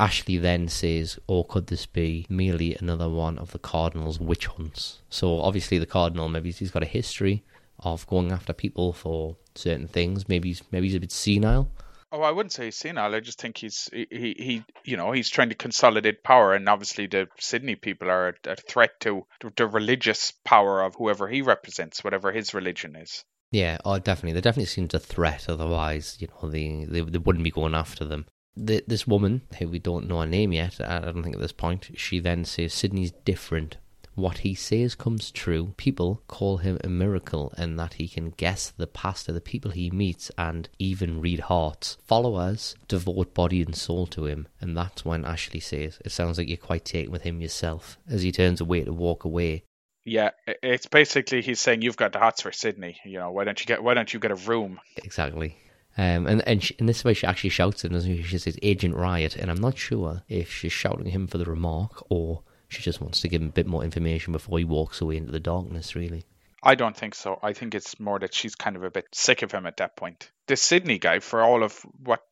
Ashley 0.00 0.36
then 0.36 0.68
says, 0.68 1.18
or 1.28 1.44
could 1.44 1.68
this 1.68 1.86
be 1.86 2.26
merely 2.28 2.76
another 2.76 3.08
one 3.08 3.38
of 3.38 3.52
the 3.52 3.58
Cardinal's 3.60 4.18
witch 4.18 4.46
hunts? 4.46 5.00
So 5.10 5.40
obviously 5.40 5.78
the 5.78 5.86
Cardinal, 5.86 6.28
maybe 6.28 6.50
he's 6.50 6.72
got 6.72 6.82
a 6.82 6.86
history 6.86 7.44
of 7.78 8.06
going 8.08 8.32
after 8.32 8.52
people 8.52 8.92
for 8.92 9.36
certain 9.54 9.86
things. 9.86 10.28
Maybe 10.28 10.48
he's, 10.48 10.62
maybe 10.72 10.88
he's 10.88 10.96
a 10.96 11.00
bit 11.00 11.12
senile. 11.12 11.70
Oh, 12.10 12.22
I 12.22 12.30
wouldn't 12.30 12.52
say 12.52 12.66
he's 12.66 12.76
senile. 12.76 13.14
I 13.14 13.20
just 13.20 13.40
think 13.40 13.58
he's 13.58 13.88
he, 13.92 14.06
he 14.10 14.34
he 14.38 14.64
you 14.84 14.96
know 14.96 15.12
he's 15.12 15.28
trying 15.28 15.50
to 15.50 15.54
consolidate 15.54 16.22
power, 16.22 16.54
and 16.54 16.68
obviously 16.68 17.06
the 17.06 17.28
Sydney 17.38 17.76
people 17.76 18.10
are 18.10 18.28
a, 18.28 18.52
a 18.52 18.56
threat 18.56 18.98
to 19.00 19.26
the 19.56 19.66
religious 19.66 20.32
power 20.44 20.82
of 20.82 20.94
whoever 20.94 21.28
he 21.28 21.42
represents, 21.42 22.02
whatever 22.02 22.32
his 22.32 22.54
religion 22.54 22.96
is. 22.96 23.24
Yeah, 23.50 23.78
oh, 23.84 23.98
definitely. 23.98 24.32
There 24.32 24.42
definitely 24.42 24.66
seems 24.66 24.94
a 24.94 24.98
threat. 24.98 25.48
Otherwise, 25.48 26.16
you 26.20 26.28
know, 26.28 26.48
they, 26.50 26.86
they 26.88 27.00
they 27.00 27.18
wouldn't 27.18 27.44
be 27.44 27.50
going 27.50 27.74
after 27.74 28.04
them. 28.04 28.26
the, 28.56 28.82
this 28.86 29.06
woman, 29.06 29.42
who 29.58 29.68
we 29.68 29.78
don't 29.78 30.08
know 30.08 30.20
her 30.20 30.26
name 30.26 30.52
yet, 30.52 30.80
I 30.80 30.98
don't 31.00 31.22
think 31.22 31.36
at 31.36 31.40
this 31.40 31.52
point, 31.52 31.90
she 31.96 32.18
then 32.18 32.44
says 32.44 32.74
Sydney's 32.74 33.12
different. 33.24 33.76
What 34.18 34.38
he 34.38 34.56
says 34.56 34.96
comes 34.96 35.30
true. 35.30 35.74
People 35.76 36.24
call 36.26 36.56
him 36.56 36.76
a 36.82 36.88
miracle 36.88 37.52
and 37.56 37.78
that 37.78 37.94
he 37.94 38.08
can 38.08 38.30
guess 38.30 38.72
the 38.76 38.88
past 38.88 39.28
of 39.28 39.36
the 39.36 39.40
people 39.40 39.70
he 39.70 39.92
meets 39.92 40.32
and 40.36 40.68
even 40.76 41.20
read 41.20 41.38
hearts. 41.38 41.98
Followers 42.04 42.74
devote 42.88 43.32
body 43.32 43.62
and 43.62 43.76
soul 43.76 44.08
to 44.08 44.26
him, 44.26 44.48
and 44.60 44.76
that's 44.76 45.04
when 45.04 45.24
Ashley 45.24 45.60
says, 45.60 46.00
It 46.04 46.10
sounds 46.10 46.36
like 46.36 46.48
you're 46.48 46.56
quite 46.56 46.84
taken 46.84 47.12
with 47.12 47.22
him 47.22 47.40
yourself, 47.40 47.96
as 48.10 48.22
he 48.22 48.32
turns 48.32 48.60
away 48.60 48.82
to 48.82 48.92
walk 48.92 49.22
away. 49.22 49.62
Yeah, 50.04 50.30
it's 50.64 50.88
basically 50.88 51.40
he's 51.40 51.60
saying 51.60 51.82
you've 51.82 51.96
got 51.96 52.12
the 52.12 52.18
hots 52.18 52.42
for 52.42 52.50
Sydney. 52.50 52.98
You 53.04 53.20
know, 53.20 53.30
why 53.30 53.44
don't 53.44 53.60
you 53.60 53.66
get 53.66 53.84
why 53.84 53.94
don't 53.94 54.12
you 54.12 54.18
get 54.18 54.32
a 54.32 54.48
room? 54.50 54.80
Exactly. 54.96 55.54
Um, 55.96 56.26
and 56.26 56.42
and 56.44 56.60
she, 56.60 56.74
in 56.80 56.86
this 56.86 57.04
way, 57.04 57.14
she 57.14 57.28
actually 57.28 57.50
shouts 57.50 57.84
at 57.84 57.92
him. 57.92 57.96
doesn't 57.96 58.16
She 58.16 58.22
She 58.24 58.38
says 58.38 58.58
Agent 58.62 58.96
Riot, 58.96 59.36
and 59.36 59.48
I'm 59.48 59.60
not 59.60 59.78
sure 59.78 60.24
if 60.28 60.52
she's 60.52 60.72
shouting 60.72 61.06
him 61.06 61.28
for 61.28 61.38
the 61.38 61.44
remark 61.44 62.04
or 62.10 62.42
she 62.68 62.82
just 62.82 63.00
wants 63.00 63.20
to 63.20 63.28
give 63.28 63.40
him 63.40 63.48
a 63.48 63.52
bit 63.52 63.66
more 63.66 63.82
information 63.82 64.32
before 64.32 64.58
he 64.58 64.64
walks 64.64 65.00
away 65.00 65.16
into 65.16 65.32
the 65.32 65.40
darkness. 65.40 65.96
Really, 65.96 66.24
I 66.62 66.74
don't 66.74 66.96
think 66.96 67.14
so. 67.14 67.38
I 67.42 67.52
think 67.52 67.74
it's 67.74 67.98
more 67.98 68.18
that 68.18 68.34
she's 68.34 68.54
kind 68.54 68.76
of 68.76 68.84
a 68.84 68.90
bit 68.90 69.06
sick 69.12 69.42
of 69.42 69.52
him 69.52 69.66
at 69.66 69.78
that 69.78 69.96
point. 69.96 70.30
This 70.46 70.62
Sydney 70.62 70.98
guy, 70.98 71.20
for 71.20 71.40
all 71.40 71.62
of 71.62 71.78
what 72.02 72.22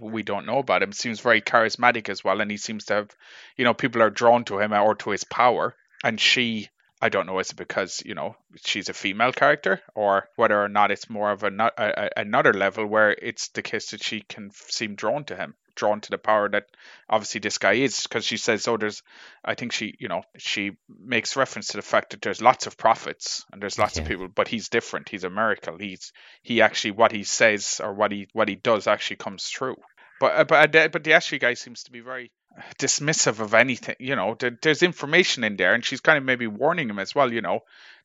we 0.00 0.22
don't 0.22 0.46
know 0.46 0.58
about 0.58 0.82
him, 0.82 0.92
seems 0.92 1.20
very 1.20 1.40
charismatic 1.40 2.08
as 2.08 2.24
well, 2.24 2.40
and 2.40 2.50
he 2.50 2.56
seems 2.56 2.86
to 2.86 2.94
have, 2.94 3.10
you 3.56 3.64
know, 3.64 3.74
people 3.74 4.02
are 4.02 4.10
drawn 4.10 4.44
to 4.44 4.58
him 4.58 4.72
or 4.72 4.94
to 4.96 5.10
his 5.10 5.24
power. 5.24 5.74
And 6.04 6.20
she, 6.20 6.68
I 7.00 7.08
don't 7.08 7.26
know, 7.26 7.38
is 7.38 7.50
it 7.50 7.56
because 7.56 8.02
you 8.04 8.14
know 8.14 8.36
she's 8.64 8.88
a 8.88 8.94
female 8.94 9.32
character, 9.32 9.80
or 9.94 10.28
whether 10.36 10.60
or 10.60 10.68
not 10.68 10.90
it's 10.90 11.08
more 11.08 11.30
of 11.30 11.44
a, 11.44 11.52
a, 11.78 12.10
another 12.16 12.52
level 12.52 12.86
where 12.86 13.12
it's 13.12 13.48
the 13.48 13.62
case 13.62 13.90
that 13.92 14.02
she 14.02 14.22
can 14.22 14.50
seem 14.52 14.96
drawn 14.96 15.24
to 15.26 15.36
him, 15.36 15.54
drawn 15.74 16.00
to 16.00 16.10
the 16.10 16.18
power 16.18 16.48
that 16.48 16.64
obviously 17.08 17.40
this 17.40 17.58
guy 17.58 17.72
is, 17.74 18.02
because 18.02 18.24
she 18.24 18.36
says, 18.36 18.66
"Oh, 18.68 18.76
there's," 18.76 19.02
I 19.44 19.54
think 19.54 19.72
she, 19.72 19.94
you 19.98 20.08
know, 20.08 20.22
she 20.38 20.72
makes 20.88 21.36
reference 21.36 21.68
to 21.68 21.76
the 21.78 21.82
fact 21.82 22.10
that 22.10 22.22
there's 22.22 22.42
lots 22.42 22.66
of 22.66 22.76
prophets 22.76 23.44
and 23.52 23.60
there's 23.62 23.78
lots 23.78 23.98
of 23.98 24.04
people, 24.08 24.28
but 24.28 24.48
he's 24.48 24.68
different. 24.68 25.08
He's 25.08 25.24
a 25.24 25.30
miracle. 25.30 25.78
He's 25.78 26.12
he 26.42 26.62
actually 26.62 26.92
what 26.92 27.12
he 27.12 27.24
says 27.24 27.80
or 27.82 27.92
what 27.94 28.12
he 28.12 28.28
what 28.32 28.48
he 28.48 28.54
does 28.56 28.86
actually 28.86 29.16
comes 29.16 29.48
true. 29.48 29.76
But 30.20 30.32
uh, 30.36 30.44
but 30.44 30.76
uh, 30.76 30.88
but 30.88 31.04
the 31.04 31.14
Ashley 31.14 31.38
guy 31.38 31.54
seems 31.54 31.82
to 31.84 31.90
be 31.90 32.00
very 32.00 32.30
dismissive 32.78 33.40
of 33.40 33.54
anything. 33.54 33.96
You 33.98 34.16
know, 34.16 34.36
there, 34.38 34.56
there's 34.62 34.82
information 34.82 35.44
in 35.44 35.56
there, 35.56 35.74
and 35.74 35.84
she's 35.84 36.00
kind 36.00 36.18
of 36.18 36.24
maybe 36.24 36.46
warning 36.46 36.88
him 36.90 36.98
as 36.98 37.14
well. 37.14 37.32
You 37.32 37.40
know, 37.40 37.60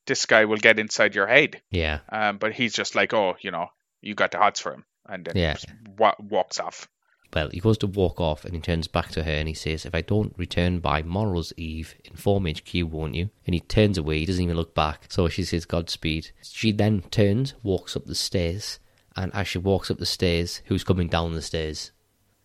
this 0.05 0.25
guy 0.25 0.45
will 0.45 0.57
get 0.57 0.79
inside 0.79 1.15
your 1.15 1.27
head. 1.27 1.61
yeah, 1.69 1.99
Um, 2.09 2.37
but 2.37 2.53
he's 2.53 2.73
just 2.73 2.95
like, 2.95 3.13
oh, 3.13 3.35
you 3.41 3.51
know, 3.51 3.67
you 4.01 4.15
got 4.15 4.31
the 4.31 4.37
hots 4.37 4.59
for 4.59 4.73
him, 4.73 4.85
and 5.05 5.25
then 5.25 5.35
Yeah. 5.35 5.57
wa- 5.97 6.15
walks 6.19 6.59
off. 6.59 6.87
Well, 7.37 7.49
he 7.51 7.59
goes 7.59 7.77
to 7.77 7.85
walk 7.87 8.19
off 8.19 8.45
and 8.45 8.55
he 8.55 8.59
turns 8.59 8.87
back 8.87 9.11
to 9.11 9.21
her 9.21 9.31
and 9.31 9.47
he 9.47 9.53
says, 9.53 9.85
If 9.85 9.93
I 9.93 10.01
don't 10.01 10.33
return 10.37 10.79
by 10.79 11.03
Morrow's 11.03 11.53
Eve, 11.55 11.93
inform 12.03 12.47
HQ, 12.47 12.73
won't 12.85 13.13
you? 13.13 13.29
And 13.45 13.53
he 13.53 13.59
turns 13.59 13.99
away, 13.99 14.17
he 14.17 14.25
doesn't 14.25 14.43
even 14.43 14.57
look 14.57 14.73
back. 14.73 15.05
So 15.09 15.29
she 15.29 15.43
says, 15.43 15.63
Godspeed. 15.65 16.31
She 16.41 16.71
then 16.71 17.03
turns, 17.11 17.53
walks 17.61 17.95
up 17.95 18.05
the 18.05 18.15
stairs, 18.15 18.79
and 19.15 19.31
as 19.35 19.47
she 19.47 19.59
walks 19.59 19.91
up 19.91 19.99
the 19.99 20.05
stairs, 20.07 20.63
who's 20.65 20.83
coming 20.83 21.09
down 21.09 21.35
the 21.35 21.43
stairs? 21.43 21.91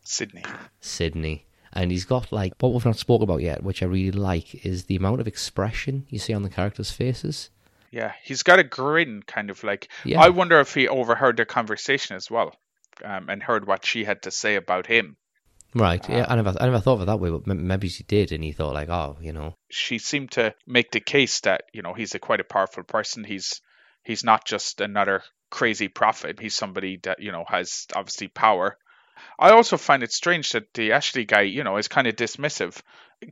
Sydney. 0.05 0.45
Sydney. 0.83 1.47
And 1.73 1.91
he's 1.91 2.05
got 2.05 2.31
like 2.31 2.53
what 2.61 2.75
we've 2.75 2.85
not 2.85 2.99
spoke 2.99 3.23
about 3.23 3.41
yet, 3.41 3.63
which 3.63 3.83
I 3.83 3.87
really 3.87 4.11
like, 4.11 4.63
is 4.63 4.85
the 4.85 4.97
amount 4.97 5.23
of 5.23 5.27
expression 5.27 6.05
you 6.11 6.19
see 6.19 6.35
on 6.35 6.43
the 6.43 6.51
characters' 6.51 6.91
faces. 6.91 7.49
Yeah, 7.91 8.13
he's 8.23 8.43
got 8.43 8.59
a 8.59 8.63
grin, 8.63 9.23
kind 9.27 9.49
of 9.49 9.65
like. 9.65 9.89
Yeah. 10.05 10.21
I 10.21 10.29
wonder 10.29 10.61
if 10.61 10.75
he 10.75 10.87
overheard 10.87 11.39
their 11.39 11.47
conversation 11.47 12.15
as 12.15 12.31
well, 12.31 12.55
um, 13.05 13.29
and 13.29 13.43
heard 13.43 13.67
what 13.67 13.85
she 13.85 14.05
had 14.05 14.23
to 14.23 14.31
say 14.31 14.57
about 14.57 14.87
him. 14.87 15.17
Right. 15.75 16.07
Yeah, 16.09 16.27
I 16.29 16.37
never, 16.37 16.55
I 16.61 16.67
never 16.67 16.81
thought 16.81 16.95
of 16.95 17.03
it 17.03 17.07
that 17.07 17.21
way, 17.21 17.31
but 17.31 17.49
m- 17.49 17.67
maybe 17.67 17.89
she 17.89 18.05
did, 18.05 18.31
and 18.31 18.45
he 18.45 18.53
thought 18.53 18.75
like, 18.75 18.91
oh, 18.91 19.17
you 19.21 19.33
know, 19.33 19.55
She 19.71 19.99
seemed 19.99 20.33
to 20.33 20.55
make 20.67 20.91
the 20.91 21.01
case 21.01 21.41
that 21.41 21.63
you 21.73 21.83
know 21.83 21.95
he's 21.95 22.15
a 22.15 22.19
quite 22.19 22.41
a 22.41 22.45
powerful 22.45 22.83
person. 22.83 23.25
He's 23.25 23.61
he's 24.05 24.23
not 24.23 24.45
just 24.45 24.81
another 24.81 25.23
crazy 25.51 25.89
prophet. 25.89 26.41
He's 26.41 26.55
somebody 26.55 26.99
that 27.05 27.23
you 27.23 27.33
know 27.33 27.45
has 27.49 27.87
obviously 27.95 28.29
power. 28.29 28.77
I 29.39 29.51
also 29.51 29.77
find 29.77 30.03
it 30.03 30.13
strange 30.13 30.53
that 30.53 30.75
the 30.75 30.93
Ashley 30.93 31.25
guy, 31.25 31.43
you 31.43 31.65
know, 31.65 31.77
is 31.79 31.89
kind 31.89 32.07
of 32.07 32.17
dismissive, 32.17 32.81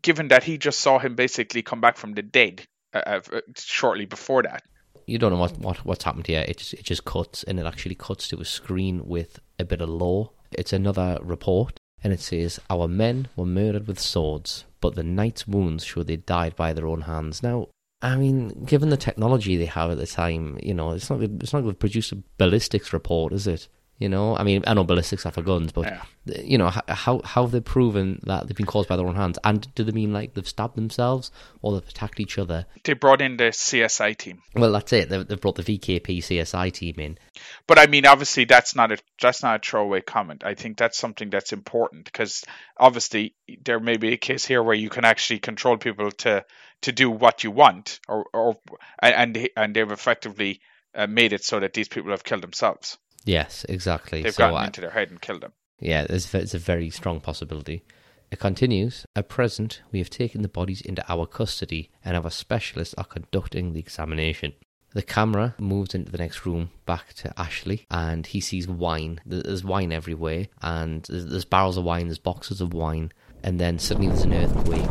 given 0.03 0.29
that 0.29 0.45
he 0.45 0.57
just 0.57 0.81
saw 0.81 0.99
him 0.99 1.15
basically 1.17 1.63
come 1.63 1.81
back 1.81 1.97
from 1.97 2.13
the 2.13 2.23
dead 2.23 2.67
uh, 2.95 3.21
uh, 3.33 3.41
shortly 3.57 4.07
before 4.07 4.43
that. 4.45 4.63
You 5.11 5.19
don't 5.19 5.33
know 5.33 5.39
what, 5.39 5.59
what 5.59 5.85
what's 5.85 6.05
happened 6.05 6.27
here. 6.27 6.45
It 6.47 6.59
just 6.59 6.75
it 6.75 6.85
just 6.85 7.05
cuts, 7.05 7.43
and 7.45 7.59
it 7.59 7.67
actually 7.67 7.97
cuts 7.97 8.29
to 8.29 8.41
a 8.41 8.45
screen 8.45 9.07
with 9.07 9.41
a 9.59 9.65
bit 9.65 9.81
of 9.81 9.89
lore. 9.89 10.31
It's 10.53 10.73
another 10.73 11.19
report, 11.23 11.79
and 12.03 12.13
it 12.13 12.21
says 12.21 12.61
our 12.71 12.89
men 12.89 13.29
were 13.37 13.47
murdered 13.47 13.87
with 13.87 13.99
swords, 13.99 14.65
but 14.81 14.95
the 14.95 15.03
knight's 15.03 15.47
wounds 15.47 15.85
show 15.85 16.03
they 16.03 16.17
died 16.17 16.57
by 16.57 16.73
their 16.73 16.87
own 16.87 17.03
hands. 17.03 17.43
Now, 17.43 17.69
I 18.03 18.17
mean, 18.17 18.65
given 18.65 18.89
the 18.89 18.97
technology 18.97 19.57
they 19.57 19.67
have 19.67 19.91
at 19.91 19.99
the 19.99 20.07
time, 20.07 20.59
you 20.63 20.75
know, 20.75 20.93
it's 20.93 21.11
not 21.11 21.23
it's 21.23 21.53
not 21.53 21.61
going 21.61 21.75
to 21.75 21.79
produce 21.79 22.13
a 22.13 22.23
ballistics 22.39 22.93
report, 22.93 23.33
is 23.33 23.47
it? 23.47 23.69
You 24.01 24.09
know, 24.09 24.35
I 24.37 24.45
mean, 24.45 24.65
I 24.67 24.73
know 24.75 24.83
ballistics 24.83 25.27
are 25.27 25.31
for 25.31 25.43
guns, 25.43 25.73
but 25.73 25.85
Yeah. 25.85 26.03
you 26.43 26.57
know, 26.59 26.71
how 26.71 27.21
how 27.23 27.43
have 27.45 27.51
they 27.53 27.61
proven 27.61 28.19
that 28.25 28.47
they've 28.49 28.57
been 28.57 28.67
caused 28.67 28.89
by 28.89 28.97
their 28.97 29.07
own 29.07 29.15
hands? 29.15 29.39
And 29.45 29.73
do 29.75 29.85
they 29.85 29.93
mean 29.93 30.11
like 30.13 30.33
they've 30.35 30.49
stabbed 30.49 30.75
themselves 30.75 31.31
or 31.61 31.73
they've 31.79 31.89
attacked 31.89 32.19
each 32.19 32.39
other? 32.39 32.65
They 32.83 32.95
brought 32.95 33.21
in 33.21 33.37
the 33.37 33.53
CSI 33.53 34.17
team, 34.17 34.41
Well, 34.55 34.73
that's 34.73 34.93
it. 34.95 35.11
They've, 35.11 35.27
they've 35.29 35.41
brought 35.41 35.57
the 35.57 35.63
VKP 35.63 36.19
CSI 36.19 36.73
team 36.73 36.95
in. 36.99 37.19
but 37.67 37.79
I 37.79 37.87
mean, 37.89 38.07
obviously, 38.07 38.47
that's 38.47 38.75
not 38.75 38.91
a 38.91 38.99
that's 39.21 39.43
not 39.43 39.57
a 39.65 39.71
throwaway 39.71 40.01
comment. 40.01 40.45
I 40.45 40.55
think 40.55 40.79
that's 40.79 40.97
something 40.99 41.29
that's 41.29 41.53
important 41.53 42.07
because 42.07 42.43
obviously 42.79 43.35
there 43.65 43.81
may 43.81 43.99
be 43.99 44.15
a 44.15 44.17
case 44.17 44.47
here 44.47 44.63
where 44.63 44.75
you 44.75 44.89
can 44.89 45.05
actually 45.05 45.41
control 45.41 45.77
people 45.77 46.11
to 46.11 46.45
to 46.83 46.93
do 46.93 47.11
what 47.11 47.45
you 47.45 47.51
want, 47.51 48.01
or 48.09 48.25
or 48.33 48.57
and 49.03 49.37
and, 49.37 49.49
and 49.57 49.77
they've 49.77 49.91
effectively 49.93 50.61
uh, 50.95 51.07
made 51.07 51.35
it 51.35 51.45
so 51.45 51.61
that 51.61 51.75
these 51.75 51.89
people 51.89 52.11
have 52.13 52.25
killed 52.25 52.43
themselves. 52.43 52.97
Yes, 53.25 53.65
exactly. 53.69 54.23
They've 54.23 54.35
so, 54.35 54.45
gotten 54.45 54.59
I- 54.59 54.67
into 54.67 54.81
their 54.81 54.91
head 54.91 55.11
and 55.11 55.21
killed 55.21 55.43
them. 55.43 55.53
yeah, 55.79 56.07
it's, 56.09 56.35
it's 56.35 56.55
a 56.55 56.59
very 56.59 56.91
strong 56.91 57.21
possibility. 57.21 57.83
It 58.31 58.39
continues. 58.39 59.07
At 59.17 59.29
present, 59.29 59.83
we 59.91 59.99
have 59.99 60.09
taken 60.11 60.43
the 60.43 60.49
bodies 60.49 60.81
into 60.81 61.05
our 61.13 61.27
custody, 61.27 61.91
and 62.05 62.17
our 62.17 62.31
specialists 62.31 62.95
are 62.97 63.05
conducting 63.05 63.73
the 63.73 63.81
examination. 63.81 64.53
The 64.93 65.03
camera 65.03 65.55
moves 65.59 65.95
into 65.95 66.11
the 66.13 66.19
next 66.19 66.47
room, 66.47 66.71
back 66.87 67.13
to 67.15 67.33
Ashley, 67.39 67.87
and 67.91 68.27
he 68.27 68.41
sees 68.41 68.67
wine. 68.69 69.21
There's 69.27 69.65
wine 69.65 69.93
everywhere, 69.93 70.47
and 70.63 71.05
there's, 71.09 71.45
barrels 71.45 71.77
of 71.77 71.85
wine, 71.85 72.07
there's 72.07 72.19
boxes 72.19 72.61
of 72.61 72.73
wine, 72.73 73.13
and 73.43 73.59
then 73.61 73.79
suddenly 73.79 74.09
there's 74.09 74.23
an 74.23 74.35
earthquake. 74.35 74.91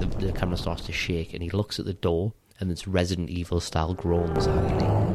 The, 0.00 0.06
the 0.26 0.32
camera 0.32 0.56
starts 0.56 0.84
to 0.86 0.92
shake, 0.92 1.34
and 1.34 1.42
he 1.42 1.50
looks 1.50 1.78
at 1.78 1.84
the 1.86 1.94
door, 1.94 2.32
and 2.58 2.70
it's 2.70 2.86
Resident 2.88 3.28
Evil 3.30 3.60
style 3.60 3.94
groans 3.94 4.46
Yeah, 4.46 5.13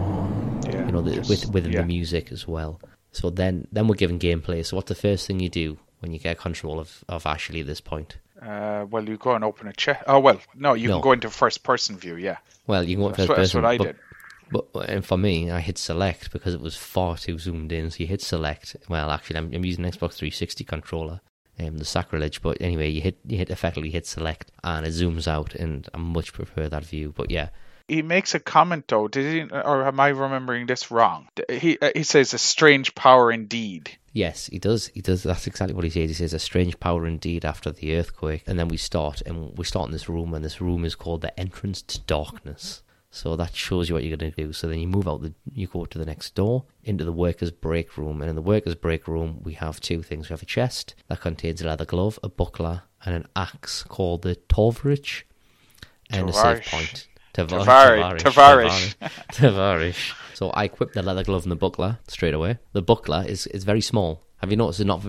you 0.89 1.01
know, 1.01 1.01
the, 1.09 1.15
just- 1.15 1.29
with 1.29 1.53
within 1.53 1.71
yeah. 1.71 1.81
the 1.81 1.87
music 1.87 2.31
as 2.31 2.47
well. 2.47 2.79
So 3.11 3.29
then, 3.31 3.67
then 3.71 3.87
we're 3.87 3.95
given 3.95 4.19
gameplay. 4.19 4.63
So 4.65 4.75
what's 4.75 4.89
the 4.89 4.95
first 4.95 5.25
thing 5.25 5.39
you 5.39 5.49
do 5.49 5.79
when 5.99 6.13
you 6.13 6.19
get 6.19 6.37
control 6.37 6.79
of, 6.79 7.03
of 7.09 7.25
Ashley 7.25 7.61
at 7.61 7.65
this 7.65 7.81
point? 7.81 8.17
Uh, 8.39 8.85
well, 8.89 9.03
you 9.09 9.17
go 9.17 9.33
and 9.33 9.43
open 9.43 9.67
a 9.67 9.73
chest. 9.73 10.03
Oh 10.07 10.19
well, 10.19 10.39
no, 10.55 10.73
you 10.73 10.87
No. 10.87 10.95
can 10.95 11.01
go 11.01 11.11
into 11.13 11.29
first 11.29 11.63
person 11.63 11.97
view. 11.97 12.15
Yeah, 12.15 12.37
Well, 12.67 12.83
you 12.83 12.95
can 12.95 13.03
go 13.03 13.09
that's, 13.09 13.17
first 13.17 13.29
what, 13.29 13.37
that's 13.37 13.49
person. 13.51 13.61
what 13.63 13.69
I 13.71 13.77
but, 13.77 13.83
did. 13.87 13.95
But 14.51 14.89
and 14.89 15.05
for 15.05 15.17
me, 15.17 15.51
I 15.51 15.59
hit 15.59 15.77
select 15.77 16.31
because 16.31 16.53
it 16.53 16.61
was 16.61 16.75
far 16.75 17.17
too 17.17 17.37
zoomed 17.37 17.71
in. 17.71 17.91
So 17.91 17.97
you 17.99 18.07
hit 18.07 18.21
select. 18.21 18.75
Well, 18.87 19.11
actually, 19.11 19.37
I'm, 19.37 19.53
I'm 19.53 19.65
using 19.65 19.85
an 19.85 19.91
Xbox 19.91 20.13
360 20.13 20.63
controller. 20.63 21.21
Um, 21.59 21.77
the 21.77 21.83
sacrilege, 21.85 22.41
but 22.41 22.57
anyway, 22.61 22.89
you 22.89 23.01
hit 23.01 23.17
you 23.25 23.37
hit 23.37 23.49
effectively 23.49 23.89
hit 23.89 24.07
select 24.07 24.49
and 24.63 24.85
it 24.85 24.91
zooms 24.91 25.27
out, 25.27 25.53
and 25.55 25.89
I 25.93 25.97
much 25.97 26.31
prefer 26.31 26.69
that 26.69 26.85
view. 26.85 27.13
But 27.15 27.29
yeah, 27.31 27.49
He 27.89 28.01
makes 28.01 28.35
a 28.35 28.39
comment 28.39 28.87
though. 28.87 29.07
Did 29.07 29.49
he, 29.49 29.55
or 29.55 29.85
am 29.85 29.99
I 29.99 30.09
remembering 30.09 30.67
this 30.67 30.91
wrong? 30.91 31.27
He 31.49 31.77
uh, 31.81 31.91
he 31.95 32.03
says 32.03 32.33
a 32.33 32.37
strange 32.37 32.95
power 32.95 33.31
indeed. 33.31 33.97
Yes, 34.13 34.47
he 34.47 34.59
does. 34.59 34.87
He 34.87 35.01
does. 35.01 35.23
That's 35.23 35.47
exactly 35.47 35.75
what 35.75 35.83
he 35.83 35.89
says. 35.89 36.09
He 36.09 36.13
says 36.15 36.33
a 36.33 36.39
strange 36.39 36.79
power 36.79 37.05
indeed 37.05 37.45
after 37.45 37.71
the 37.71 37.95
earthquake, 37.95 38.43
and 38.47 38.57
then 38.57 38.67
we 38.67 38.77
start, 38.77 39.21
and 39.25 39.57
we 39.57 39.65
start 39.65 39.87
in 39.87 39.91
this 39.91 40.09
room, 40.09 40.33
and 40.33 40.43
this 40.43 40.61
room 40.61 40.85
is 40.85 40.95
called 40.95 41.21
the 41.21 41.37
entrance 41.39 41.81
to 41.83 41.99
darkness. 42.01 42.83
So 43.11 43.35
that 43.35 43.55
shows 43.55 43.89
you 43.89 43.95
what 43.95 44.03
you're 44.03 44.15
going 44.15 44.31
to 44.31 44.43
do. 44.45 44.53
So 44.53 44.67
then 44.67 44.79
you 44.79 44.87
move 44.87 45.07
out, 45.07 45.23
the, 45.23 45.33
you 45.51 45.65
go 45.65 45.85
to 45.85 45.97
the 45.97 46.05
next 46.05 46.35
door 46.35 46.65
into 46.83 47.03
the 47.03 47.11
workers' 47.11 47.51
break 47.51 47.97
room, 47.97 48.21
and 48.21 48.29
in 48.29 48.35
the 48.35 48.41
workers' 48.41 48.75
break 48.75 49.07
room 49.07 49.41
we 49.43 49.53
have 49.53 49.79
two 49.79 50.03
things. 50.03 50.29
We 50.29 50.33
have 50.33 50.43
a 50.43 50.45
chest 50.45 50.95
that 51.07 51.21
contains 51.21 51.61
a 51.61 51.65
leather 51.65 51.85
glove, 51.85 52.19
a 52.23 52.29
buckler, 52.29 52.83
and 53.03 53.15
an 53.15 53.27
axe 53.35 53.83
called 53.83 54.21
the 54.21 54.35
Tovarich, 54.35 55.23
and 56.11 56.29
a 56.29 56.33
save 56.33 56.63
point. 56.63 57.07
Tavar- 57.47 57.65
Tavari- 57.65 58.19
Tavarish. 58.19 58.95
Tavarish. 58.95 58.95
Tavarish. 59.33 60.13
So 60.33 60.49
I 60.51 60.65
equip 60.65 60.93
the 60.93 61.01
leather 61.01 61.23
glove 61.23 61.43
and 61.43 61.51
the 61.51 61.55
buckler 61.57 61.99
straight 62.07 62.33
away. 62.33 62.59
The 62.73 62.81
buckler 62.81 63.25
is, 63.27 63.47
is 63.47 63.63
very 63.63 63.81
small. 63.81 64.23
Have 64.37 64.51
you 64.51 64.57
noticed? 64.57 64.79
It's 64.79 64.87
not. 64.87 65.03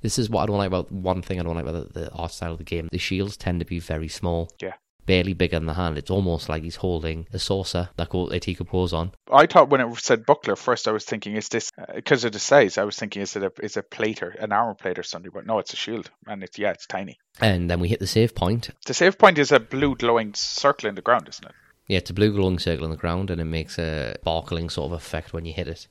This 0.00 0.18
is 0.18 0.28
what 0.28 0.42
I 0.42 0.46
don't 0.46 0.58
like 0.58 0.66
about 0.66 0.90
one 0.90 1.22
thing 1.22 1.38
I 1.38 1.44
don't 1.44 1.54
like 1.54 1.64
about 1.64 1.92
the, 1.92 2.00
the 2.00 2.10
art 2.10 2.32
style 2.32 2.52
of 2.52 2.58
the 2.58 2.64
game. 2.64 2.88
The 2.90 2.98
shields 2.98 3.36
tend 3.36 3.60
to 3.60 3.66
be 3.66 3.78
very 3.78 4.08
small. 4.08 4.50
Yeah. 4.60 4.72
barely 5.06 5.34
bigger 5.34 5.56
than 5.58 5.66
the 5.66 5.74
hand. 5.74 5.98
It's 5.98 6.10
almost 6.10 6.48
like 6.48 6.62
he's 6.64 6.76
holding 6.76 7.26
a 7.32 7.38
saucer 7.38 7.90
that, 7.96 8.08
go, 8.08 8.26
that 8.30 8.44
he 8.46 8.54
could 8.54 8.68
pose 8.68 8.92
on. 8.92 9.12
I 9.30 9.46
thought 9.46 9.68
when 9.68 9.80
it 9.82 9.96
said 9.98 10.24
buckler 10.26 10.56
first, 10.56 10.88
I 10.88 10.92
was 10.92 11.04
thinking, 11.04 11.36
is 11.36 11.48
this 11.50 11.70
because 11.94 12.24
uh, 12.24 12.28
of 12.28 12.32
the 12.32 12.38
size? 12.40 12.78
I 12.78 12.84
was 12.84 12.96
thinking, 12.96 13.22
is 13.22 13.36
it 13.36 13.42
a 13.44 13.52
is 13.62 13.76
a 13.76 13.82
plate 13.82 14.22
or 14.22 14.30
an 14.30 14.50
armor 14.50 14.74
plate 14.74 14.98
or 14.98 15.02
something? 15.04 15.30
But 15.32 15.46
no, 15.46 15.58
it's 15.60 15.72
a 15.72 15.76
shield, 15.76 16.10
and 16.26 16.42
it's 16.42 16.58
yeah, 16.58 16.70
it's 16.72 16.86
tiny. 16.86 17.18
And 17.40 17.70
then 17.70 17.78
we 17.80 17.88
hit 17.88 18.00
the 18.00 18.06
save 18.08 18.34
point. 18.34 18.70
The 18.86 18.94
save 18.94 19.18
point 19.18 19.38
is 19.38 19.52
a 19.52 19.60
blue 19.60 19.94
glowing 19.94 20.34
circle 20.34 20.88
in 20.88 20.94
the 20.96 21.02
ground, 21.02 21.28
isn't 21.28 21.44
it? 21.44 21.54
Yeah, 21.86 21.98
it's 21.98 22.10
a 22.10 22.14
blue 22.14 22.32
glowing 22.32 22.58
circle 22.58 22.84
on 22.84 22.90
the 22.90 22.96
ground, 22.96 23.30
and 23.30 23.40
it 23.40 23.44
makes 23.44 23.78
a 23.78 24.16
sparkling 24.20 24.70
sort 24.70 24.92
of 24.92 24.92
effect 24.92 25.32
when 25.32 25.44
you 25.44 25.52
hit 25.52 25.68
it. 25.68 25.86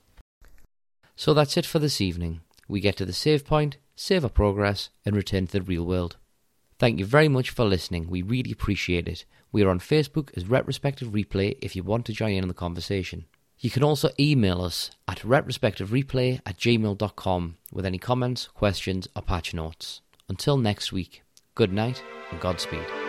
So 1.16 1.34
that's 1.34 1.58
it 1.58 1.66
for 1.66 1.80
this 1.80 2.02
evening. 2.02 2.42
We 2.68 2.80
get 2.80 2.98
to 2.98 3.06
the 3.06 3.14
save 3.14 3.46
point, 3.46 3.78
save 3.96 4.24
our 4.24 4.30
progress, 4.30 4.90
and 5.06 5.16
return 5.16 5.48
to 5.48 5.54
the 5.54 5.62
real 5.62 5.86
world. 5.86 6.18
Thank 6.80 7.00
you 7.00 7.06
very 7.06 7.30
much 7.30 7.52
for 7.52 7.66
listening. 7.66 8.10
We 8.10 8.22
really 8.22 8.52
appreciate 8.52 9.08
it. 9.08 9.26
We 9.52 9.62
are 9.62 9.70
on 9.70 9.80
Facebook 9.80 10.36
as 10.36 10.50
Retrospective 10.50 11.10
Replay 11.10 11.58
if 11.62 11.76
you 11.76 11.84
want 11.84 12.06
to 12.08 12.14
join 12.14 12.34
in 12.34 12.44
on 12.44 12.48
the 12.48 12.54
conversation. 12.56 13.26
You 13.60 13.70
can 13.70 13.84
also 13.84 14.10
email 14.20 14.62
us 14.62 14.92
at 15.08 15.20
retrospectivereplay 15.20 16.42
at 16.46 16.58
gmail.com 16.58 17.58
with 17.72 17.86
any 17.86 18.00
comments, 18.00 18.48
questions, 18.48 19.08
or 19.16 19.22
patch 19.22 19.54
notes. 19.54 20.02
Until 20.28 20.58
next 20.58 20.92
week, 20.92 21.24
good 21.56 21.72
night 21.72 22.04
and 22.32 22.42
Godspeed. 22.42 23.03